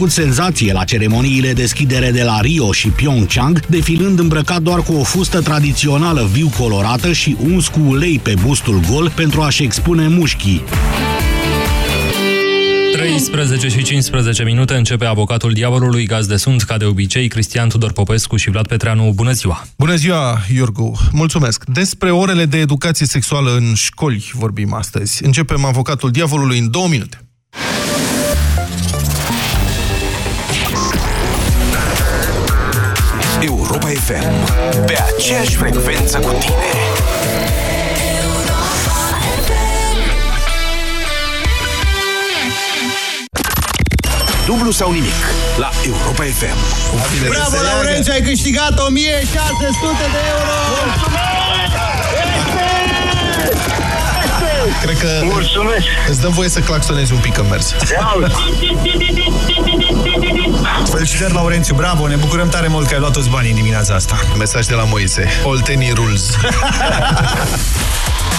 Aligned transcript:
Cu 0.00 0.08
senzație 0.08 0.72
la 0.72 0.84
ceremoniile 0.84 1.52
deschidere 1.52 2.10
de 2.10 2.22
la 2.22 2.40
Rio 2.40 2.72
și 2.72 2.88
Pyeongchang, 2.88 3.66
defilând 3.66 4.18
îmbrăcat 4.18 4.62
doar 4.62 4.82
cu 4.82 4.92
o 4.92 5.02
fustă 5.02 5.40
tradițională 5.40 6.28
viu 6.32 6.50
colorată 6.58 7.12
și 7.12 7.36
uns 7.40 7.68
cu 7.68 7.80
ulei 7.80 8.18
pe 8.18 8.34
bustul 8.42 8.80
gol 8.90 9.10
pentru 9.10 9.40
a-și 9.40 9.62
expune 9.62 10.08
mușchii. 10.08 10.62
13 12.92 13.68
și 13.68 13.82
15 13.82 14.42
minute 14.42 14.74
începe 14.74 15.04
avocatul 15.04 15.52
diavolului, 15.52 16.06
gazde 16.06 16.36
sunt, 16.36 16.62
ca 16.62 16.76
de 16.76 16.84
obicei, 16.84 17.28
Cristian 17.28 17.68
Tudor 17.68 17.92
Popescu 17.92 18.36
și 18.36 18.50
Vlad 18.50 18.66
Petreanu. 18.66 19.12
Bună 19.14 19.32
ziua! 19.32 19.66
Bună 19.78 19.94
ziua, 19.94 20.40
Iorgu! 20.54 20.98
Mulțumesc! 21.12 21.64
Despre 21.64 22.10
orele 22.10 22.44
de 22.44 22.58
educație 22.58 23.06
sexuală 23.06 23.56
în 23.56 23.74
școli 23.74 24.30
vorbim 24.32 24.72
astăzi. 24.72 25.24
Începem 25.24 25.64
avocatul 25.64 26.10
diavolului 26.10 26.58
în 26.58 26.70
două 26.70 26.88
minute. 26.88 27.20
Europa 33.40 33.86
FM. 33.88 34.34
Pe 34.86 34.96
aceeași 35.14 35.56
frecvență 35.56 36.18
cu 36.18 36.30
tine. 36.38 36.64
Dublu 44.46 44.70
sau 44.70 44.92
nimic 44.92 45.20
la 45.56 45.70
Europa 45.84 46.22
FM. 46.22 46.56
Bravo, 47.28 47.56
Laurențiu, 47.62 48.12
ai 48.12 48.20
câștigat 48.22 48.78
1600 48.78 49.96
de 50.12 50.18
euro! 50.28 50.54
Cred 54.82 54.98
că 54.98 55.08
Mulțumesc! 55.22 55.84
îți 56.08 56.20
dăm 56.20 56.32
voie 56.32 56.48
să 56.48 56.60
claxonezi 56.60 57.12
un 57.12 57.18
pic 57.18 57.38
în 57.38 57.46
mers. 57.50 57.74
Felicitări, 60.84 61.32
Laurențiu, 61.32 61.74
bravo! 61.74 62.08
Ne 62.08 62.16
bucurăm 62.16 62.48
tare 62.48 62.68
mult 62.68 62.86
că 62.86 62.94
ai 62.94 63.00
luat 63.00 63.12
toți 63.12 63.28
banii 63.28 63.50
în 63.50 63.56
dimineața 63.56 63.94
asta. 63.94 64.16
Mesaj 64.38 64.66
de 64.66 64.74
la 64.74 64.84
Moise. 64.84 65.28
Oltenii 65.44 65.92
rules. 65.94 66.30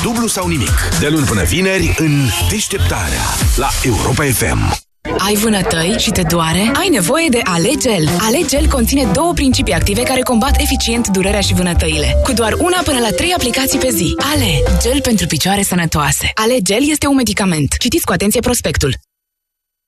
Dublu 0.04 0.28
sau 0.28 0.48
nimic. 0.48 0.90
De 1.00 1.08
luni 1.08 1.26
până 1.26 1.44
vineri 1.44 1.96
în 1.98 2.26
deșteptarea 2.50 3.22
la 3.56 3.68
Europa 3.84 4.24
FM. 4.24 4.86
Ai 5.18 5.36
vânătăi 5.36 5.96
și 5.98 6.12
te 6.12 6.22
doare? 6.22 6.72
Ai 6.74 6.88
nevoie 6.92 7.28
de 7.30 7.40
Alegel. 7.44 8.10
Alegel 8.20 8.68
conține 8.68 9.04
două 9.14 9.34
principii 9.34 9.74
active 9.74 10.02
care 10.02 10.22
combat 10.22 10.62
eficient 10.62 11.08
durerea 11.08 11.40
și 11.40 11.54
vânătăile. 11.54 12.18
Cu 12.24 12.34
doar 12.34 12.54
una 12.54 12.82
până 12.84 13.00
la 13.00 13.10
trei 13.10 13.34
aplicații 13.36 13.80
pe 13.80 13.90
zi. 13.92 14.16
Ale, 14.34 14.78
gel 14.82 15.02
pentru 15.02 15.28
picioare 15.28 15.62
sănătoase. 15.62 16.32
Alegel 16.34 16.90
este 16.90 17.08
un 17.08 17.16
medicament. 17.16 17.76
Citiți 17.80 18.06
cu 18.06 18.12
atenție 18.12 18.40
prospectul. 18.40 18.96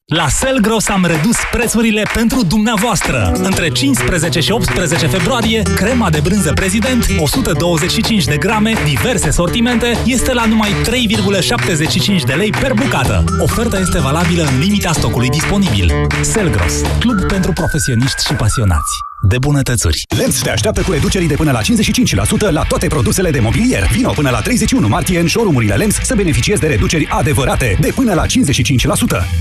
La 0.10 0.28
Selgros 0.28 0.88
am 0.88 1.06
redus 1.06 1.36
prețurile 1.52 2.04
pentru 2.14 2.44
dumneavoastră. 2.44 3.32
Între 3.34 3.70
15 3.70 4.40
și 4.40 4.52
18 4.52 5.08
februarie, 5.08 5.62
crema 5.76 6.10
de 6.10 6.20
brânză 6.24 6.54
prezident, 6.54 7.06
125 7.18 8.24
de 8.26 8.38
grame, 8.38 8.74
diverse 8.86 9.30
sortimente, 9.30 9.98
este 10.06 10.34
la 10.34 10.46
numai 10.46 10.70
3,75 10.70 12.24
de 12.26 12.34
lei 12.34 12.50
per 12.50 12.74
bucată. 12.74 13.24
Oferta 13.40 13.80
este 13.80 14.00
valabilă 14.00 14.44
în 14.44 14.60
limita 14.60 14.92
stocului 14.92 15.30
disponibil. 15.30 15.92
Selgros, 16.22 16.82
club 17.00 17.26
pentru 17.28 17.54
profesioniști 17.54 18.26
și 18.26 18.34
pasionați 18.34 19.09
de 19.22 19.38
bunătățuri. 19.38 20.02
Lemps 20.18 20.42
te 20.42 20.50
așteaptă 20.50 20.82
cu 20.82 20.92
reduceri 20.92 21.26
de 21.26 21.34
până 21.34 21.52
la 21.52 21.62
55% 21.62 22.50
la 22.50 22.64
toate 22.64 22.88
produsele 22.88 23.32
de 23.32 23.40
mobilier. 23.40 23.88
Vino 23.92 24.12
până 24.12 24.30
la 24.30 24.42
31 24.42 24.88
martie 24.88 25.20
în 25.20 25.28
showroom-urile 25.28 25.76
Lemps 25.76 25.96
să 26.04 26.16
beneficiezi 26.16 26.62
de 26.62 26.68
reduceri 26.68 27.08
adevărate 27.10 27.78
de 27.82 27.92
până 27.96 28.14
la 28.14 28.26
55%. 28.26 28.28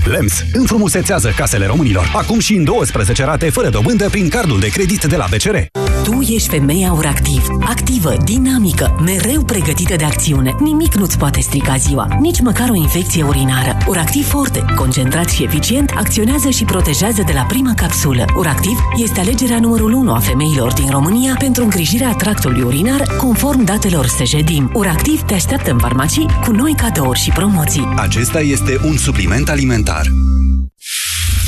Lemps 0.05 0.43
înfrumusețează 0.53 1.33
casele 1.35 1.65
românilor. 1.65 2.11
Acum 2.15 2.39
și 2.39 2.53
în 2.53 2.63
12 2.63 3.23
rate 3.23 3.49
fără 3.49 3.69
dobândă 3.69 4.09
prin 4.09 4.29
cardul 4.29 4.59
de 4.59 4.67
credit 4.67 5.03
de 5.03 5.15
la 5.15 5.25
BCR. 5.29 5.57
Tu 6.03 6.19
ești 6.21 6.49
femeia 6.49 6.91
Uractiv. 6.91 7.47
Activă, 7.61 8.13
dinamică, 8.23 8.95
mereu 9.05 9.43
pregătită 9.43 9.95
de 9.95 10.03
acțiune. 10.03 10.55
Nimic 10.59 10.95
nu-ți 10.95 11.17
poate 11.17 11.39
strica 11.39 11.75
ziua, 11.75 12.07
nici 12.19 12.39
măcar 12.39 12.69
o 12.69 12.75
infecție 12.75 13.23
urinară. 13.23 13.77
Uractiv 13.87 14.27
Forte, 14.27 14.65
concentrat 14.75 15.29
și 15.29 15.43
eficient, 15.43 15.91
acționează 15.95 16.49
și 16.49 16.63
protejează 16.63 17.23
de 17.25 17.31
la 17.33 17.41
prima 17.41 17.73
capsulă. 17.75 18.25
Uractiv 18.35 18.77
este 18.97 19.19
alegerea 19.19 19.59
numărul 19.69 19.93
1 19.93 20.13
a 20.13 20.19
femeilor 20.19 20.73
din 20.73 20.89
România 20.89 21.35
pentru 21.39 21.63
îngrijirea 21.63 22.13
tractului 22.13 22.61
urinar, 22.61 23.15
conform 23.15 23.63
datelor 23.63 24.05
Sejedim. 24.05 24.71
Uractiv 24.73 25.21
te 25.21 25.33
așteaptă 25.33 25.71
în 25.71 25.77
farmacii 25.77 26.25
cu 26.43 26.51
noi 26.51 26.75
cadouri 26.75 27.19
și 27.19 27.29
promoții. 27.29 27.93
Acesta 27.95 28.39
este 28.41 28.79
un 28.83 28.97
supliment 28.97 29.49
alimentar. 29.49 30.07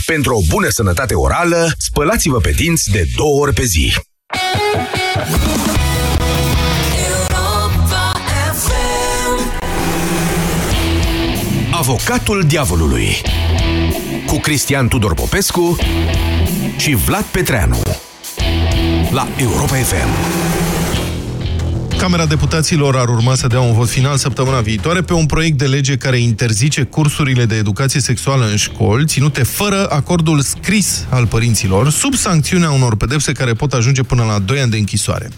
Pentru 0.06 0.36
o 0.36 0.40
bună 0.50 0.70
sănătate 0.70 1.14
orală, 1.14 1.72
spălați-vă 1.78 2.38
pe 2.38 2.52
dinți 2.52 2.90
de 2.92 3.08
două 3.16 3.40
ori 3.40 3.54
pe 3.54 3.64
zi. 3.64 3.94
Avocatul 11.72 12.44
diavolului 12.48 13.22
cu 14.26 14.40
Cristian 14.40 14.88
Tudor 14.88 15.14
Popescu 15.14 15.76
și 16.78 16.96
Vlad 16.96 17.24
Petreanu 17.24 17.78
la 19.12 19.28
Europa 19.38 19.78
FM. 19.78 20.41
Camera 22.02 22.26
Deputaților 22.26 22.96
ar 22.96 23.10
urma 23.10 23.36
să 23.36 23.48
dea 23.48 23.60
un 23.60 23.74
vot 23.74 23.90
final 23.90 24.18
săptămâna 24.18 24.60
viitoare 24.60 25.02
pe 25.02 25.14
un 25.14 25.26
proiect 25.26 25.58
de 25.58 25.66
lege 25.66 25.98
care 25.98 26.18
interzice 26.18 26.84
cursurile 26.84 27.46
de 27.46 27.56
educație 27.56 28.00
sexuală 28.00 28.46
în 28.50 28.56
școli, 28.56 29.06
ținute 29.06 29.44
fără 29.44 29.88
acordul 29.90 30.40
scris 30.40 31.06
al 31.10 31.28
părinților, 31.28 31.92
sub 31.92 32.14
sancțiunea 32.14 32.72
unor 32.72 32.96
pedepse 32.96 33.32
care 33.32 33.54
pot 33.54 33.74
ajunge 33.74 34.04
până 34.04 34.24
la 34.24 34.40
2 34.40 34.60
ani 34.60 34.72
de 34.72 34.78
închisoare. 34.78 35.30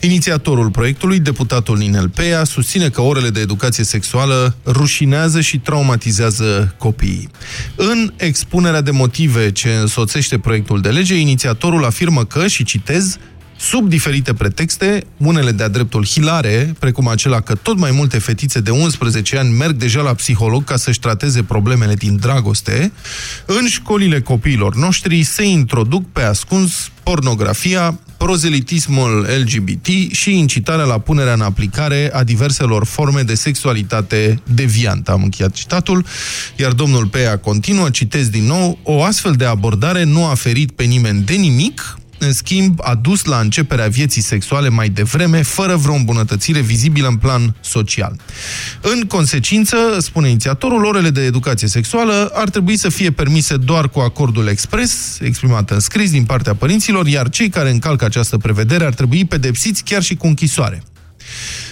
Inițiatorul 0.00 0.70
proiectului, 0.70 1.18
deputatul 1.18 1.76
Ninel 1.76 2.08
Pea, 2.08 2.44
susține 2.44 2.88
că 2.88 3.00
orele 3.00 3.30
de 3.30 3.40
educație 3.40 3.84
sexuală 3.84 4.56
rușinează 4.66 5.40
și 5.40 5.58
traumatizează 5.58 6.74
copiii. 6.78 7.28
În 7.74 8.12
expunerea 8.16 8.80
de 8.80 8.90
motive 8.90 9.52
ce 9.52 9.68
însoțește 9.70 10.38
proiectul 10.38 10.80
de 10.80 10.88
lege, 10.88 11.14
inițiatorul 11.14 11.84
afirmă 11.84 12.24
că, 12.24 12.46
și 12.46 12.64
citez, 12.64 13.18
sub 13.56 13.88
diferite 13.88 14.34
pretexte, 14.34 15.06
unele 15.16 15.50
de-a 15.50 15.68
dreptul 15.68 16.06
hilare, 16.06 16.74
precum 16.78 17.08
acela 17.08 17.40
că 17.40 17.54
tot 17.54 17.78
mai 17.78 17.90
multe 17.90 18.18
fetițe 18.18 18.60
de 18.60 18.70
11 18.70 19.38
ani 19.38 19.50
merg 19.50 19.76
deja 19.76 20.00
la 20.00 20.14
psiholog 20.14 20.64
ca 20.64 20.76
să-și 20.76 21.00
trateze 21.00 21.42
problemele 21.42 21.94
din 21.94 22.16
dragoste, 22.16 22.92
în 23.46 23.66
școlile 23.66 24.20
copiilor 24.20 24.74
noștri 24.74 25.22
se 25.22 25.44
introduc 25.44 26.12
pe 26.12 26.22
ascuns 26.22 26.90
pornografia, 27.02 27.98
prozelitismul 28.16 29.26
LGBT 29.40 29.86
și 30.12 30.38
incitarea 30.38 30.84
la 30.84 30.98
punerea 30.98 31.32
în 31.32 31.40
aplicare 31.40 32.10
a 32.12 32.24
diverselor 32.24 32.84
forme 32.84 33.22
de 33.22 33.34
sexualitate 33.34 34.40
deviantă. 34.54 35.10
Am 35.10 35.22
încheiat 35.22 35.52
citatul, 35.52 36.04
iar 36.56 36.72
domnul 36.72 37.06
Pea 37.06 37.38
continuă, 37.38 37.90
citez 37.90 38.28
din 38.28 38.44
nou, 38.44 38.78
o 38.82 39.02
astfel 39.02 39.32
de 39.32 39.44
abordare 39.44 40.02
nu 40.02 40.24
a 40.24 40.34
ferit 40.34 40.70
pe 40.70 40.84
nimeni 40.84 41.22
de 41.22 41.34
nimic, 41.34 41.98
în 42.18 42.32
schimb, 42.32 42.78
a 42.82 42.94
dus 42.94 43.24
la 43.24 43.40
începerea 43.40 43.88
vieții 43.88 44.22
sexuale 44.22 44.68
mai 44.68 44.88
devreme, 44.88 45.42
fără 45.42 45.76
vreo 45.76 45.94
îmbunătățire 45.94 46.60
vizibilă 46.60 47.08
în 47.08 47.16
plan 47.16 47.54
social. 47.60 48.16
În 48.80 49.00
consecință, 49.00 49.76
spune 49.98 50.28
inițiatorul, 50.28 50.84
orele 50.84 51.10
de 51.10 51.20
educație 51.20 51.68
sexuală 51.68 52.30
ar 52.34 52.50
trebui 52.50 52.76
să 52.76 52.88
fie 52.88 53.10
permise 53.10 53.56
doar 53.56 53.88
cu 53.88 54.00
acordul 54.00 54.46
expres, 54.46 55.18
exprimat 55.20 55.70
în 55.70 55.80
scris 55.80 56.10
din 56.10 56.24
partea 56.24 56.54
părinților, 56.54 57.06
iar 57.06 57.28
cei 57.28 57.48
care 57.48 57.70
încalcă 57.70 58.04
această 58.04 58.38
prevedere 58.38 58.84
ar 58.84 58.94
trebui 58.94 59.24
pedepsiți 59.24 59.84
chiar 59.84 60.02
și 60.02 60.14
cu 60.14 60.26
închisoare. 60.26 60.82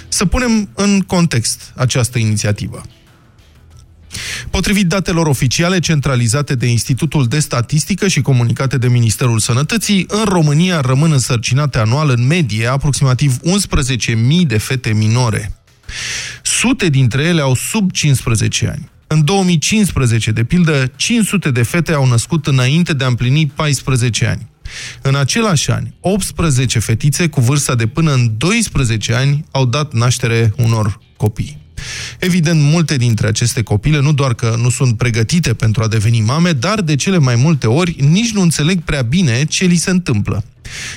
Să 0.09 0.25
punem 0.27 0.69
în 0.75 1.01
context 1.01 1.73
această 1.77 2.19
inițiativă. 2.19 2.83
Potrivit 4.51 4.87
datelor 4.87 5.27
oficiale 5.27 5.79
centralizate 5.79 6.55
de 6.55 6.67
Institutul 6.67 7.27
de 7.27 7.39
Statistică 7.39 8.09
și 8.09 8.21
comunicate 8.21 8.79
de 8.79 8.89
Ministerul 8.89 9.39
Sănătății, 9.39 10.07
în 10.09 10.25
România 10.25 10.81
rămân 10.81 11.13
însărcinate 11.13 11.79
anual 11.79 12.11
în 12.11 12.27
medie 12.27 12.67
aproximativ 12.67 13.37
11.000 13.39 14.15
de 14.47 14.59
fete 14.59 14.93
minore. 14.93 15.59
Sute 16.43 16.89
dintre 16.89 17.23
ele 17.23 17.41
au 17.41 17.55
sub 17.55 17.91
15 17.91 18.69
ani. 18.69 18.91
În 19.07 19.25
2015, 19.25 20.31
de 20.31 20.45
pildă, 20.45 20.93
500 20.97 21.51
de 21.51 21.63
fete 21.63 21.93
au 21.93 22.07
născut 22.07 22.47
înainte 22.47 22.93
de 22.93 23.05
a 23.05 23.07
împlini 23.07 23.47
14 23.47 24.27
ani. 24.27 24.47
În 25.03 25.15
același 25.15 25.71
an, 25.71 25.85
18 26.01 26.79
fetițe 26.79 27.29
cu 27.29 27.41
vârsta 27.41 27.75
de 27.75 27.87
până 27.87 28.13
în 28.13 28.35
12 28.37 29.15
ani 29.15 29.45
au 29.51 29.65
dat 29.65 29.93
naștere 29.93 30.53
unor 30.57 31.01
copii. 31.17 31.64
Evident, 32.19 32.61
multe 32.61 32.97
dintre 32.97 33.27
aceste 33.27 33.63
copile 33.63 34.01
nu 34.01 34.13
doar 34.13 34.35
că 34.35 34.55
nu 34.59 34.71
sunt 34.71 34.97
pregătite 34.97 35.55
pentru 35.55 35.83
a 35.83 35.89
deveni 35.89 36.21
mame, 36.21 36.53
dar 36.53 36.81
de 36.81 36.97
cele 36.97 37.19
mai 37.19 37.35
multe 37.35 37.67
ori 37.67 37.97
nici 37.99 38.33
nu 38.33 38.41
înțeleg 38.41 38.83
prea 38.83 39.03
bine 39.03 39.45
ce 39.45 39.65
li 39.65 39.77
se 39.77 39.91
întâmplă. 39.91 40.45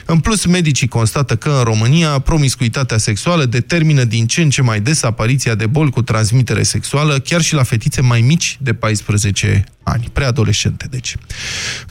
În 0.05 0.19
plus, 0.19 0.45
medicii 0.45 0.87
constată 0.87 1.35
că 1.35 1.49
în 1.49 1.63
România 1.63 2.19
promiscuitatea 2.19 2.97
sexuală 2.97 3.45
determină 3.45 4.03
din 4.03 4.27
ce 4.27 4.41
în 4.41 4.49
ce 4.49 4.61
mai 4.61 4.81
des 4.81 5.03
apariția 5.03 5.55
de 5.55 5.65
boli 5.65 5.91
cu 5.91 6.01
transmitere 6.01 6.63
sexuală, 6.63 7.19
chiar 7.19 7.41
și 7.41 7.53
la 7.53 7.63
fetițe 7.63 8.01
mai 8.01 8.21
mici 8.21 8.57
de 8.61 8.73
14 8.73 9.63
ani, 9.83 10.09
preadolescente, 10.13 10.87
deci. 10.89 11.15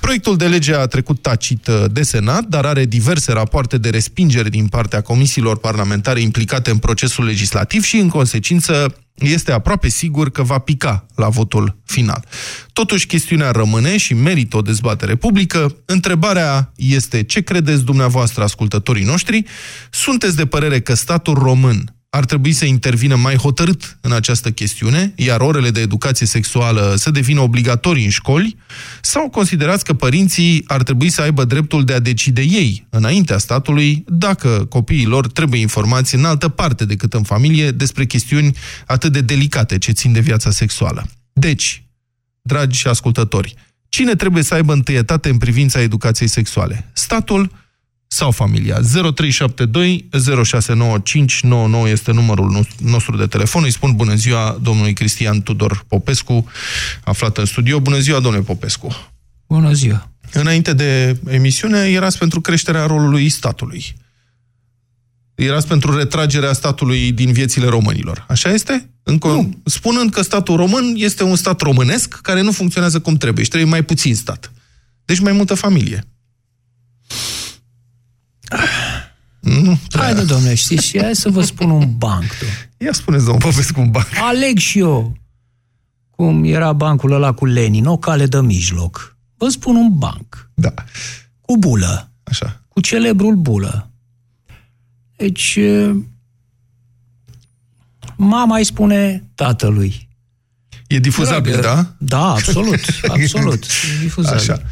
Proiectul 0.01 0.37
de 0.37 0.47
lege 0.47 0.75
a 0.75 0.87
trecut 0.87 1.23
tacit 1.23 1.67
uh, 1.67 1.85
de 1.91 2.03
Senat, 2.03 2.45
dar 2.45 2.65
are 2.65 2.85
diverse 2.85 3.33
rapoarte 3.33 3.79
de 3.79 3.91
respingere 3.91 4.49
din 4.49 4.67
partea 4.67 5.01
comisiilor 5.01 5.59
parlamentare 5.59 6.21
implicate 6.21 6.71
în 6.71 6.79
procesul 6.79 7.25
legislativ 7.25 7.85
și, 7.85 7.97
în 7.97 8.09
consecință, 8.09 8.95
este 9.19 9.53
aproape 9.53 9.89
sigur 9.89 10.31
că 10.31 10.43
va 10.43 10.59
pica 10.59 11.07
la 11.15 11.29
votul 11.29 11.79
final. 11.85 12.25
Totuși, 12.73 13.07
chestiunea 13.07 13.51
rămâne 13.51 13.97
și 13.97 14.15
merită 14.15 14.57
o 14.57 14.63
dezbatere 14.63 15.15
publică. 15.15 15.77
Întrebarea 15.85 16.73
este 16.77 17.23
ce 17.23 17.41
credeți 17.41 17.85
dumneavoastră, 17.85 18.43
ascultătorii 18.43 19.05
noștri? 19.05 19.45
Sunteți 19.91 20.37
de 20.37 20.47
părere 20.47 20.81
că 20.81 20.95
statul 20.95 21.35
român 21.35 21.96
ar 22.17 22.25
trebui 22.25 22.53
să 22.53 22.65
intervină 22.65 23.17
mai 23.17 23.37
hotărât 23.37 23.99
în 24.01 24.13
această 24.13 24.51
chestiune, 24.51 25.13
iar 25.17 25.41
orele 25.41 25.71
de 25.71 25.81
educație 25.81 26.27
sexuală 26.27 26.95
să 26.97 27.11
devină 27.11 27.41
obligatorii 27.41 28.05
în 28.05 28.11
școli, 28.11 28.57
sau 29.01 29.29
considerați 29.29 29.85
că 29.85 29.95
părinții 29.95 30.65
ar 30.67 30.83
trebui 30.83 31.09
să 31.09 31.23
aibă 31.23 31.45
dreptul 31.45 31.85
de 31.85 31.93
a 31.93 31.99
decide 31.99 32.43
ei, 32.43 32.87
înaintea 32.91 33.39
statului, 33.39 34.05
dacă 34.07 34.67
copiii 34.69 35.07
lor 35.07 35.27
trebuie 35.27 35.61
informați 35.61 36.15
în 36.15 36.25
altă 36.25 36.49
parte 36.49 36.85
decât 36.85 37.15
în 37.15 37.23
familie 37.23 37.71
despre 37.71 38.07
chestiuni 38.07 38.57
atât 38.87 39.13
de 39.13 39.21
delicate 39.21 39.79
ce 39.79 39.93
țin 39.93 40.13
de 40.13 40.21
viața 40.21 40.51
sexuală. 40.51 41.07
Deci, 41.33 41.85
dragi 42.43 42.89
ascultători, 42.89 43.55
cine 43.89 44.15
trebuie 44.15 44.43
să 44.43 44.55
aibă 44.55 44.73
întâietate 44.73 45.29
în 45.29 45.39
privința 45.39 45.81
educației 45.81 46.29
sexuale? 46.29 46.91
Statul 46.93 47.51
sau 48.07 48.31
familia. 48.31 48.81
0372 48.81 50.09
069599 50.45 51.89
este 51.89 52.13
numărul 52.13 52.67
nostru 52.79 53.17
de 53.17 53.27
telefon. 53.27 53.63
Îi 53.63 53.71
spun 53.71 53.93
bună 53.93 54.15
ziua 54.15 54.59
domnului 54.63 54.93
Cristian 54.93 55.43
Tudor 55.43 55.85
Popescu, 55.89 56.47
aflat 57.05 57.39
în 57.39 57.45
studio. 57.45 57.81
Bună 57.81 57.99
ziua, 57.99 58.21
domnule 58.21 58.45
Popescu! 58.45 59.11
Bună 59.49 59.73
ziua! 59.73 60.11
Înainte 60.33 60.73
de 60.73 61.21
emisiune, 61.29 61.79
erați 61.79 62.19
pentru 62.19 62.41
creșterea 62.41 62.87
rolului 62.87 63.29
statului. 63.29 63.85
Erați 65.35 65.67
pentru 65.67 65.97
retragerea 65.97 66.53
statului 66.53 67.13
din 67.13 67.33
viețile 67.33 67.67
românilor. 67.67 68.25
Așa 68.29 68.51
este? 68.53 68.91
Încă, 69.03 69.29
nu. 69.29 69.61
Spunând 69.65 70.11
că 70.11 70.23
statul 70.23 70.57
român 70.57 70.95
este 70.97 71.23
un 71.23 71.37
stat 71.37 71.61
românesc 71.61 72.15
care 72.15 72.41
nu 72.41 72.53
funcționează 72.53 73.01
cum 73.01 73.17
trebuie 73.17 73.45
și 73.45 73.51
trebuie 73.51 73.71
mai 73.71 73.83
puțin 73.83 74.15
stat. 74.15 74.53
Deci 75.05 75.19
mai 75.19 75.33
multă 75.33 75.55
familie. 75.55 76.05
Nu 79.41 79.79
Haide, 79.93 80.23
domnule, 80.23 80.55
știți 80.55 80.87
și 80.87 81.03
hai 81.03 81.17
să 81.17 81.31
vă 81.31 81.43
spun 81.43 81.71
un 81.71 81.97
banc. 81.97 82.25
Tu. 82.25 82.45
Ia 82.85 82.93
spuneți, 82.93 83.25
domnul 83.25 83.43
Popescu, 83.43 83.81
un 83.81 83.91
banc. 83.91 84.07
Aleg 84.21 84.59
și 84.59 84.79
eu. 84.79 85.17
Cum 86.11 86.45
era 86.45 86.73
bancul 86.73 87.13
ăla 87.13 87.33
cu 87.33 87.47
Lenin, 87.47 87.87
o 87.87 87.97
cale 87.97 88.27
de 88.27 88.41
mijloc. 88.41 89.17
Vă 89.37 89.49
spun 89.49 89.77
un 89.77 89.99
banc. 89.99 90.51
Da. 90.55 90.75
Cu 91.41 91.59
bulă. 91.59 92.11
Așa. 92.23 92.63
Cu 92.69 92.81
celebrul 92.81 93.35
bulă. 93.35 93.91
Deci, 95.17 95.59
mama 98.17 98.57
îi 98.57 98.65
spune 98.65 99.25
tatălui. 99.35 100.09
E 100.87 100.99
difuzabil, 100.99 101.53
Dragă, 101.53 101.97
da? 101.99 102.17
Da, 102.17 102.31
absolut, 102.31 102.81
absolut. 103.15 103.65
e 103.65 104.01
difuzabil. 104.01 104.39
Așa. 104.39 104.63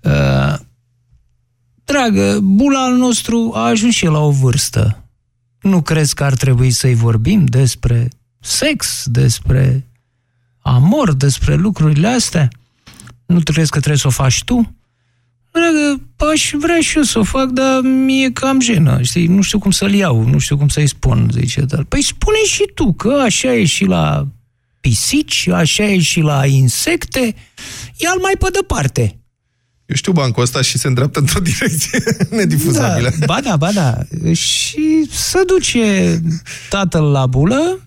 Uh, 0.00 0.58
Dragă, 1.92 2.38
bula 2.42 2.84
al 2.84 2.94
nostru 2.94 3.52
a 3.54 3.66
ajuns 3.66 3.94
și 3.94 4.04
la 4.04 4.18
o 4.18 4.30
vârstă. 4.30 5.04
Nu 5.60 5.82
crezi 5.82 6.14
că 6.14 6.24
ar 6.24 6.34
trebui 6.34 6.70
să-i 6.70 6.94
vorbim 6.94 7.44
despre 7.44 8.08
sex, 8.40 9.04
despre 9.06 9.90
amor, 10.62 11.14
despre 11.14 11.54
lucrurile 11.54 12.08
astea? 12.08 12.48
Nu 13.26 13.40
crezi 13.40 13.70
că 13.70 13.78
trebuie 13.78 13.98
să 13.98 14.06
o 14.06 14.10
faci 14.10 14.44
tu? 14.44 14.76
Dragă, 15.50 16.00
aș 16.32 16.52
vrea 16.58 16.80
și 16.80 16.96
eu 16.96 17.02
să 17.02 17.18
o 17.18 17.22
fac, 17.22 17.46
dar 17.46 17.80
mie 17.80 18.32
cam 18.32 18.60
jenă, 18.60 19.02
știi? 19.02 19.26
Nu 19.26 19.42
știu 19.42 19.58
cum 19.58 19.70
să-l 19.70 19.92
iau, 19.94 20.22
nu 20.22 20.38
știu 20.38 20.56
cum 20.56 20.68
să-i 20.68 20.86
spun, 20.86 21.30
zice. 21.32 21.60
Dar, 21.60 21.84
păi 21.84 22.02
spune 22.02 22.44
și 22.46 22.70
tu 22.74 22.92
că 22.92 23.20
așa 23.24 23.54
e 23.54 23.64
și 23.64 23.84
la 23.84 24.26
pisici, 24.80 25.48
așa 25.48 25.84
e 25.84 25.98
și 25.98 26.20
la 26.20 26.46
insecte, 26.46 27.34
ia-l 27.96 28.18
mai 28.20 28.34
pe 28.38 28.46
departe. 28.52 29.21
Eu 29.92 29.98
știu 29.98 30.12
bancul 30.12 30.42
ăsta 30.42 30.62
și 30.62 30.78
se 30.78 30.86
îndreaptă 30.86 31.18
într-o 31.18 31.40
direcție 31.50 32.02
nedifuzabilă. 32.30 33.10
Da, 33.18 33.26
ba 33.26 33.40
da, 33.40 33.56
ba 33.56 33.72
da. 33.72 33.98
Și 34.32 35.08
să 35.10 35.42
duce 35.46 36.20
tatăl 36.68 37.02
la 37.04 37.26
bulă, 37.26 37.78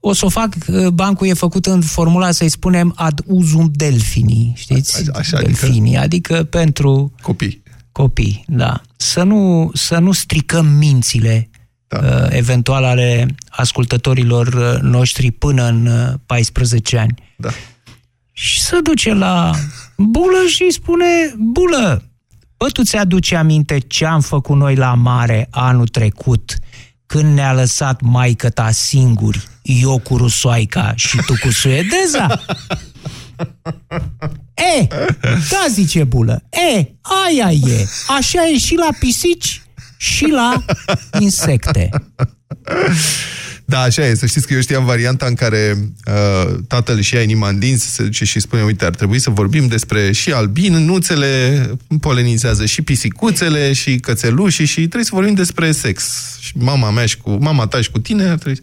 o 0.00 0.12
să 0.12 0.24
o 0.24 0.28
fac, 0.28 0.54
bancul 0.92 1.26
e 1.26 1.32
făcut 1.32 1.66
în 1.66 1.80
formula, 1.80 2.30
să-i 2.30 2.48
spunem, 2.48 2.92
ad 2.96 3.20
usum 3.26 3.70
delfini, 3.72 4.52
știți? 4.56 5.10
A, 5.12 5.18
așa, 5.18 5.40
delfini, 5.40 5.96
adică, 5.96 6.32
adică 6.32 6.44
pentru... 6.58 7.12
Copii. 7.22 7.62
Copii, 7.92 8.44
da. 8.46 8.80
Să 8.96 9.22
nu, 9.22 9.70
să 9.74 9.98
nu 9.98 10.12
stricăm 10.12 10.66
mințile 10.66 11.50
da. 11.86 11.98
uh, 11.98 12.26
eventual 12.30 12.84
ale 12.84 13.34
ascultătorilor 13.48 14.46
uh, 14.46 14.80
noștri 14.80 15.30
până 15.30 15.64
în 15.64 15.86
uh, 15.86 16.14
14 16.26 16.98
ani. 16.98 17.14
Da. 17.36 17.48
Și 18.32 18.60
să 18.60 18.78
duce 18.82 19.14
la 19.14 19.50
bulă 20.02 20.46
și 20.46 20.62
îi 20.62 20.72
spune, 20.72 21.34
bulă, 21.36 22.02
bă, 22.56 22.68
tu 22.68 22.82
ți-aduce 22.82 23.36
aminte 23.36 23.78
ce 23.78 24.04
am 24.04 24.20
făcut 24.20 24.56
noi 24.56 24.74
la 24.74 24.94
mare 24.94 25.48
anul 25.50 25.88
trecut, 25.88 26.54
când 27.06 27.34
ne-a 27.34 27.52
lăsat 27.52 28.00
maică 28.00 28.50
ta 28.50 28.70
singuri, 28.70 29.48
eu 29.62 29.98
cu 29.98 30.16
rusoaica 30.16 30.92
și 30.96 31.16
tu 31.26 31.34
cu 31.42 31.50
suedeza? 31.50 32.26
E, 34.80 34.86
da, 35.50 35.66
zice 35.68 36.04
bulă, 36.04 36.42
e, 36.50 36.86
aia 37.26 37.50
e, 37.50 37.88
așa 38.18 38.46
e 38.46 38.58
și 38.58 38.74
la 38.74 38.88
pisici 38.98 39.62
și 39.96 40.26
la 40.26 40.64
insecte. 41.18 41.90
Da, 43.70 43.80
așa 43.80 44.06
e. 44.06 44.14
Să 44.14 44.26
știți 44.26 44.46
că 44.46 44.54
eu 44.54 44.60
știam 44.60 44.84
varianta 44.84 45.26
în 45.26 45.34
care 45.34 45.78
uh, 46.06 46.54
tatăl 46.66 47.00
și 47.00 47.14
ia 47.14 47.22
inima 47.22 47.48
în 47.48 47.58
dinți, 47.58 47.94
se 47.94 48.02
duce 48.02 48.24
și 48.24 48.40
spune, 48.40 48.62
uite, 48.62 48.84
ar 48.84 48.94
trebui 48.94 49.18
să 49.18 49.30
vorbim 49.30 49.66
despre 49.66 50.12
și 50.12 50.32
albin, 50.32 50.76
nuțele 50.76 51.62
polenizează 52.00 52.66
și 52.66 52.82
pisicuțele 52.82 53.72
și 53.72 53.98
cățelușii 53.98 54.64
și 54.64 54.74
trebuie 54.74 55.04
să 55.04 55.10
vorbim 55.12 55.34
despre 55.34 55.72
sex. 55.72 56.04
Și 56.40 56.52
mama 56.56 56.90
mea 56.90 57.06
și 57.06 57.16
cu 57.16 57.30
mama 57.30 57.66
ta 57.66 57.80
și 57.80 57.90
cu 57.90 57.98
tine 57.98 58.28
ar 58.28 58.38
trebui... 58.38 58.60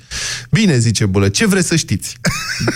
Bine, 0.52 0.78
zice 0.78 1.06
Bulă, 1.06 1.30
ce 1.30 1.46
vreți 1.46 1.68
să 1.68 1.76
știți? 1.76 2.18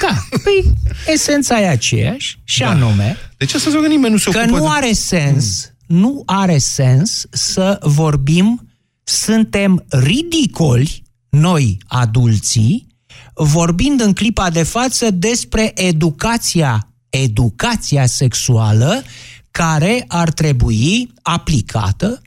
Da, 0.02 0.24
păi 0.44 0.74
esența 1.14 1.62
e 1.62 1.68
aceeași 1.68 2.40
și 2.44 2.60
da. 2.60 2.70
anume... 2.70 3.18
De 3.38 3.46
ce 3.46 3.60
să 3.60 3.70
că 3.70 3.88
nimeni 3.88 4.14
nu 4.14 4.20
se 4.20 4.30
că 4.32 4.38
ocupă 4.38 4.58
nu 4.58 4.64
de... 4.64 4.70
are 4.72 4.92
sens, 4.94 5.72
mm. 5.88 5.98
nu 5.98 6.24
are 6.25 6.58
sens 6.58 7.25
să 7.32 7.80
vorbim, 7.82 8.68
suntem 9.03 9.86
ridicoli 9.89 11.08
noi, 11.29 11.77
adulții, 11.88 12.88
vorbind 13.33 14.01
în 14.01 14.13
clipa 14.13 14.50
de 14.50 14.63
față 14.63 15.12
despre 15.12 15.71
educația, 15.75 16.88
educația 17.09 18.05
sexuală 18.05 19.03
care 19.51 20.05
ar 20.07 20.31
trebui 20.31 21.13
aplicată 21.21 22.21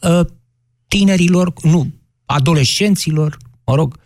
uh, 0.00 0.20
tinerilor, 0.88 1.52
nu, 1.62 1.90
adolescenților, 2.24 3.36
mă 3.64 3.74
rog. 3.74 3.98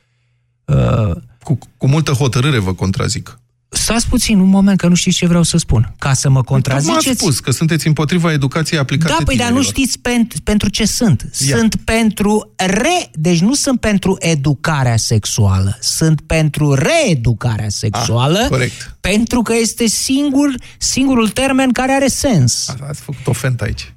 Uh, 0.65 1.17
cu, 1.43 1.59
cu 1.77 1.89
multă 1.89 2.13
hotărâre 2.13 2.59
vă 2.59 2.75
contrazic. 2.75 3.39
Stați 3.77 4.09
puțin 4.09 4.39
un 4.39 4.49
moment, 4.49 4.79
că 4.79 4.89
nu 4.89 4.95
știți 4.95 5.17
ce 5.17 5.27
vreau 5.27 5.43
să 5.43 5.57
spun. 5.57 5.95
Ca 5.99 6.13
să 6.13 6.29
mă 6.29 6.35
păi 6.35 6.45
contraziceți... 6.45 7.05
Păi, 7.05 7.15
spus 7.15 7.41
că 7.41 7.51
sunteți 7.51 7.87
împotriva 7.87 8.33
educației 8.33 8.79
aplicate 8.79 9.15
Da, 9.19 9.25
păi 9.25 9.37
dar 9.37 9.51
nu 9.51 9.63
știți 9.63 9.99
pentru, 9.99 10.41
pentru 10.43 10.69
ce 10.69 10.85
sunt. 10.87 11.31
Ia. 11.39 11.57
Sunt 11.57 11.77
pentru 11.77 12.53
re... 12.57 13.11
Deci 13.13 13.41
nu 13.41 13.55
sunt 13.55 13.81
pentru 13.81 14.17
educarea 14.19 14.97
sexuală. 14.97 15.79
Sunt 15.81 16.21
pentru 16.21 16.75
reeducarea 16.75 17.69
sexuală. 17.69 18.39
Ah, 18.39 18.49
corect. 18.49 18.97
Pentru 19.01 19.43
că 19.43 19.55
este 19.61 19.87
singur, 19.87 20.55
singurul 20.79 21.29
termen 21.29 21.73
care 21.73 21.93
are 21.93 22.09
sens. 22.09 22.75
Ați 22.89 23.01
făcut 23.01 23.27
o 23.27 23.33
fentă 23.33 23.65
aici. 23.65 23.95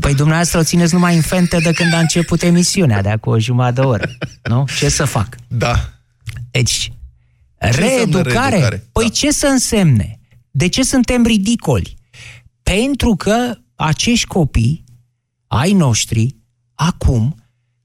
Păi 0.00 0.14
dumneavoastră 0.14 0.58
o 0.58 0.62
țineți 0.62 0.94
numai 0.94 1.16
în 1.16 1.22
fente 1.22 1.58
de 1.58 1.72
când 1.72 1.94
a 1.94 1.98
început 1.98 2.42
emisiunea, 2.42 3.02
de 3.02 3.08
acum 3.08 3.32
o 3.32 3.38
jumătate 3.38 3.80
de 3.80 3.86
oră. 3.86 4.10
Nu? 4.42 4.64
Ce 4.78 4.88
să 4.88 5.04
fac? 5.04 5.36
Da. 5.48 5.88
Deci, 6.50 6.92
Reeducare? 7.70 8.48
reeducare? 8.48 8.88
Păi 8.92 9.04
da. 9.04 9.10
ce 9.10 9.30
să 9.30 9.46
însemne? 9.46 10.20
De 10.50 10.68
ce 10.68 10.82
suntem 10.82 11.24
ridicoli? 11.24 11.96
Pentru 12.62 13.14
că 13.14 13.58
acești 13.74 14.26
copii, 14.26 14.84
ai 15.46 15.72
noștri, 15.72 16.36
acum, 16.74 17.34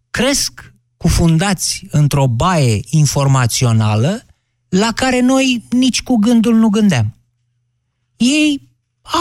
cresc 0.10 0.74
cufundați 0.98 1.86
într-o 1.90 2.28
baie 2.28 2.80
informațională 2.90 4.26
la 4.70 4.92
care 4.96 5.20
noi 5.22 5.64
nici 5.70 6.04
cu 6.04 6.16
gândul 6.16 6.56
nu 6.56 6.70
gândeam. 6.70 7.16
Ei 8.18 8.62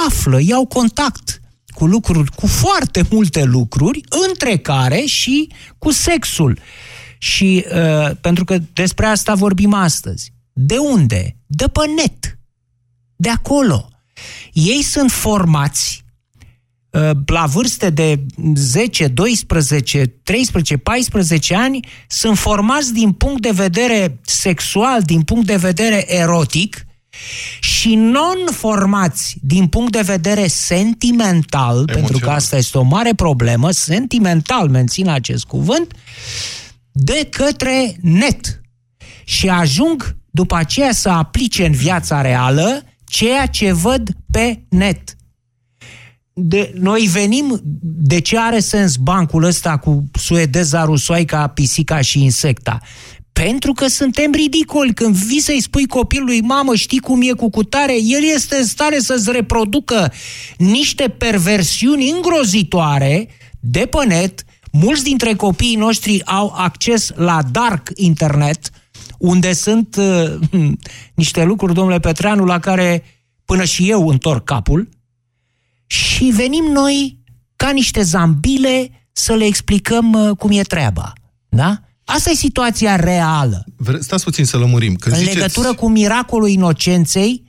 află, 0.06 0.40
iau 0.40 0.66
contact 0.66 1.40
cu 1.74 1.86
lucruri, 1.86 2.30
cu 2.30 2.46
foarte 2.46 3.06
multe 3.10 3.44
lucruri, 3.44 4.00
între 4.28 4.56
care 4.56 5.00
și 5.00 5.52
cu 5.78 5.90
sexul. 5.90 6.58
Și 7.18 7.64
uh, 7.74 8.10
pentru 8.20 8.44
că 8.44 8.58
despre 8.72 9.06
asta 9.06 9.34
vorbim 9.34 9.72
astăzi. 9.72 10.32
De 10.58 10.76
unde? 10.76 11.36
De 11.46 11.68
pe 11.68 11.86
net. 12.02 12.38
De 13.16 13.28
acolo. 13.28 13.88
Ei 14.52 14.82
sunt 14.82 15.10
formați 15.10 16.04
uh, 16.90 17.10
la 17.26 17.46
vârste 17.46 17.90
de 17.90 18.26
10, 18.54 19.08
12, 19.08 20.06
13, 20.22 20.76
14 20.76 21.54
ani, 21.54 21.88
sunt 22.08 22.38
formați 22.38 22.92
din 22.92 23.12
punct 23.12 23.42
de 23.42 23.50
vedere 23.50 24.18
sexual, 24.22 25.02
din 25.02 25.22
punct 25.22 25.46
de 25.46 25.56
vedere 25.56 26.14
erotic, 26.14 26.86
și 27.60 27.94
non-formați 27.94 29.36
din 29.42 29.66
punct 29.66 29.92
de 29.92 30.00
vedere 30.00 30.46
sentimental, 30.46 31.74
Emoțional. 31.74 32.00
pentru 32.00 32.18
că 32.18 32.30
asta 32.30 32.56
este 32.56 32.78
o 32.78 32.82
mare 32.82 33.14
problemă, 33.14 33.70
sentimental, 33.70 34.68
mențin 34.68 35.08
acest 35.08 35.44
cuvânt, 35.44 35.94
de 36.92 37.28
către 37.30 37.96
net. 38.00 38.60
Și 39.24 39.48
ajung 39.48 40.16
după 40.36 40.56
aceea 40.56 40.92
să 40.92 41.08
aplice 41.08 41.66
în 41.66 41.72
viața 41.72 42.20
reală 42.20 42.82
ceea 43.04 43.46
ce 43.46 43.72
văd 43.72 44.08
pe 44.30 44.62
net. 44.68 45.16
De, 46.32 46.72
noi 46.74 47.08
venim, 47.12 47.60
de 47.82 48.20
ce 48.20 48.38
are 48.38 48.58
sens 48.58 48.96
bancul 48.96 49.44
ăsta 49.44 49.76
cu 49.76 50.10
suedeza, 50.12 50.84
rusoaica, 50.84 51.46
pisica 51.46 52.00
și 52.00 52.22
insecta? 52.22 52.80
Pentru 53.32 53.72
că 53.72 53.86
suntem 53.86 54.32
ridicoli. 54.32 54.94
Când 54.94 55.14
vii 55.14 55.40
să-i 55.40 55.60
spui 55.60 55.86
copilului, 55.86 56.40
mamă, 56.40 56.74
știi 56.74 56.98
cum 56.98 57.22
e 57.22 57.32
cu 57.32 57.50
cutare, 57.50 57.94
el 58.02 58.22
este 58.34 58.56
în 58.56 58.64
stare 58.64 58.98
să-ți 58.98 59.32
reproducă 59.32 60.12
niște 60.56 61.08
perversiuni 61.08 62.10
îngrozitoare 62.10 63.28
de 63.60 63.88
pe 63.90 64.06
net. 64.06 64.44
Mulți 64.72 65.04
dintre 65.04 65.34
copiii 65.34 65.76
noștri 65.76 66.24
au 66.24 66.52
acces 66.56 67.12
la 67.14 67.42
dark 67.50 67.90
internet, 67.94 68.70
unde 69.18 69.52
sunt 69.52 69.96
uh, 69.96 70.34
niște 71.14 71.44
lucruri, 71.44 71.74
domnule 71.74 72.00
Petreanu, 72.00 72.44
la 72.44 72.58
care 72.58 73.04
până 73.44 73.64
și 73.64 73.90
eu 73.90 74.08
întorc 74.08 74.44
capul 74.44 74.88
și 75.86 76.24
venim 76.24 76.64
noi 76.64 77.18
ca 77.56 77.70
niște 77.70 78.02
zambile 78.02 78.90
să 79.12 79.34
le 79.34 79.44
explicăm 79.44 80.12
uh, 80.12 80.36
cum 80.36 80.50
e 80.50 80.62
treaba. 80.62 81.12
Da? 81.48 81.80
Asta 82.04 82.30
e 82.30 82.34
situația 82.34 82.96
reală. 82.96 83.64
Stați 83.98 84.24
puțin 84.24 84.44
să 84.44 84.56
lămurim. 84.56 84.94
Când 84.94 85.14
în 85.14 85.20
ziceți... 85.20 85.36
legătură 85.36 85.74
cu 85.74 85.88
miracolul 85.88 86.48
inocenței 86.48 87.42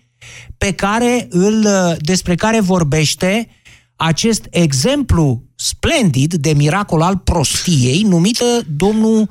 pe 0.58 0.72
care 0.72 1.28
îl, 1.30 1.68
despre 2.00 2.36
care 2.36 2.60
vorbește 2.60 3.48
acest 3.96 4.48
exemplu 4.50 5.44
splendid 5.56 6.34
de 6.34 6.54
miracol 6.54 7.02
al 7.02 7.18
prostiei 7.18 8.02
numită 8.02 8.46
domnul 8.76 9.30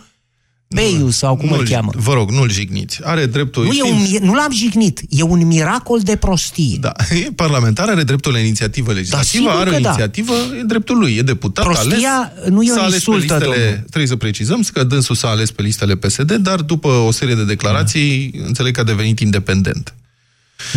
Beiu 0.68 1.11
sau 1.11 1.37
cum 1.37 1.52
îl 1.52 1.68
cheamă. 1.68 1.90
Vă 1.94 2.12
rog, 2.12 2.30
nu-l 2.30 2.50
jigniți. 2.50 3.00
Are 3.04 3.26
dreptul... 3.26 3.64
Nu, 3.64 3.73
e 3.73 3.82
un, 3.82 4.06
nu 4.20 4.35
l-am 4.35 4.52
jignit. 4.52 5.00
E 5.08 5.23
un 5.23 5.46
miracol 5.46 6.00
de 6.00 6.16
prostie. 6.16 6.76
Da. 6.80 6.92
E 7.26 7.32
parlamentar, 7.35 7.88
are 7.88 8.02
dreptul 8.02 8.32
la 8.32 8.38
inițiativă 8.38 8.92
legislativă, 8.92 9.49
da, 9.49 9.58
are 9.58 9.68
o 9.68 9.73
da. 9.73 9.78
inițiativă, 9.78 10.32
da. 10.50 10.56
e 10.56 10.62
dreptul 10.62 10.99
lui, 10.99 11.16
e 11.16 11.23
deputat 11.23 11.64
Prostia 11.64 12.32
ales. 12.35 12.49
nu 12.49 12.62
e 12.62 12.73
o 12.73 12.85
insultă, 12.85 13.37
listele, 13.37 13.85
Trebuie 13.88 14.06
să 14.06 14.16
precizăm 14.16 14.62
că 14.73 14.85
dânsul 14.85 15.14
s-a 15.14 15.28
ales 15.28 15.50
pe 15.50 15.62
listele 15.62 15.96
PSD, 15.96 16.32
dar 16.32 16.61
după 16.61 16.88
o 16.88 17.11
serie 17.11 17.35
de 17.35 17.44
declarații, 17.44 18.30
da. 18.38 18.44
înțeleg 18.46 18.75
că 18.75 18.80
a 18.80 18.85
devenit 18.85 19.20
independent. 19.20 19.94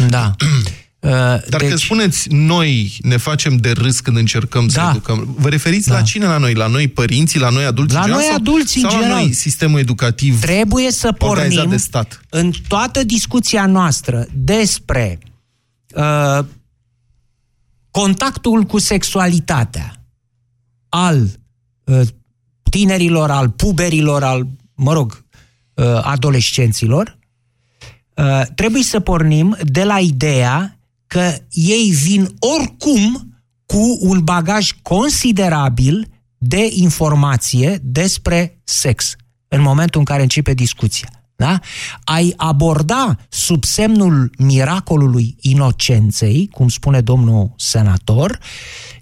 Da. 0.10 0.36
Uh, 1.00 1.10
Dar 1.10 1.60
deci... 1.60 1.70
că 1.70 1.76
spuneți, 1.76 2.28
noi 2.30 2.98
ne 3.02 3.18
facem 3.18 3.56
de 3.58 3.72
râs 3.72 4.00
când 4.00 4.18
încercăm 4.18 4.68
da. 4.68 4.84
să 4.84 4.90
educăm. 4.90 5.36
Vă 5.38 5.50
referiți 5.50 5.88
da. 5.88 5.94
la 5.94 6.02
cine 6.02 6.26
la 6.26 6.38
noi? 6.38 6.54
La 6.54 6.68
noi 6.68 6.88
părinții, 6.88 7.40
la 7.40 7.50
noi 7.50 7.66
adulți 7.66 7.94
La 7.94 8.06
noi 8.06 8.32
adulți 8.36 8.80
sau, 8.80 8.84
în 8.84 8.90
general. 8.90 9.18
la 9.18 9.22
noi 9.22 9.34
sistemul 9.34 9.80
educativ 9.80 10.40
Trebuie 10.40 10.92
să 10.92 11.12
pornim 11.12 11.70
de 11.70 11.78
stat. 11.78 12.22
în 12.30 12.52
toată 12.68 13.04
discuția 13.04 13.66
noastră 13.66 14.28
despre 14.34 15.20
uh, 15.96 16.40
contactul 17.92 18.64
cu 18.64 18.80
sexualitatea 18.80 20.04
al 20.90 21.28
uh, 21.84 22.02
tinerilor, 22.70 23.32
al 23.32 23.50
puberilor, 23.50 24.24
al, 24.24 24.48
mă 24.76 24.94
rog, 24.94 25.24
uh, 25.74 25.86
adolescenților, 26.02 27.18
uh, 28.16 28.42
trebuie 28.56 28.84
să 28.84 29.00
pornim 29.00 29.58
de 29.62 29.84
la 29.84 30.00
ideea 30.00 30.79
că 31.10 31.34
ei 31.50 31.90
vin 32.04 32.36
oricum 32.40 33.34
cu 33.66 33.98
un 34.00 34.24
bagaj 34.24 34.72
considerabil 34.82 36.08
de 36.38 36.70
informație 36.72 37.80
despre 37.84 38.62
sex 38.64 39.16
în 39.48 39.62
momentul 39.62 40.00
în 40.00 40.06
care 40.06 40.22
începe 40.22 40.54
discuția. 40.54 41.10
Da? 41.36 41.60
Ai 42.04 42.34
aborda 42.38 43.18
sub 43.30 43.64
semnul 43.64 44.32
miracolului 44.38 45.36
inocenței, 45.42 46.50
cum 46.52 46.68
spune 46.68 47.02
domnul 47.02 47.54
senator, 47.58 48.40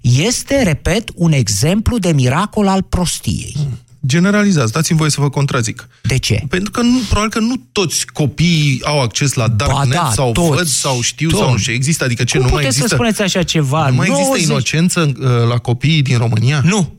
este, 0.00 0.62
repet, 0.62 1.10
un 1.14 1.32
exemplu 1.32 1.98
de 1.98 2.12
miracol 2.12 2.68
al 2.68 2.82
prostiei. 2.82 3.54
Mm 3.56 3.86
generalizați. 4.06 4.72
Dați-mi 4.72 4.98
voie 4.98 5.10
să 5.10 5.20
vă 5.20 5.30
contrazic. 5.30 5.88
De 6.02 6.18
ce? 6.18 6.42
Pentru 6.48 6.70
că 6.70 6.80
nu, 6.80 6.98
probabil 7.08 7.30
că 7.30 7.38
nu 7.38 7.66
toți 7.72 8.06
copiii 8.06 8.80
au 8.84 9.00
acces 9.00 9.32
la 9.32 9.48
darknet 9.48 9.92
da, 9.92 10.10
sau 10.14 10.32
toți, 10.32 10.48
văd 10.48 10.66
sau 10.66 11.00
știu 11.00 11.28
toți. 11.28 11.40
sau 11.40 11.50
nu 11.50 11.56
știu. 11.56 11.72
Există, 11.72 12.04
adică 12.04 12.24
ce, 12.24 12.38
Cum 12.38 12.46
nu 12.46 12.52
mai 12.52 12.64
există... 12.64 12.86
să 12.86 12.94
spuneți 12.94 13.22
așa 13.22 13.42
ceva? 13.42 13.88
Nu 13.88 13.94
mai 13.94 14.08
90... 14.08 14.26
există 14.26 14.52
inocență 14.52 15.00
uh, 15.00 15.48
la 15.48 15.58
copiii 15.58 16.02
din 16.02 16.18
România? 16.18 16.60
Nu. 16.64 16.96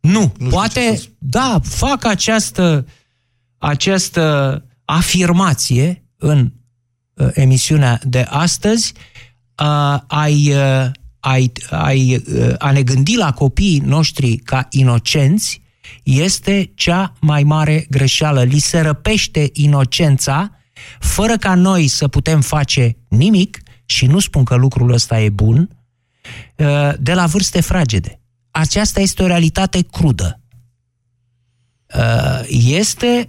Nu. 0.00 0.32
nu 0.38 0.48
Poate, 0.48 1.00
da, 1.18 1.60
fac 1.64 2.04
această, 2.04 2.86
această 3.58 4.64
afirmație 4.84 6.04
în 6.16 6.52
uh, 7.14 7.28
emisiunea 7.32 8.00
de 8.04 8.26
astăzi. 8.28 8.92
Uh, 9.58 9.98
ai... 10.06 10.54
Uh, 10.54 10.90
ai, 11.24 11.52
ai, 11.70 12.22
a 12.58 12.70
ne 12.70 12.82
gândi 12.82 13.16
la 13.16 13.32
copiii 13.32 13.78
noștri 13.78 14.36
ca 14.36 14.66
inocenți 14.70 15.62
este 16.02 16.72
cea 16.74 17.12
mai 17.20 17.42
mare 17.42 17.86
greșeală. 17.90 18.42
Li 18.42 18.58
se 18.58 18.80
răpește 18.80 19.50
inocența 19.52 20.50
fără 20.98 21.36
ca 21.36 21.54
noi 21.54 21.88
să 21.88 22.08
putem 22.08 22.40
face 22.40 22.96
nimic, 23.08 23.62
și 23.84 24.06
nu 24.06 24.18
spun 24.18 24.44
că 24.44 24.54
lucrul 24.54 24.92
ăsta 24.92 25.20
e 25.20 25.28
bun, 25.28 25.68
uh, 26.56 26.92
de 26.98 27.14
la 27.14 27.26
vârste 27.26 27.60
fragede. 27.60 28.20
Aceasta 28.50 29.00
este 29.00 29.22
o 29.22 29.26
realitate 29.26 29.82
crudă. 29.82 30.40
Uh, 31.96 32.40
este 32.48 33.28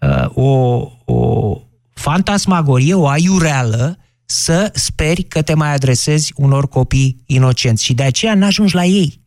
uh, 0.00 0.26
o, 0.34 0.80
o 1.04 1.60
fantasmagorie, 1.94 2.94
o 2.94 3.06
aiureală 3.08 3.98
să 4.26 4.70
speri 4.74 5.22
că 5.22 5.42
te 5.42 5.54
mai 5.54 5.74
adresezi 5.74 6.32
unor 6.36 6.68
copii 6.68 7.22
inocenți. 7.26 7.84
Și 7.84 7.94
de 7.94 8.02
aceea 8.02 8.34
nu 8.34 8.44
ajungi 8.44 8.74
la 8.74 8.84
ei. 8.84 9.20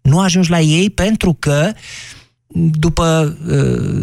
Nu 0.00 0.20
ajungi 0.20 0.50
la 0.50 0.60
ei 0.60 0.90
pentru 0.90 1.36
că 1.38 1.72
după 2.78 3.36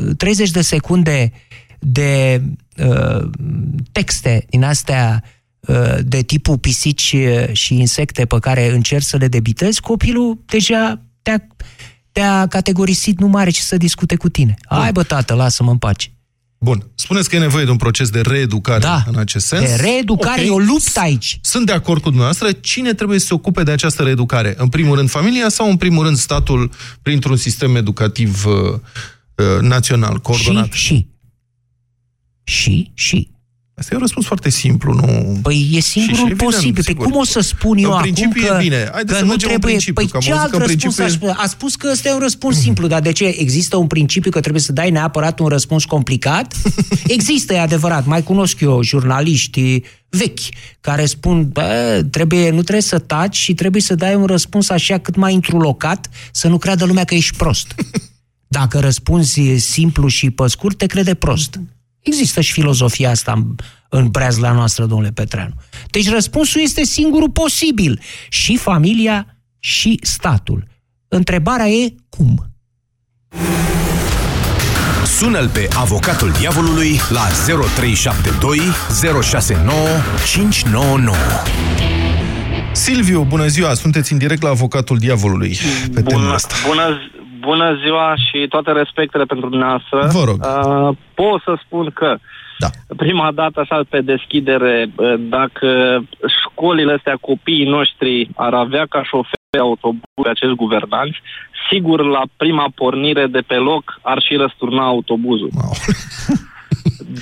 uh, 0.08 0.16
30 0.18 0.52
de 0.52 0.62
secunde 0.62 1.32
de 1.80 2.42
uh, 2.78 3.30
texte 3.92 4.46
din 4.50 4.64
astea 4.64 5.24
uh, 5.60 5.98
de 6.04 6.22
tipul 6.22 6.58
pisici 6.58 7.16
și 7.52 7.80
insecte 7.80 8.26
pe 8.26 8.40
care 8.40 8.72
încerci 8.72 9.06
să 9.06 9.18
le 9.18 9.28
debitezi, 9.28 9.82
copilul 9.82 10.44
deja 10.46 11.02
te-a, 11.22 11.48
te-a 12.12 12.48
categorisit, 12.48 13.20
nu 13.20 13.28
mare 13.28 13.50
ce 13.50 13.62
să 13.62 13.78
discute 13.78 14.16
cu 14.16 14.30
tine. 14.30 14.56
Hai 14.66 14.92
bă, 14.92 15.04
tată, 15.04 15.34
lasă-mă 15.34 15.72
în 15.72 15.78
pace. 15.78 16.15
Bun. 16.58 16.88
Spuneți 16.96 17.30
că 17.30 17.36
e 17.36 17.40
nevoie 17.40 17.66
de 17.66 17.72
un 17.72 17.78
proces 17.78 18.10
de 18.10 18.22
reeducare 18.22 18.80
da. 18.80 19.04
în 19.08 19.18
acest 19.18 19.46
sens. 19.46 19.62
De 19.62 19.76
reeducare, 19.76 20.42
okay. 20.42 20.46
e 20.46 20.50
o 20.50 20.60
luptă 20.60 21.00
aici. 21.00 21.40
Sunt 21.42 21.66
de 21.66 21.72
acord 21.72 22.02
cu 22.02 22.08
dumneavoastră. 22.08 22.52
Cine 22.52 22.94
trebuie 22.94 23.20
să 23.20 23.26
se 23.26 23.34
ocupe 23.34 23.64
de 23.64 23.72
această 23.72 24.04
reeducare? 24.04 24.54
În 24.58 24.70
primul 24.70 24.96
rând 24.96 25.10
familia 25.10 25.50
sau 25.50 25.70
în 25.70 25.78
primul 25.78 26.04
rând 26.04 26.18
statul 26.18 26.72
printr-un 27.02 27.36
sistem 27.36 27.76
educativ 27.76 28.46
uh, 28.46 28.54
uh, 28.54 29.62
național, 29.62 30.18
coordonat? 30.18 30.72
Și, 30.72 30.84
și. 30.84 31.08
Și, 32.44 32.92
și. 32.94 33.30
Asta 33.78 33.94
e 33.94 33.96
un 33.96 34.02
răspuns 34.02 34.26
foarte 34.26 34.50
simplu, 34.50 34.94
nu... 34.94 35.40
Păi 35.42 35.70
e 35.72 35.80
singurul 35.80 36.18
și, 36.18 36.26
și 36.26 36.36
posibil. 36.36 36.84
Păi 36.84 36.94
cum 36.94 37.16
o 37.16 37.24
să 37.24 37.40
spun 37.40 37.78
eu 37.78 37.94
acum 37.94 38.32
că, 38.32 38.56
e 38.56 38.62
bine. 38.62 38.92
că 39.06 39.22
nu 39.22 39.36
trebuie... 39.36 39.78
Păi 39.94 40.10
ce 40.20 40.34
alt 40.34 40.54
răspuns 40.56 40.96
principiu... 40.96 41.34
a 41.38 41.48
spus 41.48 41.76
că 41.76 41.90
ăsta 41.92 42.10
e 42.10 42.14
un 42.14 42.20
răspuns 42.20 42.60
simplu, 42.60 42.88
dar 42.88 43.02
de 43.02 43.12
ce? 43.12 43.26
Există 43.26 43.78
un 43.78 43.88
principiu 43.88 44.32
că 44.32 44.40
trebuie 44.40 44.62
să 44.62 44.72
dai 44.72 44.92
neapărat 44.92 45.40
un 45.40 45.48
răspuns 45.48 45.86
complicat? 45.86 46.56
Există, 47.08 47.54
e 47.54 47.60
adevărat. 47.60 48.06
Mai 48.06 48.24
cunosc 48.24 48.60
eu 48.60 48.84
jurnaliști 48.84 49.82
vechi 50.10 50.40
care 50.82 51.06
spun, 51.06 51.50
bă, 51.50 52.06
trebuie, 52.12 52.50
nu 52.50 52.62
trebuie 52.62 52.82
să 52.82 53.00
taci 53.00 53.36
și 53.36 53.54
trebuie 53.54 53.82
să 53.82 53.96
dai 53.96 54.16
un 54.16 54.26
răspuns 54.26 54.70
așa 54.70 54.98
cât 54.98 55.16
mai 55.16 55.34
intrulocat, 55.34 56.10
să 56.32 56.48
nu 56.48 56.58
creadă 56.58 56.86
lumea 56.86 57.04
că 57.04 57.16
ești 57.16 57.38
prost. 57.38 57.76
Dacă 58.48 58.80
răspunzi 58.80 59.42
simplu 59.58 60.08
și 60.08 60.30
pe 60.30 60.48
scurt, 60.48 60.78
te 60.78 60.86
crede 60.86 61.14
prost. 61.14 61.60
Există 62.06 62.42
și 62.42 62.52
filozofia 62.52 63.10
asta 63.10 63.32
în, 63.32 63.56
în 63.90 64.08
breazla 64.08 64.52
noastră, 64.52 64.86
domnule 64.86 65.12
Petreanu. 65.12 65.54
Deci 65.90 66.10
răspunsul 66.10 66.62
este 66.62 66.84
singurul 66.84 67.30
posibil. 67.30 68.00
Și 68.30 68.58
familia 68.58 69.38
și 69.60 70.00
statul. 70.02 70.68
Întrebarea 71.08 71.68
e 71.68 71.96
cum? 72.10 72.50
Sună-l 75.06 75.50
pe 75.50 75.68
avocatul 75.76 76.32
diavolului 76.40 77.00
la 77.10 77.28
0372 77.76 78.60
069 79.22 79.78
599. 80.26 81.16
Silviu, 82.72 83.24
bună 83.24 83.48
ziua! 83.48 83.74
Sunteți 83.74 84.12
în 84.12 84.18
direct 84.18 84.42
la 84.42 84.50
avocatul 84.50 84.98
diavolului 84.98 85.58
pe 85.94 86.02
bună, 86.02 86.16
tema 86.16 86.34
asta. 86.34 86.56
Bună, 86.68 86.98
bună 87.46 87.78
ziua 87.84 88.16
și 88.26 88.48
toate 88.50 88.72
respectele 88.72 89.24
pentru 89.24 89.50
dumneavoastră. 89.50 90.00
Vă 90.20 90.24
rog. 90.30 90.38
Uh, 90.40 90.98
pot 91.14 91.42
să 91.42 91.54
spun 91.66 91.86
că 92.00 92.18
da. 92.58 92.68
prima 92.96 93.32
dată, 93.32 93.60
așa, 93.60 93.80
pe 93.90 94.02
deschidere, 94.02 94.92
uh, 94.96 95.14
dacă 95.20 95.70
școlile 96.38 96.94
astea, 96.94 97.18
copiii 97.22 97.72
noștri 97.78 98.30
ar 98.36 98.54
avea 98.54 98.86
ca 98.90 99.04
șoferi 99.04 99.66
autobuz 99.68 100.26
acești 100.30 100.62
guvernanți, 100.64 101.20
sigur, 101.70 102.00
la 102.06 102.22
prima 102.38 102.68
pornire 102.76 103.26
de 103.28 103.44
pe 103.48 103.56
loc 103.56 104.00
ar 104.02 104.20
și 104.22 104.36
răsturna 104.36 104.86
autobuzul. 104.86 105.50
Wow. 105.54 105.74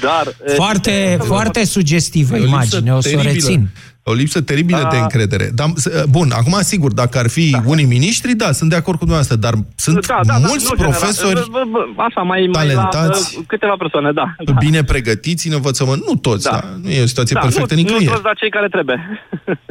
Dar... 0.01 0.25
uh, 0.27 0.53
Foarte, 0.55 1.17
foarte 1.22 1.65
sugestivă 1.65 2.36
E 2.36 2.39
o 2.39 2.43
lipsă 2.43 2.55
imagine, 2.55 2.93
o 2.93 3.00
să 3.00 3.10
o 3.13 3.17
teribilă. 3.22 3.34
rețin. 3.34 3.67
O 4.05 4.13
lipsă 4.13 4.41
teribilă 4.41 4.79
Da. 4.82 4.88
de 4.89 4.98
încredere. 4.98 5.50
Dar, 5.55 5.67
s- 5.75 6.03
bun, 6.10 6.32
acum, 6.32 6.58
sigur, 6.62 6.91
dacă 6.93 7.17
ar 7.17 7.29
fi 7.29 7.58
unii 7.65 7.86
miniștri, 7.86 8.34
da, 8.36 8.51
sunt 8.51 8.70
de 8.70 8.75
acord 8.75 8.98
cu 9.00 9.05
dumneavoastră, 9.05 9.36
dar 9.38 9.53
sunt 9.75 10.08
da, 10.08 10.20
da, 10.24 10.38
mulți 10.38 10.65
nu 10.70 10.75
general. 10.75 10.91
profesori 10.91 11.39
V- 11.39 11.43
v- 11.51 11.96
v- 11.96 12.00
Așa, 12.00 12.22
mai, 12.22 12.50
mai 12.53 12.74
la 12.74 12.84
talentați. 12.86 13.38
uh, 13.38 13.43
câteva 13.48 13.75
persoane, 13.77 14.12
da. 14.12 14.36
da. 14.46 14.51
bine 14.60 14.84
pregătiți 14.84 15.48
în 15.48 15.53
învățământ. 15.53 16.08
Nu 16.08 16.15
toți, 16.15 16.43
da. 16.43 16.51
Da. 16.51 16.63
Nu 16.84 16.89
e 16.89 17.01
o 17.01 17.05
situație 17.05 17.36
Da, 17.36 17.41
perfectă 17.41 17.74
nu, 17.74 17.79
nicăieri. 17.79 18.05
Nu 18.05 18.12
toți, 18.12 18.24
dar 18.24 18.36
cei 18.36 18.50
care 18.50 18.67
trebuie. 18.67 18.98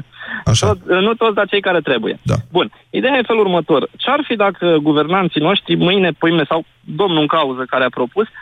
Așa. 0.45 0.67
Tot, 0.67 0.79
nu 1.07 1.15
toți, 1.15 1.35
dar 1.35 1.47
cei 1.49 1.61
care 1.61 1.81
trebuie. 1.81 2.19
Da. 2.23 2.35
Bun. 2.51 2.73
Ideea 2.91 3.17
e 3.19 3.23
felul 3.27 3.43
următor. 3.47 3.89
Ce-ar 3.97 4.25
fi 4.29 4.35
dacă 4.37 4.77
guvernanții 4.83 5.41
noștri, 5.41 5.75
mâine, 5.77 6.11
poimne 6.19 6.45
sau 6.49 6.65
domnul 6.85 7.21
în 7.21 7.27
cauză 7.27 7.63
care 7.73 7.85
a 7.85 7.89
propus, 7.99 8.27
eh, 8.27 8.33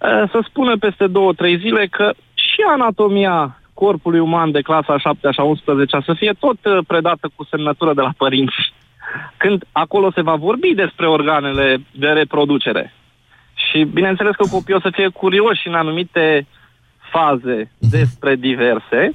să 0.00 0.40
spună 0.48 0.76
peste 0.76 1.06
două, 1.06 1.32
trei 1.32 1.58
zile 1.58 1.86
că 1.86 2.12
și 2.34 2.60
anatomia 2.68 3.60
corpului 3.74 4.18
uman 4.18 4.50
de 4.50 4.60
clasa 4.60 4.92
a 4.92 4.98
7 4.98 5.30
și 5.30 5.40
a 5.40 5.42
11 5.42 6.00
să 6.04 6.14
fie 6.14 6.32
tot 6.38 6.56
eh, 6.62 6.78
predată 6.86 7.30
cu 7.34 7.44
semnătură 7.44 7.94
de 7.94 8.00
la 8.00 8.12
părinți. 8.16 8.72
Când 9.36 9.64
acolo 9.72 10.10
se 10.14 10.22
va 10.22 10.34
vorbi 10.34 10.74
despre 10.74 11.06
organele 11.06 11.80
de 11.90 12.06
reproducere. 12.06 12.92
Și 13.54 13.84
bineînțeles 13.84 14.34
că 14.34 14.44
copiii 14.50 14.76
o 14.76 14.80
să 14.80 14.90
fie 14.92 15.08
curioși 15.08 15.68
în 15.68 15.74
anumite 15.74 16.46
faze 17.10 17.70
despre 17.78 18.36
diverse. 18.36 19.10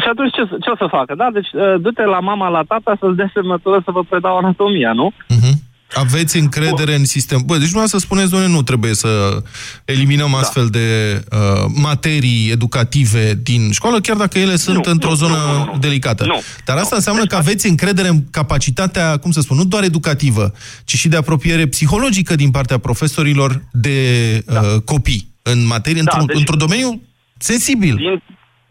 Și 0.00 0.08
atunci 0.08 0.32
ce, 0.32 0.42
ce 0.60 0.70
o 0.70 0.76
să 0.76 0.86
facă? 0.86 1.14
Da? 1.14 1.30
Deci 1.30 1.52
uh, 1.52 1.74
du-te 1.80 2.04
la 2.04 2.20
mama, 2.20 2.48
la 2.48 2.62
tata 2.62 2.96
să-ți 3.00 3.16
dea 3.16 3.30
semnătură 3.32 3.80
să 3.84 3.90
vă 3.90 4.02
predau 4.02 4.36
anatomia, 4.36 4.92
nu? 4.92 5.12
Mhm. 5.28 5.55
Aveți 5.94 6.36
încredere 6.36 6.94
în 6.94 7.04
sistem. 7.04 7.42
Bă, 7.44 7.56
deci 7.58 7.70
nu 7.70 7.86
să 7.86 7.98
spuneți, 7.98 8.30
doamne, 8.30 8.48
nu 8.48 8.62
trebuie 8.62 8.94
să 8.94 9.42
eliminăm 9.84 10.28
Da. 10.32 10.38
astfel 10.38 10.66
de 10.68 11.20
uh, 11.32 11.38
materii 11.74 12.50
educative 12.50 13.38
din 13.42 13.70
școală, 13.72 14.00
chiar 14.00 14.16
dacă 14.16 14.38
ele 14.38 14.56
sunt 14.56 14.84
Nu, 14.86 14.92
într-o 14.92 15.08
nu, 15.08 15.14
zonă 15.14 15.36
nu, 15.36 15.52
nu, 15.64 15.64
nu. 15.72 15.78
delicată. 15.78 16.24
Nu. 16.24 16.40
Dar 16.64 16.76
asta 16.76 16.88
Nu. 16.90 16.96
înseamnă 16.96 17.20
Deci 17.20 17.30
că 17.30 17.36
aveți 17.36 17.66
încredere 17.66 18.08
în 18.08 18.24
capacitatea, 18.30 19.16
cum 19.16 19.30
să 19.30 19.40
spun, 19.40 19.56
nu 19.56 19.64
doar 19.64 19.82
educativă, 19.82 20.52
ci 20.84 20.96
și 20.96 21.08
de 21.08 21.16
apropiere 21.16 21.66
psihologică 21.66 22.34
din 22.36 22.50
partea 22.50 22.78
profesorilor 22.78 23.64
de 23.72 23.98
uh, 24.46 24.80
copii 24.84 25.28
în 25.42 25.66
materie, 25.66 26.02
Da, 26.02 26.10
într-un, 26.10 26.26
deci- 26.26 26.36
într-un 26.36 26.58
domeniu 26.58 27.02
sensibil. 27.38 27.94
Din, 27.96 28.22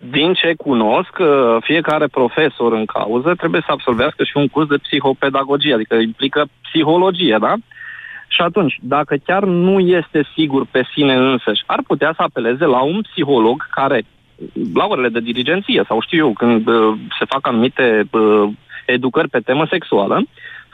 din 0.09 0.33
ce 0.33 0.53
cunosc, 0.57 1.17
uh, 1.19 1.57
fiecare 1.59 2.07
profesor 2.07 2.73
în 2.73 2.85
cauză 2.85 3.33
trebuie 3.37 3.61
să 3.65 3.71
absolvească 3.71 4.23
și 4.23 4.37
un 4.37 4.47
curs 4.47 4.67
de 4.67 4.77
psihopedagogie, 4.77 5.73
adică 5.73 5.95
implică 5.95 6.45
psihologie, 6.61 7.37
da? 7.39 7.53
Și 8.27 8.41
atunci, 8.41 8.77
dacă 8.81 9.15
chiar 9.25 9.43
nu 9.43 9.79
este 9.79 10.27
sigur 10.35 10.65
pe 10.71 10.85
sine 10.93 11.15
însăși, 11.15 11.63
ar 11.65 11.79
putea 11.87 12.13
să 12.15 12.21
apeleze 12.21 12.65
la 12.65 12.81
un 12.81 13.01
psiholog 13.01 13.67
care, 13.71 14.03
la 14.73 14.85
orele 14.85 15.09
de 15.09 15.19
dirigenție 15.19 15.83
sau 15.87 16.01
știu 16.01 16.17
eu, 16.17 16.33
când 16.33 16.67
uh, 16.67 16.97
se 17.19 17.25
fac 17.25 17.47
anumite 17.47 18.07
uh, 18.11 18.49
educări 18.85 19.29
pe 19.29 19.39
temă 19.39 19.65
sexuală, 19.69 20.25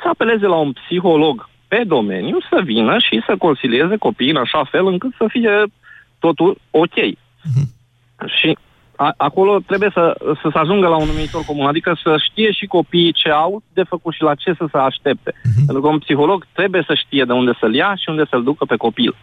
să 0.02 0.08
apeleze 0.08 0.46
la 0.46 0.56
un 0.56 0.72
psiholog 0.72 1.50
pe 1.68 1.84
domeniu 1.88 2.38
să 2.50 2.62
vină 2.64 2.98
și 2.98 3.22
să 3.26 3.36
consilieze 3.38 3.96
copiii 3.96 4.30
în 4.30 4.36
așa 4.36 4.64
fel 4.64 4.88
încât 4.88 5.14
să 5.18 5.26
fie 5.30 5.64
totul 6.20 6.58
ok. 6.72 6.96
Și 8.40 8.58
a, 9.06 9.14
acolo 9.18 9.60
trebuie 9.70 9.92
să, 9.94 10.16
să 10.42 10.48
se 10.54 10.58
ajungă 10.58 10.88
la 10.88 10.96
un 10.96 11.08
numitor 11.08 11.44
comun, 11.46 11.66
adică 11.68 11.98
să 12.04 12.16
știe 12.30 12.52
și 12.52 12.66
copiii 12.66 13.14
ce 13.22 13.30
au 13.30 13.64
de 13.74 13.84
făcut 13.84 14.14
și 14.14 14.22
la 14.22 14.36
ce 14.36 14.54
să 14.58 14.66
se 14.72 14.78
aștepte. 14.78 15.32
Uh-huh. 15.32 15.66
Pentru 15.66 15.82
că 15.84 15.88
un 15.88 16.00
psiholog 16.00 16.46
trebuie 16.54 16.84
să 16.88 16.94
știe 17.06 17.24
de 17.24 17.34
unde 17.34 17.54
să-l 17.60 17.74
ia 17.76 17.92
și 18.02 18.10
unde 18.10 18.24
să-l 18.30 18.44
ducă 18.44 18.66
pe 18.66 18.76
copil. 18.76 19.16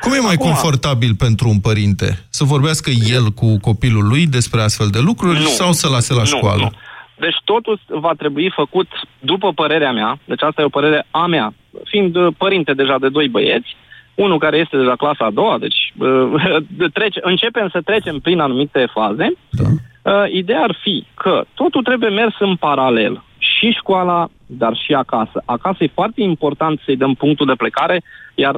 Cum 0.00 0.12
e 0.12 0.18
mai 0.18 0.34
Acum- 0.34 0.46
confortabil 0.46 1.14
pentru 1.14 1.48
un 1.48 1.60
părinte? 1.60 2.08
Să 2.30 2.44
vorbească 2.44 2.90
el 3.16 3.24
cu 3.40 3.58
copilul 3.60 4.04
lui 4.08 4.26
despre 4.26 4.60
astfel 4.62 4.88
de 4.88 4.98
lucruri 5.08 5.38
Nu. 5.38 5.46
sau 5.60 5.72
să 5.72 5.88
lase 5.88 6.12
la 6.14 6.18
Nu, 6.28 6.32
școală? 6.34 6.62
nu. 6.62 6.70
Deci 7.18 7.36
totul 7.44 7.80
va 7.88 8.12
trebui 8.18 8.52
făcut, 8.54 8.88
după 9.18 9.52
părerea 9.52 9.92
mea, 9.92 10.18
deci 10.24 10.42
asta 10.42 10.60
e 10.62 10.64
o 10.64 10.78
părere 10.78 11.06
a 11.10 11.26
mea, 11.26 11.54
fiind 11.84 12.16
uh, 12.16 12.34
părinte 12.38 12.72
deja 12.72 12.96
de 13.00 13.08
doi 13.08 13.28
băieți, 13.28 13.76
unul 14.16 14.38
care 14.38 14.56
este 14.56 14.76
deja 14.76 14.96
clasa 14.96 15.24
a 15.24 15.30
doua, 15.30 15.58
deci 15.58 15.92
uh, 15.98 16.56
de 16.68 16.86
trece, 16.96 17.20
începem 17.22 17.68
să 17.68 17.80
trecem 17.80 18.18
prin 18.18 18.38
anumite 18.40 18.88
faze. 18.92 19.32
Da. 19.50 19.68
Uh, 20.12 20.32
ideea 20.32 20.62
ar 20.62 20.78
fi 20.82 21.06
că 21.14 21.44
totul 21.54 21.82
trebuie 21.82 22.10
mers 22.10 22.34
în 22.38 22.56
paralel. 22.56 23.22
Și 23.38 23.70
școala, 23.70 24.28
dar 24.46 24.76
și 24.76 24.94
acasă. 24.94 25.42
Acasă 25.44 25.84
e 25.84 25.90
foarte 25.94 26.22
important 26.22 26.80
să-i 26.84 26.96
dăm 26.96 27.14
punctul 27.14 27.46
de 27.46 27.52
plecare, 27.56 28.02
iar 28.34 28.56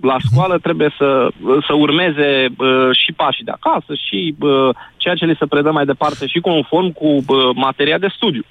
la 0.00 0.16
școală 0.18 0.58
trebuie 0.58 0.94
să, 0.98 1.28
să 1.66 1.74
urmeze 1.74 2.46
uh, 2.58 2.88
și 2.92 3.12
pașii 3.12 3.44
de 3.44 3.50
acasă 3.50 3.94
și 4.06 4.34
uh, 4.40 4.68
ceea 4.96 5.14
ce 5.14 5.24
li 5.24 5.36
se 5.38 5.46
predă 5.46 5.70
mai 5.70 5.84
departe 5.84 6.26
și 6.26 6.40
conform 6.40 6.92
cu 6.92 7.06
uh, 7.06 7.24
materia 7.54 7.98
de 7.98 8.12
studiu. 8.16 8.42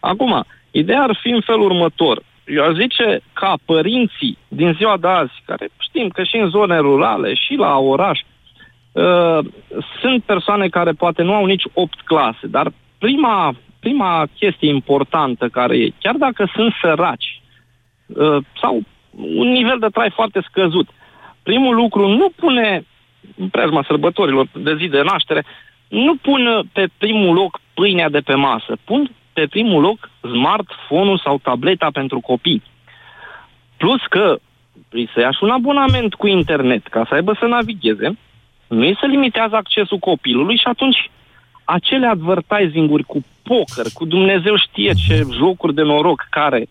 Acum, 0.00 0.44
ideea 0.70 1.02
ar 1.02 1.18
fi 1.22 1.28
în 1.28 1.40
felul 1.40 1.64
următor. 1.64 2.22
Eu 2.46 2.64
aș 2.64 2.74
zice 2.74 3.20
ca 3.32 3.54
părinții 3.64 4.38
din 4.48 4.72
ziua 4.72 4.96
de 4.96 5.08
azi, 5.08 5.42
care 5.44 5.68
știm 5.78 6.08
că 6.08 6.22
și 6.22 6.36
în 6.36 6.48
zone 6.48 6.78
rurale 6.78 7.34
și 7.34 7.54
la 7.54 7.78
oraș, 7.78 8.20
uh, 8.92 9.38
sunt 10.00 10.22
persoane 10.22 10.68
care 10.68 10.92
poate 10.92 11.22
nu 11.22 11.34
au 11.34 11.44
nici 11.44 11.64
8 11.72 12.00
clase, 12.00 12.46
dar 12.46 12.72
prima, 12.98 13.54
prima 13.80 14.26
chestie 14.38 14.68
importantă 14.68 15.48
care 15.48 15.76
e, 15.76 15.92
chiar 16.00 16.14
dacă 16.14 16.50
sunt 16.54 16.72
săraci 16.82 17.42
uh, 18.06 18.36
sau 18.60 18.82
un 19.10 19.50
nivel 19.50 19.78
de 19.78 19.88
trai 19.88 20.10
foarte 20.10 20.44
scăzut, 20.48 20.88
primul 21.42 21.74
lucru 21.74 22.08
nu 22.08 22.32
pune 22.36 22.84
în 23.36 23.48
preajma 23.48 23.84
sărbătorilor 23.86 24.46
de 24.52 24.76
zi 24.76 24.88
de 24.88 25.02
naștere, 25.02 25.44
nu 25.88 26.14
pun 26.14 26.70
pe 26.72 26.86
primul 26.98 27.34
loc 27.34 27.60
pâinea 27.74 28.08
de 28.08 28.20
pe 28.20 28.34
masă, 28.34 28.76
pun 28.84 29.10
pe 29.34 29.46
primul 29.46 29.80
loc 29.82 30.10
smartphone-ul 30.20 31.18
sau 31.24 31.38
tableta 31.42 31.88
pentru 31.92 32.20
copii. 32.20 32.62
Plus 33.76 34.00
că 34.10 34.36
îi 34.90 35.08
să 35.14 35.20
ia 35.20 35.30
și 35.30 35.42
un 35.42 35.50
abonament 35.50 36.14
cu 36.14 36.26
internet 36.26 36.86
ca 36.86 37.04
să 37.08 37.14
aibă 37.14 37.36
să 37.38 37.46
navigheze, 37.46 38.18
nu 38.68 38.80
îi 38.80 38.96
se 39.00 39.06
limitează 39.06 39.56
accesul 39.56 39.98
copilului 39.98 40.56
și 40.56 40.66
atunci 40.66 41.10
acele 41.64 42.06
advertising-uri 42.06 43.02
cu 43.02 43.24
poker, 43.42 43.86
cu 43.94 44.04
Dumnezeu 44.04 44.56
știe 44.56 44.92
ce 45.06 45.22
jocuri 45.32 45.74
de 45.74 45.82
noroc 45.82 46.26
care, 46.30 46.66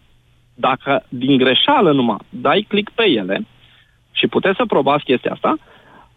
dacă 0.55 1.05
din 1.09 1.37
greșeală 1.37 1.91
numai 1.91 2.17
dai 2.29 2.65
click 2.67 2.91
pe 2.91 3.09
ele 3.09 3.45
și 4.11 4.27
puteți 4.27 4.55
să 4.57 4.65
probați 4.65 5.03
chestia 5.03 5.31
asta, 5.31 5.55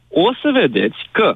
o 0.09 0.33
să 0.43 0.51
vedeți 0.53 0.97
că 1.11 1.35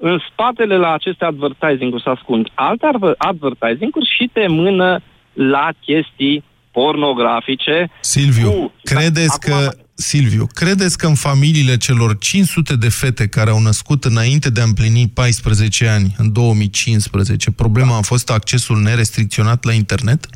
în 0.00 0.18
spatele 0.32 0.76
la 0.76 0.92
aceste 0.92 1.24
advertising-uri 1.24 2.02
se 2.02 2.10
ascund 2.10 2.48
alte 2.54 2.86
adver- 2.86 3.14
advertising-uri 3.18 4.08
și 4.18 4.30
te 4.32 4.46
mână 4.48 5.00
la 5.32 5.68
chestii 5.80 6.44
pornografice. 6.72 7.90
Silviu, 8.00 8.50
cu- 8.50 8.72
credeți 8.82 9.38
Da, 9.40 9.46
că 9.50 9.54
acum- 9.64 9.88
Silviu, 9.94 10.46
credeți 10.54 10.98
că 10.98 11.06
în 11.06 11.14
familiile 11.14 11.76
celor 11.76 12.18
500 12.18 12.76
de 12.76 12.88
fete 12.88 13.28
care 13.28 13.50
au 13.50 13.60
născut 13.60 14.04
înainte 14.04 14.50
de 14.50 14.60
a 14.60 14.64
împlini 14.64 15.10
14 15.14 15.88
ani, 15.88 16.14
în 16.18 16.32
2015, 16.32 17.50
problema 17.50 17.96
a 17.96 18.00
fost 18.00 18.30
accesul 18.30 18.78
nerestricționat 18.78 19.64
la 19.64 19.72
internet? 19.72 20.26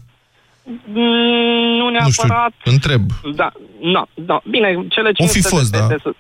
Mm, 0.65 1.77
Nu 1.79 1.89
neapărat. 1.89 2.53
Nu 2.53 2.59
știu, 2.61 2.73
întreb. 2.73 3.03
Da, 3.37 3.53
da, 3.93 4.07
da. 4.15 4.41
Bine, 4.51 4.87
cele 4.89 5.09
O 5.09 5.25
fi 5.27 5.33
500 5.33 5.49
fost, 5.57 5.71
de 5.71 5.79
da. 5.79 5.87
fete, 5.87 6.01
să, 6.03 6.11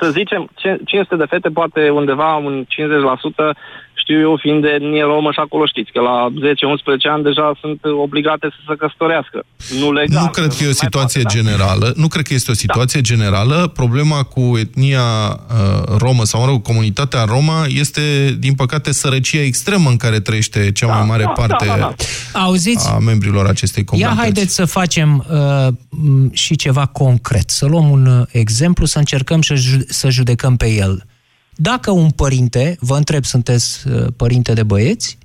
să 0.00 0.10
zicem, 0.10 0.48
ce- 0.54 0.80
500 0.84 1.16
de 1.16 1.24
fete, 1.24 1.48
poate 1.48 1.90
undeva 1.90 2.34
un 2.36 2.64
50% 2.68 3.54
știu 3.94 4.20
eu, 4.20 4.38
fiind 4.40 4.62
de 4.62 4.68
etnie 4.68 5.02
romă 5.02 5.30
și 5.32 5.38
acolo 5.38 5.66
știți 5.66 5.92
că 5.92 6.00
la 6.00 6.16
10-11 6.28 6.32
ani 7.14 7.22
deja 7.22 7.52
sunt 7.60 7.80
obligate 8.04 8.46
să 8.50 8.60
se 8.68 8.74
căsătorească. 8.74 9.44
Nu 9.80 9.92
legal. 9.92 10.22
Nu 10.22 10.30
cred 10.30 10.50
că 10.56 10.64
e 10.64 10.68
o 10.68 10.80
situație 10.86 11.22
poate, 11.22 11.38
da? 11.38 11.42
generală. 11.42 11.92
Nu 11.96 12.08
cred 12.08 12.24
că 12.26 12.34
este 12.34 12.50
o 12.50 12.54
situație 12.54 13.00
da. 13.00 13.06
generală. 13.12 13.70
Problema 13.74 14.22
cu 14.22 14.58
etnia 14.58 15.06
uh, 15.30 15.96
romă 15.98 16.24
sau, 16.24 16.40
mă 16.40 16.46
rog, 16.46 16.62
comunitatea 16.62 17.24
romă 17.24 17.64
este, 17.68 18.36
din 18.38 18.54
păcate, 18.54 18.92
sărăcia 18.92 19.42
extremă 19.42 19.88
în 19.88 19.96
care 19.96 20.20
trăiește 20.20 20.72
cea 20.72 20.86
da, 20.86 20.92
mai 20.92 21.06
mare 21.06 21.22
da, 21.22 21.30
parte 21.30 21.66
da, 21.66 21.76
da, 21.76 21.94
da. 22.32 22.40
Auziți? 22.40 22.88
a 22.88 22.98
membrilor 22.98 23.46
acestei 23.46 23.84
comunități. 23.84 24.16
Ia 24.16 24.22
haideți 24.22 24.54
să 24.54 24.64
facem 24.64 25.26
uh, 25.30 25.68
și 26.32 26.56
ceva 26.56 26.86
concret. 26.86 27.50
Să 27.50 27.66
luăm 27.66 27.90
un 27.90 28.06
uh, 28.06 28.26
exemplu, 28.30 28.84
să 28.86 28.98
încercăm 28.98 29.42
să, 29.42 29.54
ju- 29.54 29.84
să 29.88 30.10
judecăm 30.10 30.56
pe 30.56 30.68
el. 30.70 31.06
Dacă 31.70 31.90
un 31.90 32.10
părinte, 32.16 32.76
vă 32.80 32.94
întreb, 32.96 33.24
sunteți 33.24 33.88
uh, 33.88 34.06
părinte 34.16 34.52
de 34.52 34.62
băieți? 34.62 35.18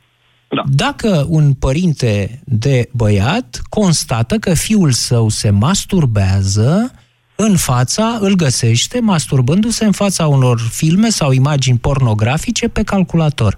Da. 0.49 0.63
Dacă 0.83 1.25
un 1.29 1.53
părinte 1.53 2.41
de 2.45 2.89
băiat 2.93 3.61
constată 3.69 4.35
că 4.35 4.53
fiul 4.53 4.91
său 4.91 5.29
se 5.29 5.49
masturbează 5.49 6.91
în 7.35 7.55
fața, 7.55 8.17
îl 8.19 8.33
găsește 8.35 8.99
masturbându-se 9.01 9.85
în 9.85 9.91
fața 9.91 10.27
unor 10.27 10.57
filme 10.71 11.07
sau 11.07 11.31
imagini 11.31 11.77
pornografice 11.81 12.69
pe 12.69 12.83
calculator. 12.83 13.53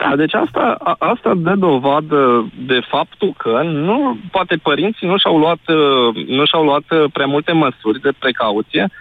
Da, 0.00 0.16
deci 0.16 0.34
asta, 0.34 0.76
a, 0.78 0.96
asta 0.98 1.32
dă 1.36 1.54
dovadă 1.54 2.52
de 2.66 2.80
faptul 2.88 3.34
că 3.36 3.62
nu, 3.62 4.18
poate 4.30 4.56
părinții 4.56 5.06
nu 5.06 5.18
și-au 5.18 5.38
luat, 5.38 5.62
uh, 5.68 6.26
nu 6.26 6.44
și-au 6.44 6.64
luat 6.64 6.86
uh, 6.90 7.04
prea 7.12 7.26
multe 7.26 7.52
măsuri 7.52 8.00
de 8.00 8.12
precauție 8.18 8.90
bă, 8.90 8.94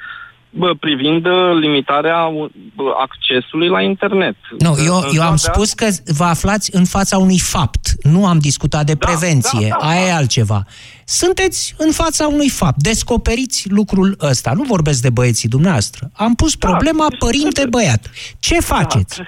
privind 0.80 1.26
uh, 1.26 1.52
limitarea 1.60 2.30
bă, 2.76 2.94
accesului 3.00 3.68
la 3.68 3.82
internet. 3.82 4.36
Nu, 4.60 4.76
eu, 4.86 4.96
În 4.96 5.10
eu 5.14 5.22
am 5.22 5.36
toate 5.36 5.38
spus 5.38 5.74
că 5.74 5.88
vă 6.18 6.24
aflați 6.24 6.76
în 6.76 6.86
fața 6.86 7.18
unui 7.18 7.40
fapt. 7.40 7.88
Nu 8.04 8.26
am 8.28 8.40
discutat 8.40 8.86
de 8.86 8.94
Da, 8.94 9.08
prevenție. 9.08 9.68
da, 9.70 9.78
da, 9.80 9.88
Aia 9.88 10.06
e 10.06 10.10
da. 10.10 10.16
altceva. 10.16 10.64
Sunteți 11.06 11.76
în 11.78 11.92
fața 11.92 12.28
unui 12.28 12.50
fapt. 12.50 12.78
Descoperiți 12.78 13.70
lucrul 13.72 14.16
ăsta. 14.22 14.52
Nu 14.56 14.64
vorbesc 14.64 15.02
de 15.02 15.10
băieții 15.10 15.50
dumneavoastră. 15.50 16.10
Am 16.16 16.34
pus 16.36 16.56
Da, 16.56 16.68
problema 16.68 17.06
deci 17.10 17.20
părinte-băiat. 17.20 18.10
Ce 18.40 18.60
faceți? 18.60 19.18
Da, 19.18 19.24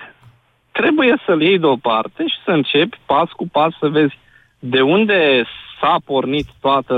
trebuie 0.71 1.21
să-l 1.25 1.41
iei 1.41 1.59
deoparte 1.59 2.23
și 2.27 2.35
să 2.45 2.51
începi 2.51 2.99
pas 3.05 3.29
cu 3.29 3.47
pas 3.47 3.73
să 3.79 3.87
vezi 3.87 4.17
de 4.59 4.81
unde 4.81 5.43
s-a 5.81 5.95
pornit 6.05 6.47
toată, 6.59 6.95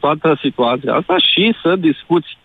toată 0.00 0.38
situația 0.42 0.94
asta 0.94 1.16
și 1.18 1.54
să 1.62 1.76
discuți 1.76 2.38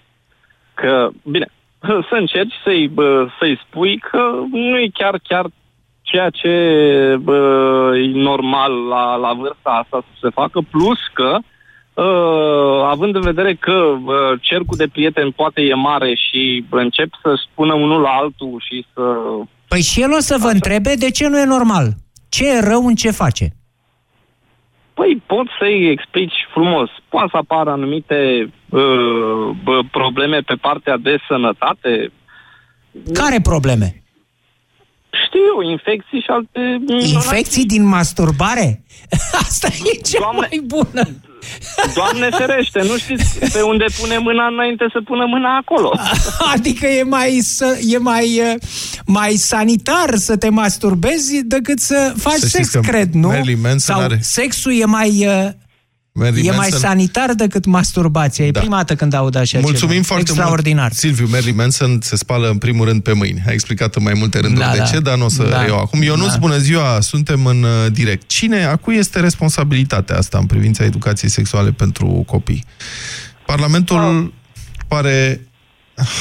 că, 0.75 1.09
bine, 1.23 1.47
să 2.09 2.15
încerci 2.19 2.53
să-i, 2.63 2.87
bă, 2.87 3.27
să-i 3.39 3.59
spui 3.67 3.97
că 3.97 4.31
nu 4.51 4.77
e 4.77 4.89
chiar, 4.93 5.19
chiar 5.23 5.45
ceea 6.01 6.29
ce 6.29 6.53
bă, 7.21 7.39
e 7.95 8.11
normal 8.13 8.73
la, 8.87 9.15
la 9.15 9.33
vârsta 9.33 9.69
asta 9.69 10.05
să 10.07 10.17
se 10.21 10.29
facă, 10.29 10.61
plus 10.71 10.99
că 11.13 11.37
Uh, 11.95 12.87
având 12.89 13.15
în 13.15 13.21
vedere 13.21 13.53
că 13.53 13.71
uh, 13.71 14.39
cercul 14.41 14.77
de 14.77 14.87
prieteni 14.87 15.31
poate 15.31 15.61
e 15.61 15.73
mare 15.73 16.13
și 16.15 16.65
încep 16.69 17.09
să 17.21 17.33
spună 17.51 17.73
unul 17.73 18.01
la 18.01 18.09
altul 18.09 18.63
și 18.69 18.85
să 18.93 19.01
Păi 19.67 19.81
și 19.81 20.01
el 20.01 20.11
o 20.11 20.19
să 20.19 20.37
vă 20.39 20.47
întrebe 20.47 20.93
de 20.95 21.11
ce 21.11 21.27
nu 21.27 21.39
e 21.39 21.45
normal. 21.45 21.93
Ce 22.29 22.49
e 22.49 22.59
rău 22.59 22.85
în 22.85 22.95
ce 22.95 23.11
face? 23.11 23.55
Păi 24.97 25.23
poți 25.25 25.49
să-i 25.59 25.89
explici 25.89 26.37
frumos. 26.53 26.89
Poate 27.09 27.27
să 27.31 27.37
apară 27.37 27.69
anumite 27.71 28.17
uh, 28.69 29.49
bă, 29.63 29.79
probleme 29.91 30.39
pe 30.39 30.55
partea 30.55 30.97
de 30.97 31.17
sănătate. 31.27 32.11
Care 33.13 33.39
probleme? 33.43 34.03
Știu 35.25 35.39
eu, 35.53 35.69
infecții 35.69 36.19
și 36.19 36.29
alte... 36.29 36.61
Infecții 37.13 37.65
din 37.65 37.83
masturbare? 37.87 38.83
Asta 39.45 39.67
e 39.67 40.01
cea 40.01 40.19
Doamne- 40.19 40.47
mai 40.49 40.61
bună. 40.65 41.03
Doamne 41.95 42.29
ferește, 42.29 42.79
nu 42.83 42.97
știți 42.97 43.39
pe 43.53 43.61
unde 43.61 43.85
pune 43.99 44.17
mâna 44.17 44.47
înainte 44.47 44.85
să 44.93 44.99
pună 45.05 45.25
mâna 45.27 45.55
acolo. 45.57 45.91
Adică 46.55 46.87
e 46.87 47.03
mai, 47.03 47.39
să, 47.43 47.79
e 47.87 47.97
mai, 47.97 48.39
uh, 48.39 48.61
mai 49.05 49.33
sanitar 49.33 50.15
să 50.15 50.37
te 50.37 50.49
masturbezi 50.49 51.41
decât 51.43 51.79
să 51.79 52.13
faci 52.17 52.33
Să 52.33 52.47
știți 52.47 52.69
sex, 52.69 52.69
că 52.69 52.79
cred, 52.79 53.13
nu? 53.13 53.27
Marilyn 53.27 53.59
Manson 53.61 53.95
Sau 53.95 53.99
are- 53.99 54.19
sexul 54.21 54.73
e 54.79 54.85
mai... 54.85 55.27
uh, 56.15 56.21
Marilyn 56.23 56.51
E 56.51 56.55
mai 56.55 56.69
Manson- 56.69 56.77
sanitar 56.79 57.33
decât 57.33 57.65
masturbația. 57.65 58.45
E 58.45 58.51
Da. 58.51 58.59
prima 58.59 58.75
dată 58.75 58.95
când 58.95 59.13
aud 59.13 59.35
așa 59.35 59.59
Mulțumim 59.59 59.91
ceva. 59.93 60.05
foarte 60.05 60.31
Extraordinar. 60.31 60.81
mult. 60.81 60.93
Silviu, 60.93 61.27
Marilyn 61.29 61.55
Manson 61.55 61.99
se 62.01 62.15
spală 62.15 62.49
în 62.49 62.57
primul 62.57 62.85
rând 62.85 63.01
pe 63.03 63.13
mâini. 63.13 63.43
A 63.47 63.51
explicat 63.51 63.95
în 63.95 64.03
mai 64.03 64.13
multe 64.17 64.39
rânduri 64.39 64.65
Da, 64.65 64.71
de 64.71 64.77
da. 64.77 64.83
ce, 64.83 64.99
dar 64.99 65.17
nu 65.17 65.25
o 65.25 65.29
să 65.29 65.43
Da. 65.43 65.65
eu 65.65 65.77
acum. 65.79 66.01
Eu 66.01 66.15
nu 66.15 66.27
Da. 66.27 66.35
bună 66.39 66.57
ziua, 66.57 66.97
suntem 67.01 67.45
în 67.45 67.63
uh, 67.63 67.91
direct. 67.91 68.27
Cine, 68.27 68.63
a 68.65 68.75
cui 68.75 68.95
este 68.95 69.19
responsabilitatea 69.19 70.17
asta 70.17 70.37
în 70.37 70.45
privința 70.45 70.83
educației 70.83 71.29
sexuale 71.31 71.71
pentru 71.71 72.07
copii? 72.25 72.65
Parlamentul 73.45 74.33
pare 74.87 75.41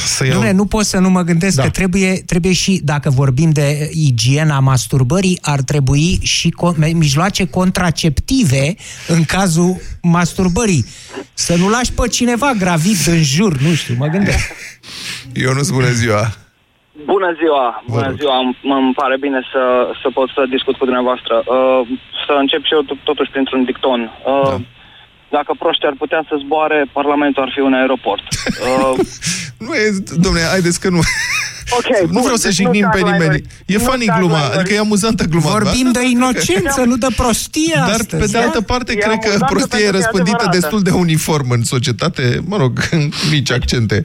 să 0.07 0.27
iau... 0.27 0.43
Dom'le, 0.43 0.51
nu 0.53 0.65
pot 0.67 0.85
să 0.85 0.99
nu 0.99 1.11
mă 1.11 1.23
gândesc 1.23 1.57
Da. 1.57 1.63
că 1.63 1.71
trebuie, 1.71 2.13
trebuie 2.27 2.53
și, 2.53 2.81
dacă 2.85 3.11
vorbim 3.11 3.51
de 3.51 3.91
igiena 3.93 4.59
masturbării, 4.61 5.39
ar 5.43 5.61
trebui 5.61 6.19
și 6.23 6.49
co- 6.63 6.77
me- 6.77 6.93
mijloace 6.95 7.47
contraceptive 7.47 8.75
în 9.09 9.25
cazul 9.25 9.77
masturbării. 10.03 10.85
Să 11.35 11.57
nu 11.57 11.69
lași 11.69 11.93
pe 11.93 12.09
cineva 12.09 12.53
gravid 12.59 12.97
în 13.07 13.23
jur, 13.23 13.53
nu 13.61 13.73
știu, 13.75 13.95
mă 13.99 14.07
gândesc. 14.07 14.51
Eu 15.45 15.53
nu 15.53 15.61
bună 15.73 15.91
ziua. 15.91 16.23
Bună 17.13 17.31
ziua, 17.41 17.67
Vă 17.87 17.93
bună 17.95 18.07
rog. 18.09 18.17
ziua, 18.21 18.37
îmi- 18.45 18.59
îmi 18.79 18.95
pare 19.01 19.17
bine 19.25 19.41
să, 19.53 19.63
să 20.03 20.09
pot 20.19 20.29
să 20.37 20.43
discut 20.57 20.75
cu 20.79 20.85
dumneavoastră. 20.89 21.35
Uh, 21.57 21.81
să 22.27 22.33
încep 22.43 22.63
și 22.69 22.75
eu 22.77 22.83
to- 22.89 23.03
totuși 23.11 23.31
printr-un 23.35 23.65
dicton. 23.65 24.01
Uh, 24.33 24.49
Da. 24.51 24.61
Dacă 25.39 25.51
proști 25.59 25.87
ar 25.91 25.95
putea 26.03 26.23
să 26.29 26.35
zboare, 26.45 26.79
Parlamentul 26.99 27.43
ar 27.43 27.51
fi 27.55 27.61
un 27.69 27.75
aeroport. 27.81 28.25
Uh, 28.65 28.99
Nu 29.67 29.75
e, 29.75 29.95
domnule, 30.25 30.45
haideți 30.45 30.81
că 30.81 30.89
nu... 30.89 30.99
ok, 31.79 31.89
nu 32.07 32.13
bun, 32.13 32.21
vreau 32.23 32.37
să 32.37 32.47
deci 32.47 32.57
jignim 32.57 32.85
nu 32.85 32.89
pe 32.93 32.97
nimeni. 32.99 33.19
tagline-uri. 33.19 33.45
E 33.67 33.77
Nu 33.77 33.85
funny 33.85 34.05
gluma, 34.19 34.33
tagline-uri. 34.35 34.59
adică 34.59 34.75
e 34.75 34.79
amuzantă 34.79 35.25
gluma. 35.25 35.51
Vorbim 35.51 35.91
da? 35.93 35.99
de 36.01 36.07
inocență, 36.09 36.81
nu 36.85 36.97
de 36.97 37.07
prostie 37.17 37.75
Dar, 37.77 37.89
astăzi. 38.01 38.23
pe 38.23 38.27
de 38.39 38.39
altă 38.45 38.61
parte, 38.61 38.93
E 38.93 38.95
cred 38.95 39.19
că 39.19 39.29
amuzantă 39.29 39.47
prostia 39.53 39.79
e 39.79 39.83
pentru 39.83 39.91
că 39.91 39.97
e 39.97 39.99
răspândită 40.01 40.37
adevărată. 40.45 40.59
destul 40.59 40.81
de 40.83 40.91
uniform 41.05 41.51
în 41.51 41.63
societate, 41.63 42.41
mă 42.51 42.57
rog, 42.57 42.73
în 42.97 43.03
mici 43.31 43.51
accente. 43.51 44.05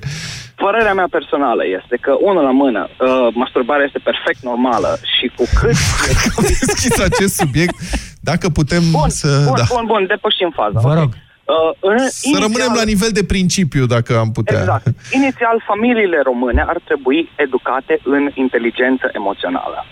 Părerea 0.66 0.94
mea 0.94 1.08
personală 1.18 1.64
este 1.80 1.96
că, 2.02 2.12
unul 2.30 2.44
la 2.44 2.52
mână, 2.52 2.82
uh, 2.90 3.28
masturbarea 3.34 3.86
este 3.86 4.00
perfect 4.10 4.42
normală 4.52 4.92
și 5.16 5.26
cu 5.36 5.44
cât... 5.60 5.76
Am 6.38 6.44
deschis 6.48 7.00
acest 7.10 7.34
subiect, 7.36 7.76
dacă 8.20 8.50
putem 8.50 8.84
Bun, 8.92 9.10
să... 9.10 9.30
bun, 9.46 9.54
da. 9.58 9.64
bun, 9.76 9.84
bun, 9.86 10.06
depășim 10.08 10.52
faza. 10.60 10.80
Vă 10.80 10.88
ok. 10.94 11.00
rog. 11.02 11.12
Uh, 11.50 11.72
în, 11.80 11.98
Să 11.98 12.38
rămânem 12.40 12.74
la 12.76 12.84
nivel 12.84 13.12
de 13.12 13.24
principiu, 13.24 13.86
dacă 13.86 14.18
am 14.18 14.32
putea. 14.32 14.60
Exact. 14.60 14.88
Inițial, 15.12 15.64
familiile 15.66 16.20
române 16.24 16.62
ar 16.68 16.80
trebui 16.84 17.30
educate 17.36 18.00
în 18.04 18.30
inteligență 18.34 19.10
emoțională. 19.14 19.86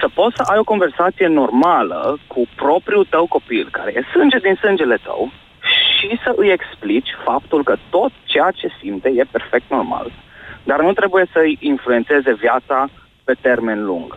Să 0.00 0.08
poți 0.14 0.36
să 0.36 0.42
ai 0.42 0.58
o 0.58 0.70
conversație 0.72 1.26
normală 1.26 2.18
cu 2.26 2.42
propriul 2.56 3.06
tău 3.10 3.26
copil, 3.26 3.68
care 3.70 3.92
e 3.94 4.02
sânge 4.12 4.38
din 4.38 4.54
sângele 4.54 4.98
tău, 5.02 5.32
și 5.98 6.20
să 6.24 6.32
îi 6.36 6.50
explici 6.50 7.10
faptul 7.24 7.62
că 7.64 7.76
tot 7.90 8.12
ceea 8.24 8.50
ce 8.50 8.68
simte 8.80 9.08
e 9.08 9.24
perfect 9.30 9.70
normal, 9.70 10.12
dar 10.64 10.80
nu 10.80 10.92
trebuie 10.92 11.26
să-i 11.32 11.58
influențeze 11.60 12.32
viața 12.34 12.88
pe 13.24 13.34
termen 13.40 13.84
lung. 13.84 14.16